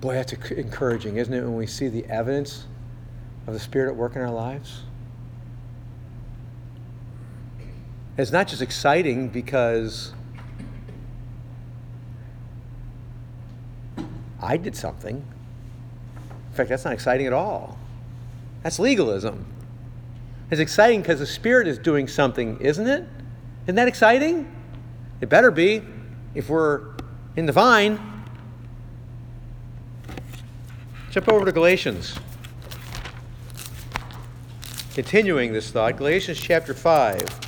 Boy, 0.00 0.14
that's 0.14 0.32
encouraging, 0.32 1.16
isn't 1.16 1.32
it, 1.32 1.42
when 1.42 1.56
we 1.56 1.66
see 1.66 1.88
the 1.88 2.04
evidence 2.06 2.66
of 3.46 3.54
the 3.54 3.60
Spirit 3.60 3.90
at 3.90 3.96
work 3.96 4.16
in 4.16 4.22
our 4.22 4.30
lives? 4.30 4.82
It's 8.18 8.32
not 8.32 8.48
just 8.48 8.60
exciting 8.60 9.28
because 9.28 10.12
I 14.42 14.56
did 14.56 14.74
something. 14.74 15.24
In 16.48 16.56
fact, 16.56 16.68
that's 16.68 16.84
not 16.84 16.94
exciting 16.94 17.28
at 17.28 17.32
all. 17.32 17.78
That's 18.64 18.80
legalism. 18.80 19.46
It's 20.50 20.60
exciting 20.60 21.00
because 21.00 21.20
the 21.20 21.26
Spirit 21.26 21.68
is 21.68 21.78
doing 21.78 22.08
something, 22.08 22.58
isn't 22.60 22.88
it? 22.88 23.04
Isn't 23.66 23.76
that 23.76 23.86
exciting? 23.86 24.52
It 25.20 25.28
better 25.28 25.52
be 25.52 25.82
if 26.34 26.48
we're 26.48 26.96
in 27.36 27.46
the 27.46 27.52
vine. 27.52 28.00
Jump 31.12 31.28
over 31.28 31.44
to 31.44 31.52
Galatians. 31.52 32.18
Continuing 34.94 35.52
this 35.52 35.70
thought, 35.70 35.96
Galatians 35.96 36.40
chapter 36.40 36.74
5. 36.74 37.47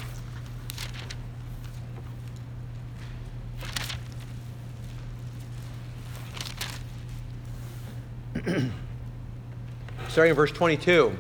Starting 10.21 10.33
in 10.33 10.37
verse 10.37 10.53
22. 10.53 11.17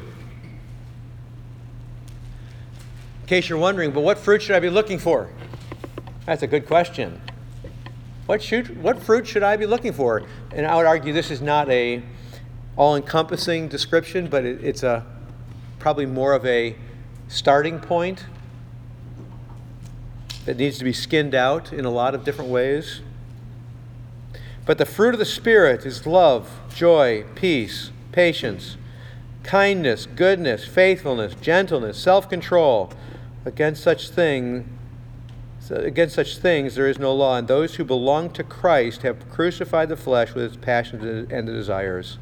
In 3.23 3.27
case 3.27 3.49
you're 3.49 3.57
wondering, 3.57 3.93
but 3.93 4.03
what 4.03 4.19
fruit 4.19 4.43
should 4.43 4.55
I 4.55 4.61
be 4.61 4.69
looking 4.69 4.99
for? 4.99 5.31
That's 6.27 6.43
a 6.43 6.47
good 6.47 6.67
question. 6.67 7.19
What, 8.27 8.43
should, 8.43 8.83
what 8.83 9.03
fruit 9.03 9.27
should 9.27 9.43
I 9.43 9.57
be 9.57 9.65
looking 9.65 9.95
for? 9.95 10.25
And 10.53 10.67
I 10.67 10.77
would 10.77 10.85
argue 10.85 11.15
this 11.15 11.31
is 11.31 11.41
not 11.41 11.71
a 11.71 12.03
all-encompassing 12.77 13.69
description, 13.69 14.29
but 14.29 14.45
it, 14.45 14.63
it's 14.63 14.83
a 14.83 15.07
probably 15.79 16.05
more 16.05 16.35
of 16.35 16.45
a 16.45 16.77
starting 17.27 17.81
point 17.81 18.27
that 20.45 20.59
needs 20.59 20.77
to 20.77 20.85
be 20.85 20.93
skinned 20.93 21.35
out 21.35 21.73
in 21.73 21.87
a 21.87 21.91
lot 21.91 22.15
of 22.15 22.23
different 22.23 22.51
ways. 22.51 23.01
But 24.67 24.77
the 24.77 24.85
fruit 24.85 25.15
of 25.15 25.19
the 25.19 25.25
Spirit 25.25 25.87
is 25.87 26.07
love, 26.07 26.51
joy, 26.75 27.25
peace, 27.35 27.93
patience, 28.13 28.77
kindness, 29.43 30.07
goodness, 30.07 30.67
faithfulness, 30.67 31.35
gentleness, 31.41 31.99
self-control. 31.99 32.93
Against 33.45 33.83
such 33.83 34.11
thing, 34.11 34.69
against 35.71 36.15
such 36.15 36.39
things 36.39 36.75
there 36.75 36.89
is 36.89 36.99
no 36.99 37.15
law, 37.15 37.37
and 37.37 37.49
those 37.49 37.77
who 37.77 37.85
belong 37.85 38.31
to 38.31 38.45
Christ 38.45 39.03
have 39.03 39.31
crucified 39.31 39.89
the 39.89 39.97
flesh 39.97 40.35
with 40.35 40.45
its 40.45 40.57
passions 40.57 41.31
and 41.31 41.49
the 41.49 41.53
desires. 41.53 42.19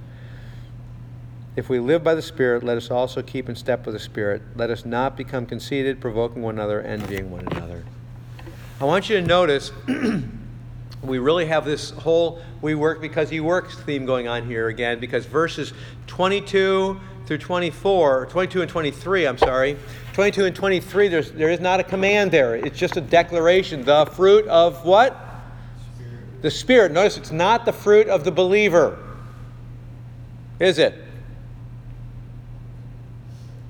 If 1.57 1.69
we 1.69 1.81
live 1.81 2.05
by 2.05 2.15
the 2.15 2.23
Spirit, 2.23 2.63
let 2.63 2.77
us 2.77 2.89
also 2.89 3.21
keep 3.21 3.49
in 3.49 3.57
step 3.57 3.85
with 3.85 3.95
the 3.95 4.01
Spirit. 4.01 4.43
Let 4.55 4.71
us 4.71 4.85
not 4.85 5.17
become 5.17 5.45
conceited, 5.45 6.01
provoking 6.01 6.41
one 6.41 6.55
another, 6.55 6.81
envying 6.81 7.33
one 7.33 7.49
another. 7.49 7.85
I 8.81 8.85
want 8.85 9.11
you 9.11 9.21
to 9.21 9.27
notice 9.27 9.73
we 11.03 11.19
really 11.19 11.47
have 11.47 11.65
this 11.65 11.91
whole 11.91 12.41
we 12.61 12.75
work 12.75 13.01
because 13.01 13.31
he 13.31 13.41
works 13.41 13.77
theme 13.77 14.05
going 14.05 14.27
on 14.27 14.45
here 14.45 14.69
again 14.69 14.99
because 14.99 15.27
verses 15.27 15.73
22 16.09 16.99
through 17.27 17.39
24 17.39 18.27
22 18.27 18.63
and 18.63 18.71
23 18.71 19.27
i'm 19.27 19.39
sorry. 19.39 19.77
22 20.15 20.47
and 20.47 20.57
23 20.57 21.09
there's, 21.09 21.31
there 21.31 21.51
is 21.51 21.61
not 21.61 21.79
a 21.79 21.85
command 21.85 22.33
there. 22.33 22.57
It's 22.57 22.77
just 22.77 22.97
a 22.97 23.01
declaration. 23.01 23.85
The 23.85 24.05
fruit 24.07 24.49
of 24.49 24.85
what? 24.85 25.17
Spirit. 25.95 26.43
the 26.43 26.51
spirit. 26.51 26.93
Notice 26.93 27.17
it's 27.19 27.31
not 27.31 27.65
the 27.65 27.73
fruit 27.73 28.09
of 28.09 28.25
the 28.25 28.33
believer. 28.33 28.99
Is 30.59 30.79
it? 30.79 31.05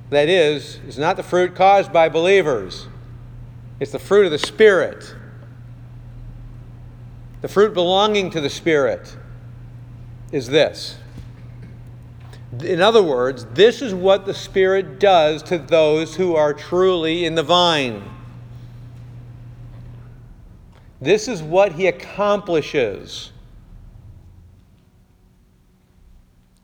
That 0.09 0.31
is 0.31 0.81
it's 0.87 0.97
not 0.97 1.17
the 1.19 1.23
fruit 1.23 1.55
caused 1.55 1.93
by 1.93 2.09
believers. 2.09 2.89
It's 3.79 3.93
the 3.93 3.99
fruit 3.99 4.25
of 4.25 4.33
the 4.33 4.39
spirit 4.39 5.15
the 7.41 7.49
fruit 7.49 7.75
belonging 7.75 8.31
to 8.31 8.41
the 8.41 8.51
Spirit 8.51 9.17
is 10.33 10.49
this. 10.49 10.97
In 12.63 12.81
other 12.81 13.03
words, 13.03 13.45
this 13.53 13.83
is 13.83 13.95
what 13.95 14.27
the 14.27 14.35
Spirit 14.35 14.99
does 14.99 15.43
to 15.45 15.59
those 15.59 16.17
who 16.17 16.35
are 16.35 16.55
truly 16.55 17.25
in 17.25 17.35
the 17.35 17.43
vine. 17.43 18.03
This 21.01 21.29
is 21.29 21.43
what 21.43 21.73
He 21.73 21.87
accomplishes 21.87 23.33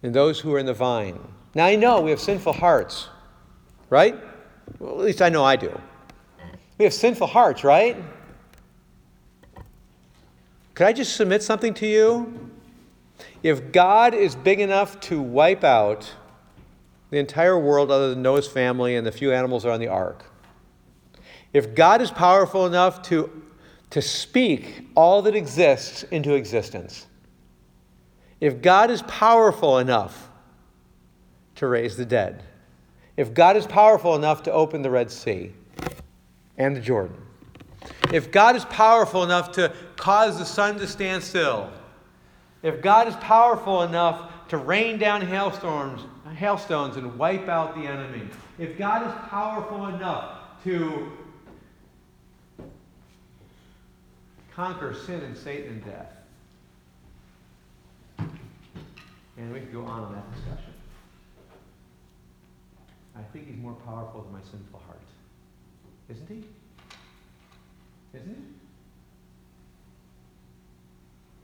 in 0.02 0.12
those 0.12 0.40
who 0.40 0.52
are 0.54 0.58
in 0.58 0.66
the 0.66 0.74
vine. 0.74 1.18
Now, 1.54 1.66
I 1.66 1.76
know 1.76 2.00
we 2.00 2.10
have 2.10 2.20
sinful 2.20 2.54
hearts, 2.54 3.08
right? 3.90 4.16
Well, 4.78 4.98
at 4.98 5.04
least 5.04 5.22
I 5.22 5.28
know 5.28 5.44
I 5.44 5.56
do. 5.56 5.78
We 6.78 6.84
have 6.84 6.92
sinful 6.92 7.28
hearts, 7.28 7.62
right? 7.62 7.96
Could 10.74 10.86
I 10.86 10.92
just 10.92 11.14
submit 11.14 11.42
something 11.42 11.72
to 11.74 11.86
you? 11.86 12.50
If 13.42 13.72
God 13.72 14.12
is 14.14 14.34
big 14.34 14.60
enough 14.60 14.98
to 15.00 15.20
wipe 15.20 15.62
out 15.62 16.12
the 17.10 17.18
entire 17.18 17.58
world 17.58 17.90
other 17.90 18.10
than 18.10 18.22
Noah's 18.22 18.48
family 18.48 18.96
and 18.96 19.06
the 19.06 19.12
few 19.12 19.32
animals 19.32 19.64
are 19.64 19.70
on 19.70 19.78
the 19.78 19.88
ark, 19.88 20.24
if 21.52 21.74
God 21.74 22.02
is 22.02 22.10
powerful 22.10 22.66
enough 22.66 23.02
to, 23.02 23.42
to 23.90 24.02
speak 24.02 24.88
all 24.96 25.22
that 25.22 25.36
exists 25.36 26.02
into 26.04 26.34
existence, 26.34 27.06
if 28.40 28.60
God 28.60 28.90
is 28.90 29.02
powerful 29.02 29.78
enough 29.78 30.28
to 31.54 31.68
raise 31.68 31.96
the 31.96 32.04
dead, 32.04 32.42
if 33.16 33.32
God 33.32 33.56
is 33.56 33.66
powerful 33.66 34.16
enough 34.16 34.42
to 34.42 34.52
open 34.52 34.82
the 34.82 34.90
Red 34.90 35.10
Sea 35.12 35.52
and 36.58 36.76
the 36.76 36.80
Jordan, 36.80 37.23
if 38.12 38.30
God 38.30 38.56
is 38.56 38.64
powerful 38.66 39.24
enough 39.24 39.52
to 39.52 39.72
cause 39.96 40.38
the 40.38 40.44
sun 40.44 40.78
to 40.78 40.86
stand 40.86 41.22
still, 41.22 41.70
if 42.62 42.80
God 42.80 43.08
is 43.08 43.14
powerful 43.16 43.82
enough 43.82 44.48
to 44.48 44.56
rain 44.56 44.98
down 44.98 45.20
hailstorms, 45.20 46.02
hailstones 46.34 46.96
and 46.96 47.18
wipe 47.18 47.48
out 47.48 47.74
the 47.74 47.82
enemy, 47.82 48.28
if 48.58 48.76
God 48.78 49.06
is 49.06 49.12
powerful 49.28 49.86
enough 49.86 50.38
to 50.64 51.12
conquer 54.54 54.94
sin 54.94 55.20
and 55.20 55.36
Satan 55.36 55.72
and 55.72 55.84
death, 55.84 56.12
and 59.36 59.52
we 59.52 59.60
could 59.60 59.72
go 59.72 59.84
on 59.84 60.06
in 60.06 60.12
that 60.14 60.34
discussion. 60.34 60.72
I 63.16 63.22
think 63.32 63.48
he's 63.48 63.56
more 63.56 63.74
powerful 63.86 64.22
than 64.22 64.32
my 64.32 64.40
sinful 64.40 64.80
heart. 64.86 65.00
Isn't 66.08 66.28
he? 66.28 66.44
Isn't 68.14 68.30
it? 68.30 68.38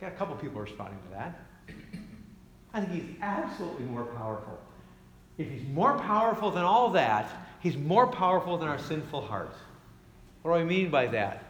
Got 0.01 0.13
a 0.13 0.17
couple 0.17 0.35
people 0.37 0.61
responding 0.61 0.99
to 1.09 1.15
that. 1.15 1.41
I 2.73 2.81
think 2.81 2.93
he's 2.93 3.17
absolutely 3.21 3.85
more 3.85 4.05
powerful. 4.05 4.59
If 5.37 5.51
he's 5.51 5.67
more 5.69 5.99
powerful 5.99 6.51
than 6.51 6.65
all 6.65 6.91
that, 6.91 7.29
he's 7.61 7.77
more 7.77 8.07
powerful 8.07 8.57
than 8.57 8.69
our 8.69 8.79
sinful 8.79 9.23
hearts. 9.23 9.59
What 10.43 10.53
do 10.53 10.61
I 10.61 10.65
mean 10.65 10.91
by 10.91 11.07
that? 11.09 11.45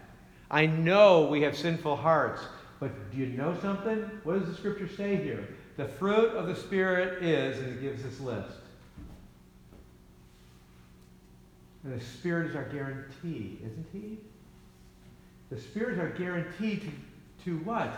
I 0.51 0.67
know 0.67 1.27
we 1.27 1.43
have 1.43 1.57
sinful 1.57 1.97
hearts, 1.97 2.43
but 2.81 3.13
do 3.13 3.19
you 3.19 3.27
know 3.27 3.57
something? 3.61 3.99
What 4.25 4.41
does 4.41 4.49
the 4.49 4.55
scripture 4.55 4.89
say 4.89 5.17
here? 5.17 5.47
The 5.77 5.87
fruit 5.87 6.31
of 6.31 6.47
the 6.47 6.57
Spirit 6.57 7.23
is, 7.23 7.59
and 7.59 7.69
it 7.69 7.81
gives 7.81 8.03
this 8.03 8.19
list. 8.21 8.57
And 11.85 11.99
the 11.99 12.05
Spirit 12.05 12.51
is 12.51 12.57
our 12.57 12.65
guarantee, 12.65 13.59
isn't 13.65 13.87
he? 13.93 14.19
The 15.51 15.61
Spirit 15.61 15.99
are 15.99 16.11
guaranteed 16.11 16.83
to, 16.83 17.45
to 17.45 17.59
what? 17.59 17.93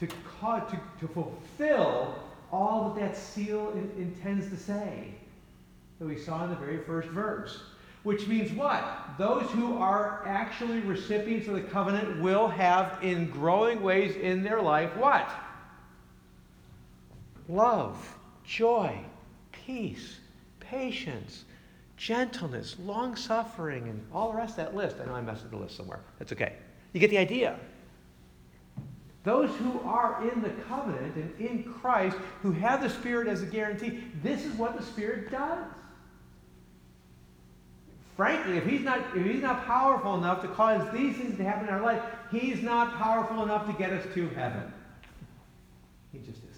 To, 0.00 0.08
cause, 0.40 0.70
to, 0.70 0.80
to 1.00 1.12
fulfill 1.12 2.18
all 2.50 2.94
that 2.94 3.00
that 3.12 3.16
seal 3.16 3.70
in, 3.72 3.90
intends 3.98 4.48
to 4.48 4.56
say 4.56 5.14
that 5.98 6.06
we 6.06 6.16
saw 6.18 6.44
in 6.44 6.50
the 6.50 6.56
very 6.56 6.78
first 6.78 7.08
verse. 7.08 7.62
Which 8.02 8.26
means 8.26 8.52
what? 8.52 8.84
Those 9.16 9.48
who 9.50 9.78
are 9.78 10.24
actually 10.26 10.80
recipients 10.80 11.46
of 11.46 11.54
the 11.54 11.60
covenant 11.60 12.20
will 12.20 12.48
have, 12.48 12.98
in 13.02 13.30
growing 13.30 13.82
ways 13.82 14.16
in 14.16 14.42
their 14.42 14.60
life, 14.60 14.96
what? 14.96 15.30
Love, 17.48 18.18
joy, 18.44 18.98
peace, 19.52 20.18
patience, 20.58 21.44
gentleness, 21.96 22.76
long 22.80 23.14
suffering, 23.14 23.88
and 23.88 24.04
all 24.12 24.32
the 24.32 24.38
rest 24.38 24.52
of 24.52 24.56
that 24.56 24.74
list. 24.74 24.96
I 25.00 25.06
know 25.06 25.14
I 25.14 25.20
messed 25.20 25.44
up 25.44 25.50
the 25.50 25.56
list 25.56 25.76
somewhere. 25.76 26.00
That's 26.18 26.32
okay. 26.32 26.56
You 26.92 27.00
get 27.00 27.10
the 27.10 27.18
idea. 27.18 27.58
Those 29.24 29.54
who 29.56 29.80
are 29.84 30.28
in 30.28 30.42
the 30.42 30.50
covenant 30.68 31.14
and 31.14 31.32
in 31.38 31.64
Christ, 31.64 32.16
who 32.42 32.52
have 32.52 32.82
the 32.82 32.90
Spirit 32.90 33.28
as 33.28 33.42
a 33.42 33.46
guarantee, 33.46 34.04
this 34.22 34.44
is 34.44 34.52
what 34.54 34.76
the 34.76 34.84
Spirit 34.84 35.30
does. 35.30 35.64
Frankly, 38.16 38.58
if 38.58 38.66
he's 38.66 38.82
not 38.82 39.00
if 39.16 39.24
he's 39.24 39.40
not 39.40 39.64
powerful 39.64 40.16
enough 40.16 40.42
to 40.42 40.48
cause 40.48 40.92
these 40.92 41.16
things 41.16 41.36
to 41.38 41.44
happen 41.44 41.68
in 41.68 41.74
our 41.74 41.80
life, 41.80 42.02
he's 42.30 42.62
not 42.62 42.98
powerful 42.98 43.42
enough 43.42 43.66
to 43.66 43.72
get 43.72 43.90
us 43.90 44.04
to 44.14 44.28
heaven. 44.30 44.72
He 46.12 46.18
just 46.18 46.38
isn't. 46.38 46.52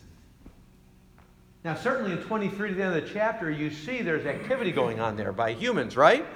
Now, 1.64 1.76
certainly 1.76 2.12
in 2.12 2.18
23 2.18 2.70
to 2.70 2.74
the 2.74 2.82
end 2.82 2.96
of 2.96 3.04
the 3.04 3.08
chapter, 3.08 3.50
you 3.50 3.70
see 3.70 4.02
there's 4.02 4.26
activity 4.26 4.72
going 4.72 5.00
on 5.00 5.16
there 5.16 5.32
by 5.32 5.52
humans, 5.52 5.96
right? 5.96 6.26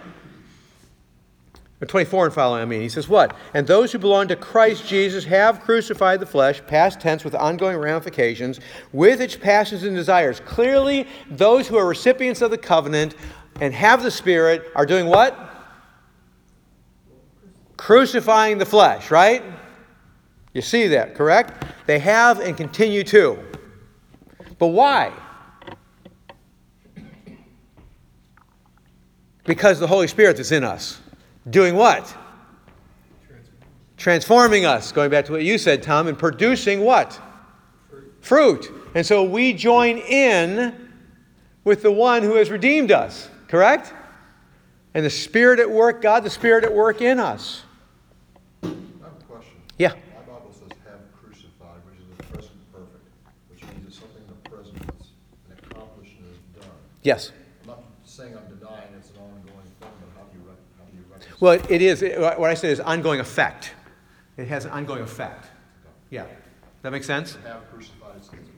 24 1.87 2.26
and 2.26 2.35
following, 2.35 2.61
I 2.61 2.64
mean. 2.64 2.81
He 2.81 2.89
says, 2.89 3.09
What? 3.09 3.37
And 3.55 3.64
those 3.66 3.93
who 3.93 3.99
belong 3.99 4.26
to 4.29 4.37
Christ 4.37 4.87
Jesus 4.87 5.24
have 5.24 5.61
crucified 5.61 6.18
the 6.18 6.26
flesh, 6.26 6.61
past 6.66 6.99
tense, 6.99 7.22
with 7.22 7.37
ongoing 7.37 7.76
ramifications, 7.76 8.59
with 8.93 9.20
its 9.20 9.37
passions 9.37 9.85
and 9.85 9.95
desires. 9.95 10.41
Clearly, 10.41 11.07
those 11.31 11.68
who 11.68 11.76
are 11.76 11.87
recipients 11.87 12.43
of 12.43 12.51
the 12.51 12.59
covenant 12.59 13.14
and 13.61 13.72
have 13.72 14.03
the 14.03 14.11
Spirit 14.11 14.72
are 14.74 14.87
doing 14.87 15.07
what? 15.07 15.39
Crucifying 17.76 18.59
the 18.59 18.66
flesh, 18.66 19.12
right? 19.12 19.45
You 20.53 20.62
see 20.62 20.89
that, 20.89 21.14
correct? 21.14 21.64
They 21.87 22.01
have 22.01 22.41
and 22.41 22.57
continue 22.57 23.05
to. 23.05 23.39
But 24.59 24.68
why? 24.68 25.12
Because 29.45 29.79
the 29.79 29.87
Holy 29.87 30.09
Spirit 30.09 30.41
is 30.41 30.51
in 30.51 30.64
us. 30.64 31.01
Doing 31.51 31.74
what? 31.74 32.14
Transforming 33.96 34.64
us. 34.64 34.92
Going 34.92 35.11
back 35.11 35.24
to 35.26 35.32
what 35.32 35.42
you 35.42 35.59
said, 35.59 35.82
Tom, 35.82 36.07
and 36.07 36.18
producing 36.18 36.80
what? 36.80 37.20
Fruit. 38.20 38.70
And 38.94 39.05
so 39.05 39.22
we 39.24 39.53
join 39.53 39.99
in 39.99 40.90
with 41.64 41.82
the 41.82 41.92
one 41.92 42.22
who 42.22 42.34
has 42.34 42.51
redeemed 42.51 42.90
us, 42.90 43.28
correct? 43.49 43.92
And 44.94 45.05
the 45.05 45.11
Spirit 45.11 45.61
at 45.61 45.70
work, 45.70 46.01
God, 46.03 46.24
the 46.24 46.30
Spirit 46.30 46.64
at 46.64 46.72
work 46.72 47.01
in 47.03 47.20
us. 47.20 47.62
I 48.62 48.68
have 48.68 48.74
a 48.74 49.24
question. 49.28 49.55
Yeah. 49.78 49.92
My 50.14 50.22
Bible 50.32 50.53
says 50.53 50.76
have 50.86 51.01
crucified, 51.20 51.80
which 51.84 52.01
is 52.01 52.07
the 52.16 52.22
present 52.24 52.72
perfect, 52.72 53.05
which 53.51 53.62
means 53.62 53.86
it's 53.86 53.99
something 53.99 54.22
in 54.22 54.28
the 54.28 54.51
present 54.51 54.74
that's 54.86 55.11
been 55.46 55.70
accomplished 55.70 56.14
is 56.22 56.61
done. 56.61 56.70
Yes. 57.03 57.32
I'm 57.62 57.68
not 57.68 57.82
saying 58.05 58.34
I'm 58.34 58.49
denying 58.57 58.94
it's 58.99 59.11
an 59.11 59.16
ongoing 59.18 59.68
thing, 59.78 59.92
but 60.01 60.11
how 60.16 60.24
do 60.24 60.38
you, 60.38 60.49
rec- 60.49 60.57
how 60.78 60.84
do 60.86 60.96
you 60.96 61.05
reconcile? 61.12 61.28
Well, 61.41 61.61
it 61.68 61.82
is, 61.82 62.03
it- 62.03 62.18
what 62.18 62.51
I 62.51 62.55
said 62.55 62.70
is 62.70 62.80
ongoing 62.80 63.20
effect. 63.20 63.72
It 64.36 64.49
has 64.49 64.64
an 64.64 64.72
ongoing 64.72 65.03
effect. 65.03 65.47
Yeah. 66.11 66.26
That 66.82 66.93
make 66.93 67.05
sense? 67.05 67.36
Have 67.45 67.68
crucified, 67.70 68.12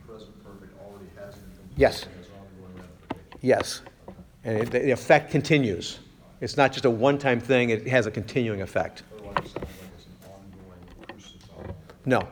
present 0.06 0.44
perfect, 0.44 0.72
already 0.80 1.06
has 1.18 1.34
been 1.34 1.44
completed. 1.44 1.74
Yes. 1.76 2.02
and 2.04 2.12
It's 2.20 2.28
ongoing 2.28 2.74
ratification. 2.76 3.38
Yes. 3.40 3.80
And 4.44 4.58
it, 4.58 4.70
the 4.70 4.90
effect 4.90 5.30
continues. 5.30 5.98
It's 6.40 6.56
not 6.56 6.72
just 6.72 6.84
a 6.84 6.90
one 6.90 7.18
time 7.18 7.40
thing, 7.40 7.70
it 7.70 7.86
has 7.88 8.06
a 8.06 8.10
continuing 8.10 8.62
effect. 8.62 9.02
Otherwise, 9.14 9.36
it 9.44 9.50
sounds 9.50 9.56
like 9.58 9.90
it's 9.94 10.06
an 10.06 10.30
ongoing 10.30 11.06
crucified. 11.06 11.74
No, 12.06 12.28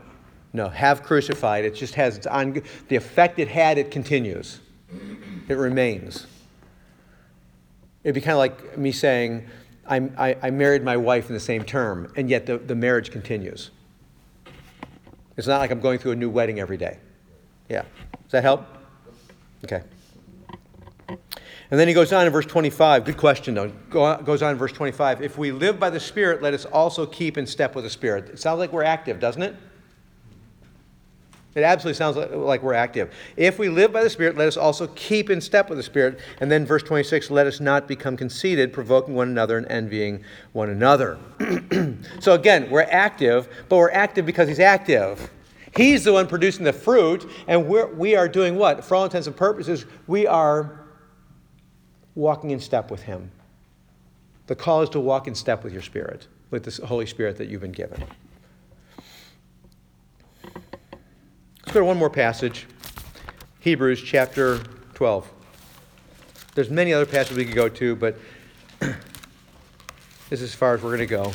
no, 0.54 0.68
have 0.68 1.02
crucified. 1.02 1.64
It 1.64 1.74
just 1.74 1.94
has 1.94 2.16
its 2.16 2.26
on, 2.26 2.62
the 2.88 2.96
effect 2.96 3.38
it 3.38 3.48
had, 3.48 3.76
it 3.76 3.90
continues. 3.90 4.60
It 5.48 5.54
remains. 5.54 6.26
It'd 8.04 8.14
be 8.14 8.20
kind 8.20 8.32
of 8.32 8.38
like 8.38 8.78
me 8.78 8.92
saying, 8.92 9.46
I, 9.88 10.36
I 10.42 10.50
married 10.50 10.82
my 10.84 10.96
wife 10.96 11.28
in 11.28 11.34
the 11.34 11.40
same 11.40 11.64
term, 11.64 12.12
and 12.16 12.28
yet 12.28 12.46
the, 12.46 12.58
the 12.58 12.74
marriage 12.74 13.10
continues. 13.10 13.70
It's 15.36 15.46
not 15.46 15.58
like 15.58 15.70
I'm 15.70 15.80
going 15.80 15.98
through 15.98 16.12
a 16.12 16.16
new 16.16 16.28
wedding 16.28 16.60
every 16.60 16.76
day. 16.76 16.98
Yeah. 17.68 17.82
Does 18.12 18.32
that 18.32 18.42
help? 18.42 18.66
Okay. 19.64 19.82
And 21.70 21.78
then 21.78 21.86
he 21.86 21.94
goes 21.94 22.12
on 22.12 22.26
in 22.26 22.32
verse 22.32 22.46
25. 22.46 23.04
Good 23.04 23.16
question, 23.16 23.54
though. 23.54 23.68
Go, 23.90 24.16
goes 24.22 24.42
on 24.42 24.52
in 24.52 24.58
verse 24.58 24.72
25. 24.72 25.22
If 25.22 25.36
we 25.36 25.52
live 25.52 25.78
by 25.78 25.90
the 25.90 26.00
Spirit, 26.00 26.42
let 26.42 26.54
us 26.54 26.64
also 26.64 27.04
keep 27.06 27.36
in 27.36 27.46
step 27.46 27.74
with 27.74 27.84
the 27.84 27.90
Spirit. 27.90 28.30
It 28.30 28.38
sounds 28.38 28.58
like 28.58 28.72
we're 28.72 28.84
active, 28.84 29.20
doesn't 29.20 29.42
it? 29.42 29.54
It 31.54 31.62
absolutely 31.62 31.96
sounds 31.96 32.16
like, 32.16 32.62
we're 32.62 32.74
active. 32.74 33.12
If 33.36 33.58
we 33.58 33.68
live 33.68 33.92
by 33.92 34.04
the 34.04 34.10
Spirit, 34.10 34.36
let 34.36 34.46
us 34.46 34.56
also 34.56 34.86
keep 34.88 35.30
in 35.30 35.40
step 35.40 35.68
with 35.68 35.78
the 35.78 35.82
Spirit. 35.82 36.20
And 36.40 36.50
then 36.50 36.66
verse 36.66 36.82
26 36.82 37.30
let 37.30 37.46
us 37.46 37.58
not 37.58 37.88
become 37.88 38.16
conceited, 38.16 38.72
provoking 38.72 39.14
one 39.14 39.28
another 39.28 39.56
and 39.56 39.66
envying 39.68 40.22
one 40.52 40.68
another. 40.68 41.18
so 42.20 42.34
again, 42.34 42.70
we're 42.70 42.82
active, 42.82 43.48
but 43.68 43.76
we're 43.76 43.90
active 43.90 44.26
because 44.26 44.48
He's 44.48 44.60
active. 44.60 45.30
He's 45.76 46.04
the 46.04 46.12
one 46.12 46.26
producing 46.26 46.64
the 46.64 46.72
fruit, 46.72 47.28
and 47.46 47.66
we're, 47.66 47.86
we 47.86 48.14
are 48.14 48.28
doing 48.28 48.56
what? 48.56 48.84
For 48.84 48.94
all 48.94 49.04
intents 49.04 49.26
and 49.26 49.36
purposes, 49.36 49.86
we 50.06 50.26
are 50.26 50.84
walking 52.14 52.50
in 52.50 52.60
step 52.60 52.90
with 52.90 53.02
Him. 53.02 53.30
The 54.48 54.56
call 54.56 54.82
is 54.82 54.90
to 54.90 55.00
walk 55.00 55.28
in 55.28 55.34
step 55.34 55.64
with 55.64 55.72
your 55.72 55.82
Spirit, 55.82 56.26
with 56.50 56.64
the 56.64 56.86
Holy 56.86 57.06
Spirit 57.06 57.36
that 57.38 57.48
you've 57.48 57.60
been 57.60 57.72
given. 57.72 58.02
Let's 61.68 61.74
go 61.74 61.80
to 61.80 61.84
one 61.84 61.98
more 61.98 62.08
passage 62.08 62.64
Hebrews 63.60 64.00
chapter 64.00 64.58
12. 64.94 65.30
There's 66.54 66.70
many 66.70 66.94
other 66.94 67.04
passages 67.04 67.36
we 67.36 67.44
could 67.44 67.54
go 67.54 67.68
to, 67.68 67.94
but 67.94 68.18
this 68.80 68.96
is 70.30 70.44
as 70.44 70.54
far 70.54 70.72
as 70.72 70.82
we're 70.82 70.96
going 70.96 71.06
to 71.06 71.06
go. 71.06 71.30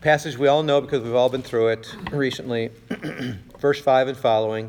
Passage 0.00 0.36
we 0.36 0.48
all 0.48 0.64
know 0.64 0.80
because 0.80 1.04
we've 1.04 1.14
all 1.14 1.28
been 1.28 1.42
through 1.42 1.68
it 1.68 1.94
recently. 2.10 2.72
Verse 3.60 3.80
5 3.80 4.08
and 4.08 4.18
following. 4.18 4.68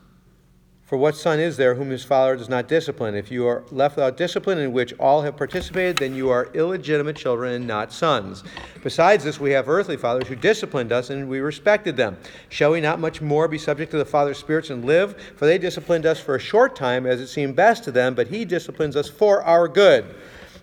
For 0.91 0.97
what 0.97 1.15
son 1.15 1.39
is 1.39 1.55
there 1.55 1.75
whom 1.75 1.89
his 1.89 2.03
father 2.03 2.35
does 2.35 2.49
not 2.49 2.67
discipline? 2.67 3.15
If 3.15 3.31
you 3.31 3.47
are 3.47 3.63
left 3.71 3.95
without 3.95 4.17
discipline 4.17 4.57
in 4.57 4.73
which 4.73 4.91
all 4.99 5.21
have 5.21 5.37
participated, 5.37 5.95
then 5.95 6.13
you 6.13 6.29
are 6.29 6.49
illegitimate 6.53 7.15
children 7.15 7.53
and 7.53 7.65
not 7.65 7.93
sons. 7.93 8.43
Besides 8.83 9.23
this, 9.23 9.39
we 9.39 9.51
have 9.51 9.69
earthly 9.69 9.95
fathers 9.95 10.27
who 10.27 10.35
disciplined 10.35 10.91
us, 10.91 11.09
and 11.09 11.29
we 11.29 11.39
respected 11.39 11.95
them. 11.95 12.17
Shall 12.49 12.71
we 12.71 12.81
not 12.81 12.99
much 12.99 13.21
more 13.21 13.47
be 13.47 13.57
subject 13.57 13.91
to 13.91 13.97
the 13.97 14.03
Father's 14.03 14.37
spirits 14.37 14.69
and 14.69 14.83
live? 14.83 15.15
For 15.37 15.45
they 15.45 15.57
disciplined 15.57 16.05
us 16.05 16.19
for 16.19 16.35
a 16.35 16.39
short 16.41 16.75
time, 16.75 17.05
as 17.05 17.21
it 17.21 17.27
seemed 17.27 17.55
best 17.55 17.85
to 17.85 17.91
them, 17.93 18.13
but 18.13 18.27
he 18.27 18.43
disciplines 18.43 18.97
us 18.97 19.07
for 19.07 19.41
our 19.43 19.69
good, 19.69 20.13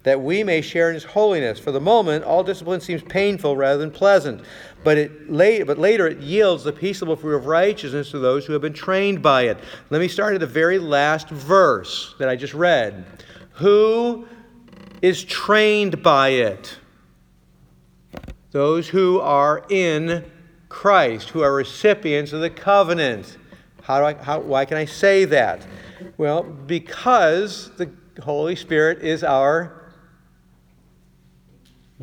that 0.03 0.20
we 0.20 0.45
may 0.45 0.61
share 0.61 0.89
in 0.89 0.95
his 0.95 1.05
holiness. 1.05 1.59
For 1.59 1.72
the 1.72 1.81
moment, 1.81 2.24
all 2.24 2.45
discipline 2.45 2.83
seems 2.83 3.03
painful 3.03 3.57
rather 3.57 3.79
than 3.79 3.91
pleasant, 3.91 4.43
but, 4.85 4.97
it, 4.97 5.66
but 5.66 5.79
later 5.79 6.07
it 6.07 6.18
yields 6.18 6.64
the 6.64 6.72
peaceable 6.72 7.16
fruit 7.16 7.37
of 7.37 7.47
righteousness 7.47 8.11
to 8.12 8.18
those 8.18 8.47
who 8.47 8.53
have 8.53 8.62
been 8.62 8.72
trained 8.72 9.22
by 9.22 9.43
it. 9.43 9.59
Let 9.91 10.01
me 10.01 10.09
start 10.09 10.35
at 10.35 10.41
the 10.41 10.47
very 10.47 10.79
last 10.79 11.29
verse 11.29 12.14
that 12.18 12.29
I 12.29 12.37
just 12.37 12.55
read. 12.55 13.05
Who 13.55 14.26
is 15.03 15.24
trained 15.24 16.03
by 16.03 16.29
it? 16.31 16.79
Those 18.51 18.89
who 18.89 19.20
are 19.20 19.64
in 19.68 20.24
Christ, 20.68 21.31
who 21.31 21.43
are 21.43 21.53
recipients 21.53 22.33
of 22.33 22.41
the 22.41 22.51
covenant. 22.51 23.37
How 23.83 23.99
do 23.99 24.05
I, 24.07 24.22
how, 24.22 24.41
why 24.41 24.64
can 24.64 24.76
I 24.76 24.85
say 24.85 25.24
that? 25.26 25.66
Well, 26.16 26.43
because 26.43 27.70
the 27.76 27.91
Holy 28.22 28.57
Spirit 28.57 29.03
is 29.03 29.24
our 29.24 29.93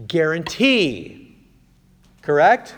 guarantee. 0.07 1.24
Correct? 2.25 2.75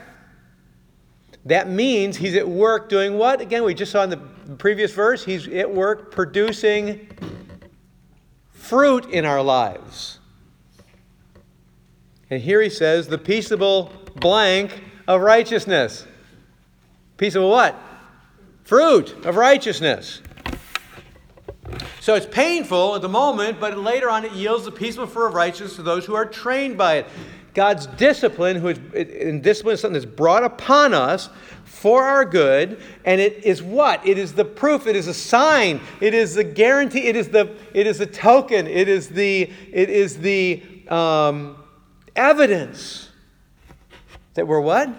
That 1.45 1.69
means 1.69 2.17
he's 2.17 2.35
at 2.35 2.47
work 2.47 2.89
doing 2.89 3.17
what? 3.17 3.39
Again, 3.39 3.63
we 3.63 3.73
just 3.73 3.93
saw 3.93 4.03
in 4.03 4.09
the 4.09 4.17
previous 4.57 4.93
verse, 4.93 5.23
he's 5.23 5.47
at 5.47 5.73
work 5.73 6.11
producing 6.11 7.07
fruit 8.51 9.05
in 9.09 9.23
our 9.23 9.41
lives. 9.41 10.19
And 12.29 12.41
here 12.41 12.61
he 12.61 12.69
says, 12.69 13.07
the 13.07 13.17
peaceable 13.17 13.93
blank 14.15 14.83
of 15.07 15.21
righteousness. 15.21 16.05
Peaceable 17.15 17.49
what? 17.49 17.79
Fruit 18.65 19.25
of 19.25 19.37
righteousness. 19.37 20.21
So 22.01 22.15
it's 22.15 22.25
painful 22.25 22.95
at 22.95 23.01
the 23.01 23.09
moment, 23.09 23.61
but 23.61 23.77
later 23.77 24.09
on 24.09 24.25
it 24.25 24.33
yields 24.33 24.65
the 24.65 24.71
peaceful 24.71 25.07
fruit 25.07 25.27
of 25.27 25.33
righteousness 25.33 25.77
to 25.77 25.83
those 25.83 26.05
who 26.05 26.15
are 26.15 26.25
trained 26.25 26.77
by 26.77 26.95
it. 26.95 27.07
God's 27.57 27.87
discipline, 27.87 28.57
who 28.57 28.67
is 28.67 28.77
and 28.93 29.41
discipline 29.41 29.73
is 29.73 29.81
something 29.81 29.99
that's 29.99 30.05
brought 30.05 30.43
upon 30.43 30.93
us 30.93 31.31
for 31.63 32.03
our 32.03 32.23
good, 32.23 32.79
and 33.03 33.19
it 33.19 33.43
is 33.43 33.63
what? 33.63 34.05
It 34.05 34.19
is 34.19 34.33
the 34.33 34.45
proof, 34.45 34.85
it 34.85 34.95
is 34.95 35.07
a 35.07 35.13
sign, 35.13 35.81
it 35.99 36.13
is 36.13 36.35
the 36.35 36.43
guarantee, 36.43 37.07
it 37.07 37.15
is 37.15 37.29
the 37.29 37.55
it 37.73 37.87
is 37.87 37.97
the 37.97 38.05
token, 38.05 38.67
it 38.67 38.87
is 38.87 39.09
the 39.09 39.51
it 39.73 39.89
is 39.89 40.19
the 40.19 40.61
um, 40.87 41.57
evidence 42.15 43.09
that 44.35 44.47
we're 44.47 44.61
what? 44.61 44.89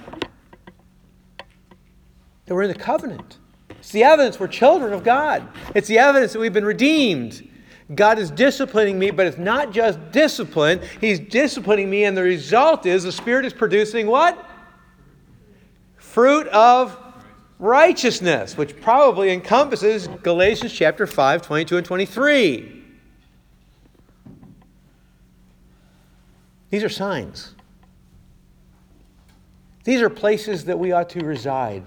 That 2.46 2.54
we're 2.56 2.62
in 2.62 2.72
the 2.72 2.74
covenant. 2.74 3.38
It's 3.70 3.92
the 3.92 4.02
evidence 4.02 4.40
we're 4.40 4.48
children 4.48 4.92
of 4.92 5.04
God. 5.04 5.46
It's 5.76 5.86
the 5.86 5.98
evidence 5.98 6.32
that 6.32 6.40
we've 6.40 6.52
been 6.52 6.64
redeemed. 6.64 7.47
God 7.94 8.18
is 8.18 8.30
disciplining 8.30 8.98
me, 8.98 9.10
but 9.10 9.26
it's 9.26 9.38
not 9.38 9.72
just 9.72 10.12
discipline. 10.12 10.80
He's 11.00 11.18
disciplining 11.18 11.88
me, 11.88 12.04
and 12.04 12.16
the 12.16 12.22
result 12.22 12.84
is 12.84 13.02
the 13.02 13.12
Spirit 13.12 13.46
is 13.46 13.52
producing 13.52 14.06
what? 14.06 14.44
Fruit 15.96 16.46
of 16.48 16.98
righteousness, 17.58 18.56
which 18.56 18.78
probably 18.80 19.30
encompasses 19.30 20.06
Galatians 20.22 20.72
chapter 20.72 21.06
5, 21.06 21.42
22 21.42 21.76
and 21.78 21.86
23. 21.86 22.84
These 26.70 26.84
are 26.84 26.88
signs. 26.90 27.54
These 29.84 30.02
are 30.02 30.10
places 30.10 30.66
that 30.66 30.78
we 30.78 30.92
ought 30.92 31.08
to 31.10 31.24
reside 31.24 31.82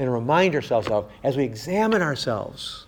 and 0.00 0.12
remind 0.12 0.56
ourselves 0.56 0.88
of 0.88 1.08
as 1.22 1.36
we 1.36 1.44
examine 1.44 2.02
ourselves. 2.02 2.83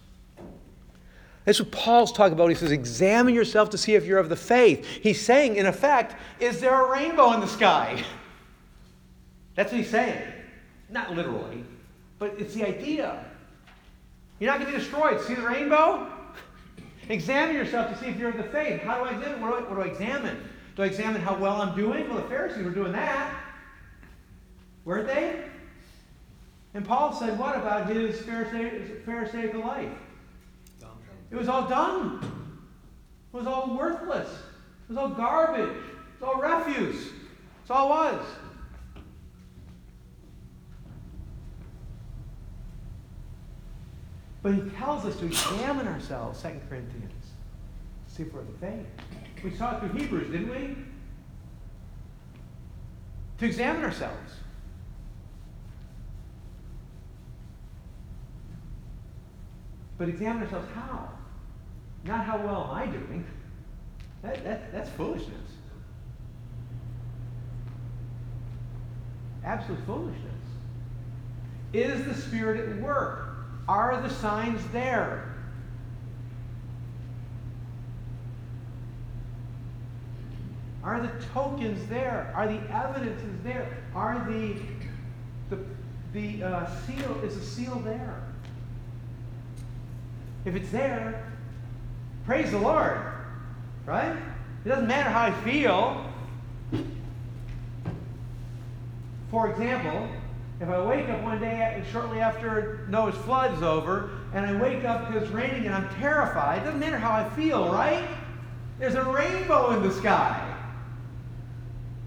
That's 1.47 1.61
what 1.61 1.71
Paul's 1.71 2.13
talking 2.13 2.33
about. 2.33 2.49
He 2.49 2.57
says, 2.57 2.73
Examine 2.73 3.33
yourself 3.33 3.71
to 3.71 3.79
see 3.79 3.95
if 3.95 4.05
you're 4.05 4.19
of 4.19 4.29
the 4.29 4.37
faith. 4.37 4.85
He's 4.85 5.25
saying, 5.25 5.57
in 5.57 5.65
effect, 5.65 6.17
is 6.41 6.61
there 6.61 6.85
a 6.85 6.91
rainbow 6.91 7.33
in 7.33 7.41
the 7.41 7.47
sky? 7.47 8.05
That's 9.55 9.73
what 9.73 9.81
he's 9.81 9.91
saying. 9.91 10.21
Not 10.91 11.15
literally, 11.15 11.65
but 12.19 12.35
it's 12.39 12.53
the 12.53 12.67
idea. 12.67 13.25
You're 14.41 14.51
not 14.51 14.59
going 14.59 14.73
to 14.73 14.77
be 14.77 14.85
destroyed. 14.85 15.21
See 15.23 15.35
the 15.35 15.43
rainbow? 15.43 16.09
Examine 17.09 17.55
yourself 17.55 17.93
to 17.93 18.05
see 18.05 18.11
if 18.11 18.19
you're 18.19 18.31
of 18.31 18.37
the 18.37 18.43
faith. 18.43 18.83
How 18.83 18.99
do 18.99 19.05
I 19.05 19.17
examine? 19.17 19.41
What 19.41 19.51
do 19.51 19.55
I, 19.55 19.69
what 19.69 19.77
do 19.77 19.83
I 19.83 19.93
examine? 19.93 20.49
Do 20.75 20.83
I 20.83 20.87
examine 20.87 21.23
how 21.23 21.39
well 21.39 21.63
I'm 21.63 21.77
doing? 21.77 22.09
Well, 22.09 22.19
the 22.19 22.29
Pharisees 22.29 22.65
were 22.65 22.71
doing 22.71 22.93
that. 22.93 23.33
Weren't 24.85 25.07
they? 25.07 25.45
And 26.75 26.85
Paul 26.85 27.15
said, 27.15 27.39
what 27.39 27.57
about 27.57 27.89
his 27.89 28.21
Pharisaical 28.21 29.61
life? 29.61 29.93
It 31.37 31.41
was 31.41 31.49
all 31.51 31.68
done. 31.68 32.18
It 32.22 33.37
was 33.37 33.47
all 33.47 33.76
worthless. 33.76 34.26
It 34.26 34.89
was 34.89 34.97
all 34.97 35.11
garbage. 35.11 35.68
It 35.68 36.20
was 36.20 36.22
all 36.22 36.41
refuse. 36.41 37.11
It's 37.61 37.70
all 37.70 37.91
was. 37.91 38.24
But 44.43 44.55
he 44.55 44.62
tells 44.78 45.05
us 45.05 45.16
to 45.16 45.26
examine 45.26 45.87
ourselves, 45.87 46.41
2 46.41 46.49
Corinthians. 46.70 47.12
See 48.07 48.22
if 48.22 48.32
we're 48.32 48.41
the 48.43 48.53
faith. 48.59 48.87
We 49.45 49.55
saw 49.55 49.76
it 49.76 49.80
through 49.80 50.01
Hebrews, 50.01 50.30
didn't 50.30 50.49
we? 50.49 50.74
To 53.41 53.45
examine 53.45 53.84
ourselves. 53.84 54.32
But 59.99 60.09
examine 60.09 60.45
ourselves 60.45 60.68
how? 60.74 61.16
Not 62.07 62.25
how 62.25 62.39
well 62.39 62.71
am 62.71 62.77
I 62.77 62.87
doing. 62.87 63.27
That, 64.23 64.45
that, 64.45 64.73
that's 64.73 64.91
foolishness. 64.91 65.51
Absolute 69.45 69.85
foolishness. 69.87 70.23
Is 71.73 72.05
the 72.05 72.15
Spirit 72.15 72.69
at 72.69 72.81
work? 72.81 73.37
Are 73.69 74.01
the 74.01 74.11
signs 74.11 74.61
there? 74.73 75.35
Are 80.83 81.01
the 81.01 81.11
tokens 81.35 81.85
there? 81.89 82.33
Are 82.37 82.47
the 82.47 82.61
evidences 82.73 83.43
there? 83.43 83.77
Are 83.95 84.25
the 84.31 84.57
the 85.51 85.59
the 86.13 86.45
uh, 86.45 86.71
seal 86.87 87.21
is 87.25 87.35
the 87.35 87.45
seal 87.45 87.81
there? 87.81 88.23
If 90.45 90.55
it's 90.55 90.71
there, 90.71 91.26
praise 92.27 92.51
the 92.51 92.59
Lord, 92.59 93.01
right? 93.87 94.16
It 94.64 94.68
doesn't 94.68 94.89
matter 94.89 95.09
how 95.09 95.27
I 95.27 95.33
feel. 95.43 96.05
For 99.31 99.49
example, 99.49 100.09
if 100.61 100.68
I 100.68 100.85
wake 100.85 101.09
up 101.09 101.22
one 101.22 101.41
day 101.41 101.85
shortly 101.93 102.18
after 102.18 102.85
Noah's 102.89 103.14
flood 103.18 103.55
is 103.55 103.62
over, 103.62 104.11
and 104.35 104.45
I 104.45 104.61
wake 104.61 104.85
up 104.85 105.07
because 105.07 105.22
it's 105.22 105.33
raining 105.33 105.66
and 105.66 105.74
I'm 105.74 105.89
terrified, 106.01 106.62
it 106.62 106.64
doesn't 106.64 106.81
matter 106.81 106.99
how 106.99 107.12
I 107.12 107.29
feel, 107.37 107.72
right? 107.72 108.05
There's 108.81 108.97
a 108.97 109.05
rainbow 109.05 109.70
in 109.77 109.83
the 109.83 109.93
sky. 109.93 110.43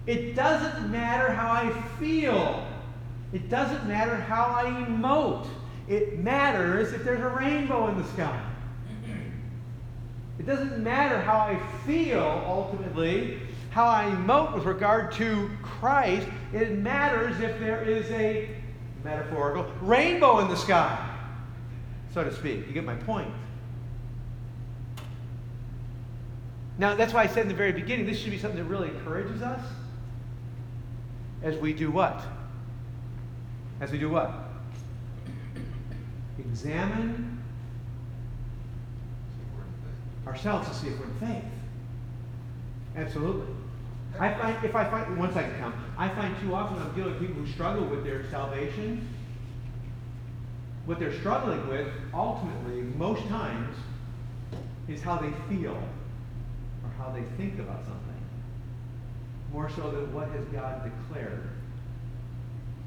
It 0.06 0.34
doesn't 0.34 0.90
matter 0.90 1.32
how 1.32 1.50
I 1.50 1.70
feel. 1.98 2.66
It 3.32 3.48
doesn't 3.48 3.86
matter 3.86 4.16
how 4.16 4.46
I 4.54 4.64
emote. 4.86 5.46
It 5.88 6.18
matters 6.18 6.92
if 6.92 7.04
there's 7.04 7.20
a 7.20 7.28
rainbow 7.28 7.88
in 7.88 7.96
the 7.96 8.06
sky. 8.08 8.49
It 10.40 10.46
doesn't 10.46 10.82
matter 10.82 11.20
how 11.20 11.36
I 11.36 11.60
feel 11.86 12.42
ultimately, 12.46 13.38
how 13.68 13.86
I 13.86 14.04
emote 14.04 14.54
with 14.54 14.64
regard 14.64 15.12
to 15.12 15.50
Christ. 15.60 16.26
It 16.54 16.78
matters 16.78 17.38
if 17.40 17.60
there 17.60 17.82
is 17.82 18.10
a 18.10 18.48
metaphorical 19.04 19.70
rainbow 19.82 20.38
in 20.38 20.48
the 20.48 20.56
sky, 20.56 21.14
so 22.14 22.24
to 22.24 22.34
speak. 22.34 22.66
You 22.66 22.72
get 22.72 22.86
my 22.86 22.94
point. 22.94 23.30
Now, 26.78 26.94
that's 26.94 27.12
why 27.12 27.24
I 27.24 27.26
said 27.26 27.42
in 27.42 27.48
the 27.48 27.54
very 27.54 27.72
beginning, 27.72 28.06
this 28.06 28.18
should 28.18 28.30
be 28.30 28.38
something 28.38 28.62
that 28.62 28.64
really 28.64 28.88
encourages 28.88 29.42
us 29.42 29.60
as 31.42 31.54
we 31.58 31.74
do 31.74 31.90
what? 31.90 32.24
As 33.82 33.92
we 33.92 33.98
do 33.98 34.08
what? 34.08 34.32
Examine 36.38 37.39
ourselves 40.30 40.68
to 40.68 40.74
see 40.74 40.88
if 40.88 40.98
we're 40.98 41.06
in 41.06 41.18
faith. 41.18 41.44
Absolutely. 42.96 43.46
I 44.18 44.32
find 44.34 44.64
if 44.64 44.74
I 44.74 44.84
find 44.88 45.16
one 45.16 45.32
second, 45.32 45.58
Tom. 45.58 45.72
I 45.96 46.08
find 46.08 46.38
too 46.40 46.54
often 46.54 46.80
I'm 46.80 46.94
dealing 46.94 47.12
with 47.12 47.20
people 47.20 47.42
who 47.42 47.50
struggle 47.50 47.84
with 47.84 48.04
their 48.04 48.28
salvation. 48.30 49.08
What 50.86 50.98
they're 50.98 51.18
struggling 51.20 51.66
with, 51.68 51.88
ultimately, 52.12 52.82
most 52.82 53.26
times, 53.28 53.76
is 54.88 55.02
how 55.02 55.16
they 55.16 55.30
feel 55.48 55.76
or 55.76 56.90
how 56.98 57.12
they 57.12 57.22
think 57.36 57.58
about 57.60 57.84
something. 57.84 58.00
More 59.52 59.70
so 59.70 59.90
than 59.90 60.12
what 60.12 60.28
has 60.28 60.44
God 60.46 60.82
declared 60.84 61.50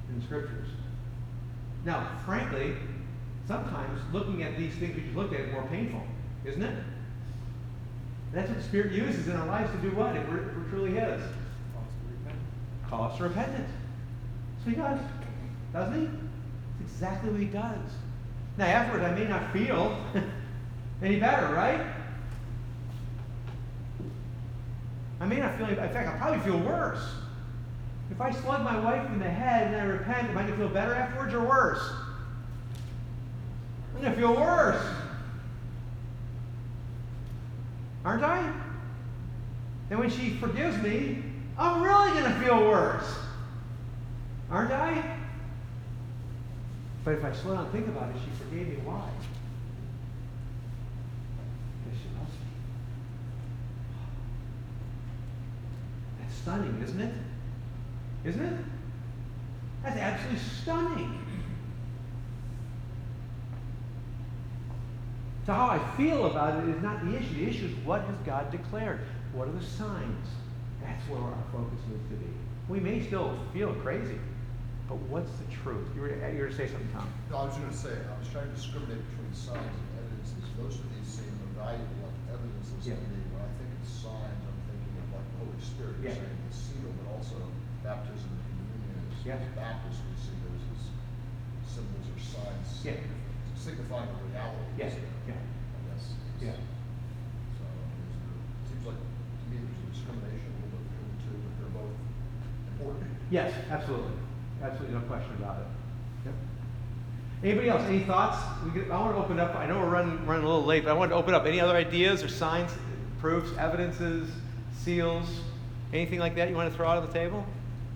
in 0.09 0.19
the 0.19 0.25
scriptures. 0.25 0.69
Now, 1.85 2.07
frankly, 2.25 2.75
sometimes 3.47 3.99
looking 4.11 4.43
at 4.43 4.57
these 4.57 4.73
things 4.75 4.95
we 4.95 5.03
just 5.03 5.15
looked 5.15 5.33
at 5.33 5.41
is 5.41 5.51
more 5.51 5.63
painful, 5.63 6.01
isn't 6.45 6.61
it? 6.61 6.83
That's 8.33 8.49
what 8.49 8.57
the 8.57 8.63
Spirit 8.63 8.91
uses 8.93 9.27
in 9.27 9.35
our 9.35 9.45
lives 9.45 9.71
to 9.71 9.77
do 9.77 9.95
what? 9.95 10.15
If 10.15 10.27
we're, 10.27 10.49
if 10.49 10.57
we're 10.57 10.69
truly 10.69 10.91
His. 10.91 11.21
Call 12.89 13.03
us 13.03 13.17
to 13.17 13.23
repentance. 13.23 13.69
So 14.63 14.71
He 14.71 14.75
does. 14.75 14.99
Doesn't 15.71 16.01
He? 16.01 16.07
That's 16.79 16.91
exactly 16.93 17.29
what 17.29 17.39
He 17.39 17.45
does. 17.45 17.77
Now, 18.57 18.65
afterwards, 18.65 19.05
I 19.05 19.13
may 19.13 19.27
not 19.27 19.53
feel 19.53 20.03
any 21.03 21.19
better, 21.19 21.53
right? 21.53 21.81
I 25.19 25.25
may 25.25 25.37
not 25.37 25.55
feel 25.57 25.67
any 25.67 25.77
In 25.77 25.89
fact, 25.89 26.09
I'll 26.09 26.17
probably 26.17 26.39
feel 26.39 26.59
worse. 26.59 27.03
If 28.11 28.19
I 28.19 28.31
slug 28.31 28.63
my 28.63 28.79
wife 28.79 29.05
in 29.07 29.19
the 29.19 29.29
head 29.29 29.73
and 29.73 29.81
I 29.81 29.85
repent, 29.85 30.29
am 30.29 30.37
I 30.37 30.41
going 30.41 30.53
to 30.53 30.57
feel 30.57 30.69
better 30.69 30.93
afterwards 30.93 31.33
or 31.33 31.41
worse? 31.41 31.81
I'm 33.95 34.01
going 34.01 34.13
to 34.13 34.19
feel 34.19 34.35
worse. 34.35 34.83
Aren't 38.05 38.23
I? 38.23 38.51
And 39.89 39.99
when 39.99 40.09
she 40.09 40.31
forgives 40.31 40.77
me, 40.81 41.23
I'm 41.57 41.81
really 41.81 42.11
going 42.11 42.23
to 42.23 42.39
feel 42.39 42.59
worse. 42.67 43.15
Aren't 44.49 44.71
I? 44.71 45.17
But 47.05 47.15
if 47.15 47.25
I 47.25 47.33
slow 47.33 47.53
down 47.53 47.65
and 47.65 47.73
think 47.73 47.87
about 47.87 48.09
it, 48.09 48.15
she 48.23 48.43
forgave 48.43 48.67
me. 48.67 48.75
Why? 48.83 49.09
Because 51.83 51.99
she 51.99 52.07
loves 52.17 52.31
me. 52.31 52.45
That's 56.19 56.35
stunning, 56.35 56.81
isn't 56.83 57.01
it? 57.01 57.13
Isn't 58.25 58.45
it? 58.45 58.65
That's 59.83 59.97
absolutely 59.97 60.39
stunning. 60.39 61.22
So 65.45 65.51
how 65.51 65.67
I 65.67 65.79
feel 65.97 66.25
about 66.27 66.63
it 66.63 66.69
is 66.69 66.81
not 66.81 67.03
the 67.03 67.17
issue. 67.17 67.35
The 67.35 67.47
issue 67.49 67.65
is 67.67 67.75
what 67.83 68.01
has 68.07 68.15
God 68.25 68.49
declared? 68.51 69.01
What 69.33 69.47
are 69.47 69.51
the 69.51 69.65
signs? 69.65 70.27
That's 70.79 71.03
where 71.11 71.19
our 71.19 71.43
focus 71.51 71.79
needs 71.91 72.07
to 72.11 72.15
be. 72.15 72.31
We 72.69 72.79
may 72.79 73.03
still 73.03 73.35
feel 73.51 73.73
crazy, 73.83 74.19
but 74.87 74.95
what's 75.11 75.31
the 75.43 75.47
truth? 75.51 75.83
You 75.95 76.01
were, 76.07 76.15
you 76.15 76.39
were 76.39 76.47
to 76.47 76.55
say 76.55 76.67
something, 76.71 76.87
Tom. 76.95 77.11
No, 77.27 77.43
I 77.43 77.45
was 77.51 77.57
gonna 77.59 77.75
say, 77.75 77.91
I 77.91 78.15
was 78.15 78.31
trying 78.31 78.47
to 78.47 78.55
discriminate 78.55 79.03
between 79.11 79.35
signs 79.35 79.67
and 79.67 79.87
evidences. 79.99 80.47
Most 80.55 80.79
of 80.79 80.87
these 80.95 81.11
seem 81.11 81.35
valuable 81.59 82.07
like 82.07 82.39
evidences 82.39 82.79
to 82.87 82.95
Yeah. 82.95 83.03
me. 83.03 83.19
When 83.35 83.43
I 83.43 83.51
think 83.59 83.67
of 83.67 83.83
signs, 83.83 84.39
I'm 84.47 84.59
thinking 84.71 84.95
of 84.95 85.07
like 85.11 85.27
the 85.27 85.37
Holy 85.43 85.59
Spirit, 85.59 85.95
Yeah. 85.99 86.15
saying 86.23 86.39
the 86.47 86.55
seal, 86.55 86.87
but 87.03 87.19
also 87.19 87.35
baptism 87.83 88.31
and 88.31 88.43
communion 88.47 88.95
is. 89.11 89.27
Yeah. 89.27 89.43
As 89.43 89.51
Baptists, 89.59 89.99
we 90.07 90.15
see 90.15 90.35
those 90.39 90.63
as 90.71 90.81
symbols 91.67 92.07
or 92.15 92.19
signs. 92.23 92.67
Yeah. 92.87 92.95
Signifying 93.63 94.09
a 94.09 94.27
reality. 94.27 94.59
Yeah, 94.77 94.91
yeah. 95.25 95.39
I 95.39 95.79
guess. 95.87 96.03
Yeah. 96.41 96.51
So, 97.55 97.63
is 97.63 98.11
there, 98.19 98.35
seems 98.67 98.83
like, 98.85 98.99
to 98.99 99.45
me, 99.47 99.63
there's 99.63 99.79
a 99.79 99.91
discrimination 99.95 100.51
a 100.51 100.67
little 100.67 100.83
bit 100.83 100.83
between 100.91 101.07
the 101.07 101.19
two, 101.23 101.35
but 101.39 101.53
they're 101.63 101.75
both 101.79 101.95
important. 102.75 103.07
Yes, 103.31 103.53
absolutely. 103.71 104.11
Absolutely, 104.61 104.95
no 104.99 105.01
question 105.07 105.31
about 105.39 105.63
it. 105.63 105.67
Yep. 106.25 106.35
Anybody 107.43 107.69
else? 107.69 107.83
Any 107.83 108.03
thoughts? 108.03 108.43
We 108.65 108.71
could, 108.71 108.91
I 108.91 108.99
want 108.99 109.15
to 109.15 109.23
open 109.23 109.39
up. 109.39 109.55
I 109.55 109.65
know 109.65 109.79
we're 109.79 109.87
running, 109.87 110.25
running 110.25 110.43
a 110.43 110.49
little 110.49 110.65
late, 110.65 110.83
but 110.83 110.91
I 110.91 110.93
want 110.93 111.11
to 111.11 111.15
open 111.15 111.33
up. 111.33 111.45
Any 111.45 111.61
other 111.61 111.77
ideas 111.77 112.21
or 112.21 112.27
signs, 112.27 112.71
proofs, 113.19 113.49
evidences, 113.57 114.29
seals, 114.75 115.39
anything 115.93 116.19
like 116.19 116.35
that 116.35 116.49
you 116.49 116.55
want 116.55 116.69
to 116.69 116.75
throw 116.75 116.89
out 116.89 116.97
on 116.97 117.07
the 117.07 117.13
table? 117.13 117.45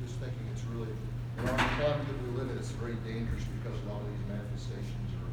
Just 0.01 0.15
thinking 0.15 0.47
it's 0.53 0.63
really, 0.72 0.95
in 1.39 1.49
our 1.49 1.57
climate 1.76 2.07
that 2.07 2.24
we 2.24 2.39
live 2.39 2.49
in, 2.51 2.57
it's 2.57 2.72
very 2.72 2.95
dangerous 3.03 3.43
a 3.68 3.89
lot 3.89 4.01
of 4.01 4.07
these 4.07 4.28
manifestations 4.28 5.09
are, 5.15 5.32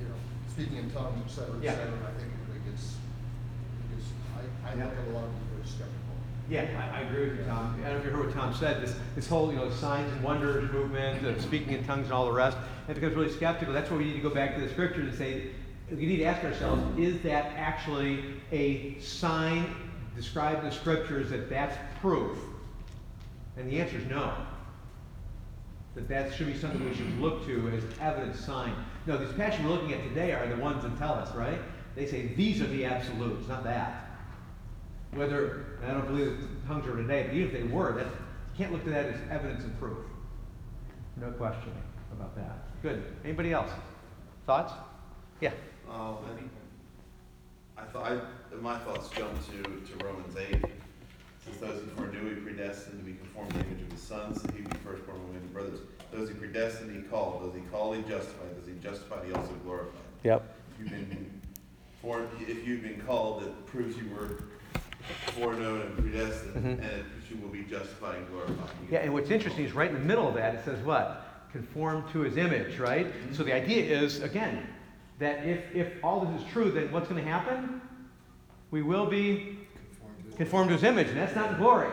you 0.00 0.08
know, 0.08 0.16
speaking 0.52 0.76
in 0.76 0.90
tongues, 0.90 1.22
et 1.24 1.30
cetera, 1.30 1.56
et 1.56 1.64
Yeah. 1.64 1.72
cetera. 1.72 1.98
I 2.04 2.20
think 2.20 2.30
it 2.54 2.70
gets, 2.70 2.84
it 2.84 3.96
gets, 3.96 4.08
I, 4.36 4.68
I 4.68 4.74
Yeah. 4.76 4.84
look 4.84 4.98
at 4.98 5.08
a 5.08 5.14
lot 5.16 5.24
of 5.24 5.30
people 5.32 5.56
very 5.56 5.66
skeptical. 5.66 6.14
Yeah, 6.50 6.68
I, 6.76 6.98
I 6.98 7.00
agree 7.08 7.30
with 7.30 7.38
you, 7.38 7.44
Tom. 7.44 7.74
I 7.80 7.88
don't 7.88 7.94
know 7.94 7.98
if 8.00 8.04
you 8.04 8.10
heard 8.10 8.26
what 8.26 8.34
Tom 8.34 8.52
said. 8.52 8.82
This, 8.82 8.94
this 9.14 9.28
whole, 9.28 9.50
you 9.50 9.56
know, 9.56 9.70
signs 9.70 10.12
and 10.12 10.22
wonders 10.22 10.70
movement, 10.70 11.24
uh, 11.24 11.40
speaking 11.40 11.72
in 11.72 11.84
tongues 11.84 12.04
and 12.04 12.12
all 12.12 12.26
the 12.26 12.32
rest, 12.32 12.58
and 12.86 12.94
becomes 12.94 13.14
really 13.14 13.32
skeptical. 13.32 13.72
That's 13.72 13.90
why 13.90 13.96
we 13.96 14.04
need 14.04 14.14
to 14.14 14.20
go 14.20 14.30
back 14.30 14.54
to 14.56 14.60
the 14.60 14.68
scripture 14.68 15.00
and 15.00 15.14
say, 15.14 15.52
we 15.90 16.04
need 16.04 16.18
to 16.18 16.24
ask 16.24 16.44
ourselves, 16.44 16.82
is 16.98 17.20
that 17.22 17.52
actually 17.56 18.24
a 18.50 18.98
sign 19.00 19.74
described 20.14 20.60
in 20.60 20.66
the 20.66 20.74
scriptures 20.74 21.30
that 21.30 21.48
that's 21.48 21.76
proof? 22.00 22.36
And 23.56 23.70
the 23.70 23.80
answer 23.80 23.96
is 23.96 24.06
no. 24.06 24.34
That 25.94 26.08
that 26.08 26.32
should 26.34 26.46
be 26.46 26.56
something 26.56 26.82
we 26.88 26.94
should 26.94 27.18
look 27.20 27.44
to 27.46 27.68
as 27.68 27.82
evidence 28.00 28.40
sign. 28.40 28.74
No, 29.06 29.18
these 29.18 29.32
passages 29.34 29.66
we're 29.66 29.72
looking 29.72 29.92
at 29.92 30.02
today 30.04 30.32
are 30.32 30.46
the 30.46 30.56
ones 30.56 30.82
that 30.84 30.96
tell 30.98 31.12
us, 31.12 31.34
right? 31.34 31.60
They 31.94 32.06
say 32.06 32.28
these 32.28 32.62
are 32.62 32.66
the 32.68 32.86
absolutes, 32.86 33.46
not 33.48 33.62
that. 33.64 34.08
Whether, 35.12 35.78
I 35.84 35.90
don't 35.90 36.06
believe 36.06 36.40
that 36.40 36.66
tongues 36.66 36.86
are 36.86 36.96
today, 36.96 37.24
but 37.24 37.34
even 37.34 37.48
if 37.48 37.52
they 37.52 37.68
were, 37.74 37.92
that, 37.92 38.06
you 38.06 38.56
can't 38.56 38.72
look 38.72 38.84
to 38.84 38.90
that 38.90 39.06
as 39.06 39.20
evidence 39.30 39.62
and 39.64 39.78
proof. 39.78 39.98
No 41.20 41.30
question 41.32 41.72
about 42.12 42.34
that. 42.36 42.80
Good. 42.80 43.04
Anybody 43.22 43.52
else? 43.52 43.70
Thoughts? 44.46 44.72
Yeah. 45.42 45.52
Um, 45.90 46.16
I, 47.76 47.82
I 47.82 47.84
thought, 47.84 48.10
I, 48.10 48.56
my 48.62 48.78
thoughts 48.78 49.10
jump 49.10 49.32
to, 49.48 49.62
to 49.62 50.04
Romans 50.04 50.34
eight. 50.36 50.64
Since 51.44 51.56
those 51.58 51.80
who 51.82 51.86
foreknew 51.96 52.34
he 52.34 52.40
predestined 52.40 52.98
to 53.00 53.04
be 53.04 53.14
conformed 53.16 53.50
to 53.52 53.58
the 53.58 53.64
image 53.66 53.82
of 53.82 53.92
his 53.92 54.00
son, 54.02 54.34
so 54.34 54.46
he 54.54 54.62
be 54.62 54.70
firstborn 54.84 55.18
among 55.18 55.32
many 55.34 55.46
brothers. 55.46 55.80
Those 56.12 56.28
he 56.28 56.34
predestined, 56.34 56.94
he 56.94 57.02
called. 57.02 57.42
Those 57.42 57.54
he 57.54 57.60
called, 57.70 57.96
he 57.96 58.02
justified. 58.02 58.56
Those 58.56 58.66
he 58.66 58.74
justified, 58.80 59.26
he 59.26 59.32
also 59.32 59.52
glorified. 59.64 59.92
Yep. 60.22 60.54
If 60.74 60.80
you've 60.80 60.90
been 60.90 61.40
for, 62.00 62.26
if 62.40 62.66
you've 62.66 62.82
been 62.82 63.00
called, 63.06 63.42
it 63.44 63.66
proves 63.66 63.96
you 63.96 64.08
were 64.10 64.44
foreknown 65.38 65.82
and 65.82 65.96
predestined, 65.98 66.54
Mhm. 66.56 66.72
and 66.78 66.80
it, 66.82 67.04
you 67.30 67.36
will 67.40 67.48
be 67.48 67.62
justified 67.64 68.16
and 68.16 68.28
glorified. 68.28 68.70
Yeah, 68.90 69.00
and 69.00 69.12
what's 69.12 69.30
interesting 69.30 69.64
is 69.64 69.72
right 69.72 69.88
in 69.88 69.94
the 69.94 70.04
middle 70.04 70.28
of 70.28 70.34
that, 70.34 70.54
it 70.54 70.64
says 70.64 70.78
what? 70.84 71.48
Conform 71.52 72.04
to 72.12 72.20
his 72.20 72.36
image, 72.36 72.78
right? 72.78 73.06
So 73.32 73.42
the 73.42 73.52
idea 73.52 73.84
is, 74.00 74.20
again, 74.22 74.66
that 75.18 75.44
if, 75.46 75.74
if 75.74 75.92
all 76.04 76.24
this 76.24 76.42
is 76.42 76.48
true, 76.52 76.70
then 76.70 76.90
what's 76.92 77.08
going 77.08 77.22
to 77.22 77.28
happen? 77.28 77.80
We 78.70 78.82
will 78.82 79.06
be 79.06 79.58
conformed 80.36 80.68
to 80.70 80.74
his 80.74 80.84
image, 80.84 81.08
and 81.08 81.16
that's 81.16 81.34
not 81.34 81.50
in 81.52 81.56
glory. 81.56 81.88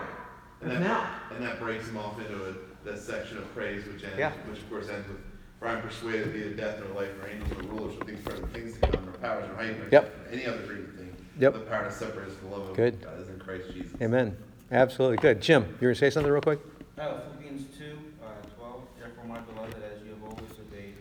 And 0.61 0.71
That's 0.71 0.81
that, 0.83 0.87
now. 0.87 1.09
and 1.35 1.45
that 1.45 1.59
breaks 1.59 1.87
him 1.87 1.97
off 1.97 2.19
into 2.19 2.35
a, 2.49 2.53
that 2.85 2.99
section 2.99 3.37
of 3.37 3.53
praise, 3.55 3.85
which 3.85 4.03
ends, 4.03 4.17
Yeah. 4.17 4.31
which 4.49 4.59
of 4.59 4.69
course 4.69 4.89
ends 4.89 5.07
with, 5.07 5.17
"For 5.59 5.67
I 5.69 5.73
am 5.73 5.81
persuaded 5.81 6.33
neither 6.35 6.49
death 6.53 6.79
nor 6.79 6.99
life, 7.01 7.11
nor 7.19 7.29
angels 7.29 7.51
or 7.51 7.63
rulers, 7.69 7.95
nor 7.95 8.05
things 8.05 8.21
present, 8.21 8.51
things 8.53 8.73
to 8.73 8.79
come, 8.87 9.05
nor 9.05 9.13
powers, 9.15 9.49
or 9.49 9.55
height, 9.55 9.77
nor 9.79 9.87
Yep. 9.89 10.27
any 10.31 10.45
other 10.45 10.59
created 10.63 10.97
thing. 10.97 11.15
Yep. 11.39 11.53
The 11.53 11.59
power 11.61 11.85
to 11.85 11.91
separate 11.91 12.27
us 12.27 12.35
from 12.35 12.49
the 12.49 12.57
love 12.57 12.69
of 12.71 12.75
Good. 12.75 13.01
God 13.01 13.19
is 13.21 13.29
in 13.29 13.39
Christ 13.39 13.71
Jesus. 13.73 13.91
Amen. 14.01 14.35
Absolutely. 14.71 15.17
Good. 15.17 15.41
Jim, 15.41 15.63
you 15.63 15.69
were 15.71 15.77
going 15.79 15.93
to 15.95 15.99
say 15.99 16.09
something 16.09 16.31
real 16.31 16.41
quick? 16.41 16.59
Uh, 16.97 17.21
Philippians 17.21 17.77
two, 17.77 17.95
uh, 18.21 18.27
twelve, 18.57 18.83
therefore 18.99 19.23
my 19.25 19.39
beloved, 19.39 19.75
as 19.81 20.03
you 20.03 20.11
have 20.11 20.23
always 20.23 20.51
obeyed, 20.59 20.95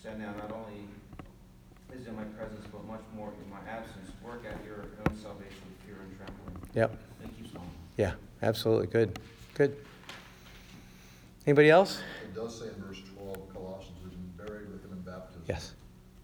send 0.00 0.20
now 0.20 0.30
not 0.38 0.52
only 0.54 0.86
is 1.92 2.06
in 2.06 2.14
my 2.14 2.22
presence, 2.38 2.64
but 2.70 2.86
much 2.86 3.02
more 3.16 3.32
in 3.42 3.50
my 3.50 3.58
absence, 3.68 4.14
work 4.22 4.46
out 4.46 4.62
your 4.64 4.86
own 5.10 5.16
salvation 5.18 5.58
with 5.66 5.76
fear 5.84 5.98
and 5.98 6.14
trembling. 6.72 6.90
Yep. 6.90 6.98
And 7.22 7.36
keeps 7.36 7.50
going. 7.50 7.70
Yeah, 7.96 8.12
absolutely. 8.42 8.86
Good. 8.88 9.18
Good. 9.54 9.76
Anybody 11.46 11.70
else? 11.70 12.00
It 12.24 12.34
does 12.34 12.58
say 12.58 12.66
in 12.66 12.74
verse 12.82 13.00
twelve, 13.14 13.36
of 13.36 13.52
Colossians, 13.52 13.98
we've 14.02 14.12
been 14.12 14.46
buried 14.46 14.70
with 14.70 14.84
him 14.84 14.92
in 14.92 15.00
baptism. 15.00 15.42
Yes. 15.48 15.74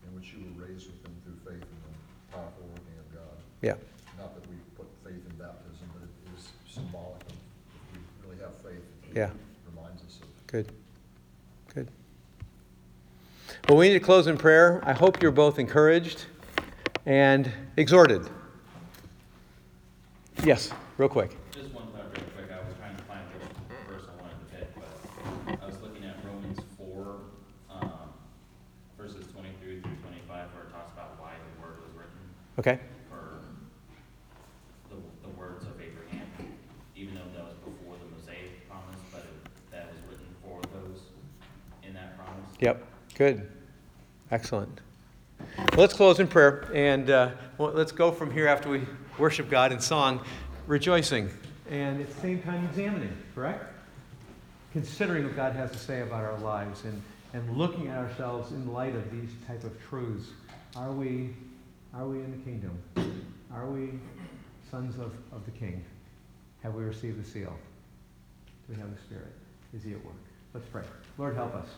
In 0.09 0.15
which 0.15 0.33
you 0.33 0.39
were 0.45 0.67
raised 0.67 0.87
with 0.87 1.05
him 1.05 1.15
through 1.25 1.53
faith 1.53 1.63
in 1.63 1.79
the 1.91 2.37
powerful 2.37 2.65
working 2.71 2.99
of 2.99 3.15
God. 3.15 3.37
Yeah. 3.63 3.75
Not 4.17 4.35
that 4.35 4.49
we 4.49 4.57
put 4.77 4.87
faith 5.05 5.23
in 5.29 5.37
baptism, 5.37 5.91
but 5.93 6.03
it 6.05 6.39
is 6.39 6.49
symbolic 6.73 7.21
of, 7.23 7.33
if 7.33 7.99
we 8.23 8.29
really 8.29 8.43
have 8.43 8.55
faith. 8.57 8.85
it 9.11 9.17
Yeah. 9.17 9.31
Reminds 9.75 10.03
us 10.03 10.21
of 10.23 10.47
Good. 10.47 10.73
Good. 11.75 11.89
Well, 13.69 13.77
we 13.77 13.89
need 13.89 13.95
to 13.95 14.01
close 14.01 14.29
in 14.29 14.39
prayer. 14.39 14.81
I 14.85 14.93
hope 14.93 15.21
you're 15.21 15.31
both 15.31 15.59
encouraged 15.59 16.25
and 17.07 17.51
exhorted. 17.77 18.29
Yes, 20.45 20.71
real 20.97 21.09
quick. 21.09 21.37
Just 21.53 21.75
one 21.75 21.87
thought 21.89 22.07
real 22.17 22.25
quick, 22.37 22.51
I 22.51 22.59
was 22.65 22.75
trying 22.79 22.97
to 22.97 23.03
find 23.05 23.21
which 23.35 23.53
verse 23.91 24.09
I 24.09 24.23
wanted 24.23 24.39
to 24.39 24.57
pick, 24.57 24.75
but 24.75 25.63
I 25.63 25.67
was 25.67 25.81
looking 25.83 26.05
at 26.05 26.17
Romans 26.25 26.61
four, 26.79 27.21
um, 27.71 28.15
verses 28.97 29.27
twenty-three 29.33 29.81
through 29.81 29.97
twenty-five, 30.03 30.49
where 30.55 30.65
it 30.65 30.73
talks 30.73 30.93
about 30.93 31.21
why 31.21 31.33
the 31.37 31.63
word 31.63 31.79
was 31.83 31.91
written, 31.93 32.23
Okay? 32.59 32.79
or 33.11 33.43
the, 34.89 34.97
the 35.27 35.35
words 35.37 35.67
of 35.67 35.75
Abraham, 35.81 36.27
even 36.97 37.15
though 37.15 37.29
that 37.35 37.45
was 37.45 37.55
before 37.59 37.97
the 38.01 38.09
Mosaic 38.17 38.69
promise, 38.71 39.01
but 39.13 39.21
it, 39.27 39.71
that 39.71 39.91
was 39.93 39.99
written 40.09 40.31
for 40.41 40.63
those 40.73 41.01
in 41.83 41.93
that 41.95 42.17
promise. 42.17 42.51
Yep. 42.61 42.87
Good. 43.15 43.51
Excellent. 44.31 44.81
Well, 45.59 45.67
let's 45.77 45.95
close 45.95 46.21
in 46.21 46.29
prayer 46.29 46.71
and 46.73 47.11
uh, 47.11 47.31
well, 47.59 47.73
let's 47.73 47.93
go 47.93 48.13
from 48.13 48.31
here 48.31 48.47
after 48.47 48.69
we 48.69 48.83
worship 49.19 49.51
God 49.51 49.73
in 49.73 49.81
song, 49.81 50.21
rejoicing 50.67 51.31
and 51.71 52.01
at 52.01 52.09
the 52.09 52.21
same 52.21 52.43
time 52.43 52.65
examining, 52.65 53.17
correct? 53.35 53.65
Considering 54.73 55.25
what 55.25 55.37
God 55.37 55.55
has 55.55 55.71
to 55.73 55.79
say 55.79 56.01
about 56.01 56.25
our 56.25 56.39
lives 56.39 56.85
and, 56.85 57.03
and 57.35 57.57
looking 57.57 57.89
at 57.89 57.99
ourselves 57.99 58.53
in 58.53 58.73
light 58.73 58.95
of 58.95 59.11
these 59.11 59.31
type 59.47 59.65
of 59.65 59.73
truths. 59.83 60.29
Are 60.77 60.93
we, 60.93 61.31
are 61.95 62.07
we 62.07 62.19
in 62.19 62.31
the 62.31 62.39
kingdom? 62.39 62.79
Are 63.53 63.67
we 63.67 63.99
sons 64.71 64.99
of, 64.99 65.13
of 65.33 65.45
the 65.45 65.51
King? 65.51 65.85
Have 66.63 66.75
we 66.75 66.85
received 66.85 67.23
the 67.23 67.29
seal? 67.29 67.55
Do 68.67 68.75
we 68.75 68.81
have 68.81 68.95
the 68.95 69.03
Spirit? 69.03 69.33
Is 69.75 69.83
he 69.83 69.93
at 69.93 70.05
work? 70.05 70.15
Let's 70.55 70.67
pray. 70.67 70.83
Lord, 71.17 71.35
help 71.35 71.55
us. 71.55 71.69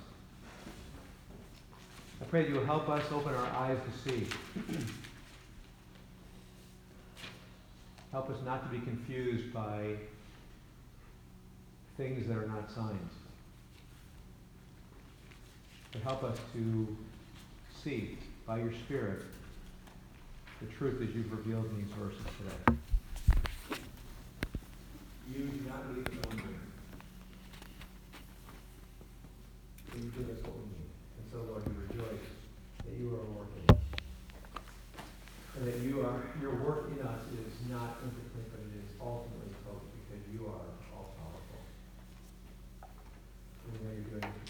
I 2.20 2.24
pray 2.26 2.42
that 2.42 2.50
you 2.50 2.56
will 2.56 2.66
help 2.66 2.88
us 2.88 3.04
open 3.12 3.34
our 3.34 3.46
eyes 3.56 3.78
to 3.78 4.10
see. 4.10 4.26
Help 8.12 8.28
us 8.30 8.38
not 8.44 8.70
to 8.70 8.78
be 8.78 8.84
confused 8.84 9.52
by 9.52 9.94
things 11.96 12.26
that 12.26 12.36
are 12.36 12.46
not 12.46 12.70
signs. 12.70 13.12
But 15.92 16.02
help 16.02 16.24
us 16.24 16.38
to 16.54 16.96
see 17.82 18.18
by 18.46 18.58
your 18.58 18.72
Spirit 18.72 19.22
the 20.60 20.66
truth 20.66 21.00
as 21.02 21.14
you've 21.14 21.30
revealed 21.32 21.66
in 21.66 21.78
these 21.78 21.92
verses 21.98 22.20
today. 22.38 22.78
You 25.32 25.46
do 25.46 25.68
not 25.68 25.96
need 25.96 26.06
to 26.06 26.28
wonder. 26.28 26.44
You 29.96 30.12
give 30.16 30.30
us 30.30 30.42
what 30.44 30.56
we 30.56 30.64
need. 30.64 30.90
And 31.18 31.30
so, 31.30 31.38
Lord, 31.50 31.62
we 31.66 31.72
rejoice 31.86 32.26
that 32.84 32.92
you 32.98 33.08
are 33.08 33.38
working. 33.38 33.59
And 35.60 35.68
that 35.68 35.78
you 35.84 36.00
are, 36.00 36.16
your 36.40 36.56
work 36.64 36.88
in 36.88 37.04
us 37.04 37.20
is 37.36 37.52
not 37.68 38.00
incomplete, 38.00 38.48
but 38.48 38.64
it 38.64 38.80
is 38.80 38.96
ultimately 38.96 39.52
total 39.60 39.84
because 39.92 40.24
you 40.32 40.48
are 40.48 40.72
all 40.96 41.12
powerful. 41.20 41.60
And 42.80 43.76
we 43.76 43.84
know 43.84 43.92
you're 43.92 44.08
doing 44.08 44.24
it 44.24 44.49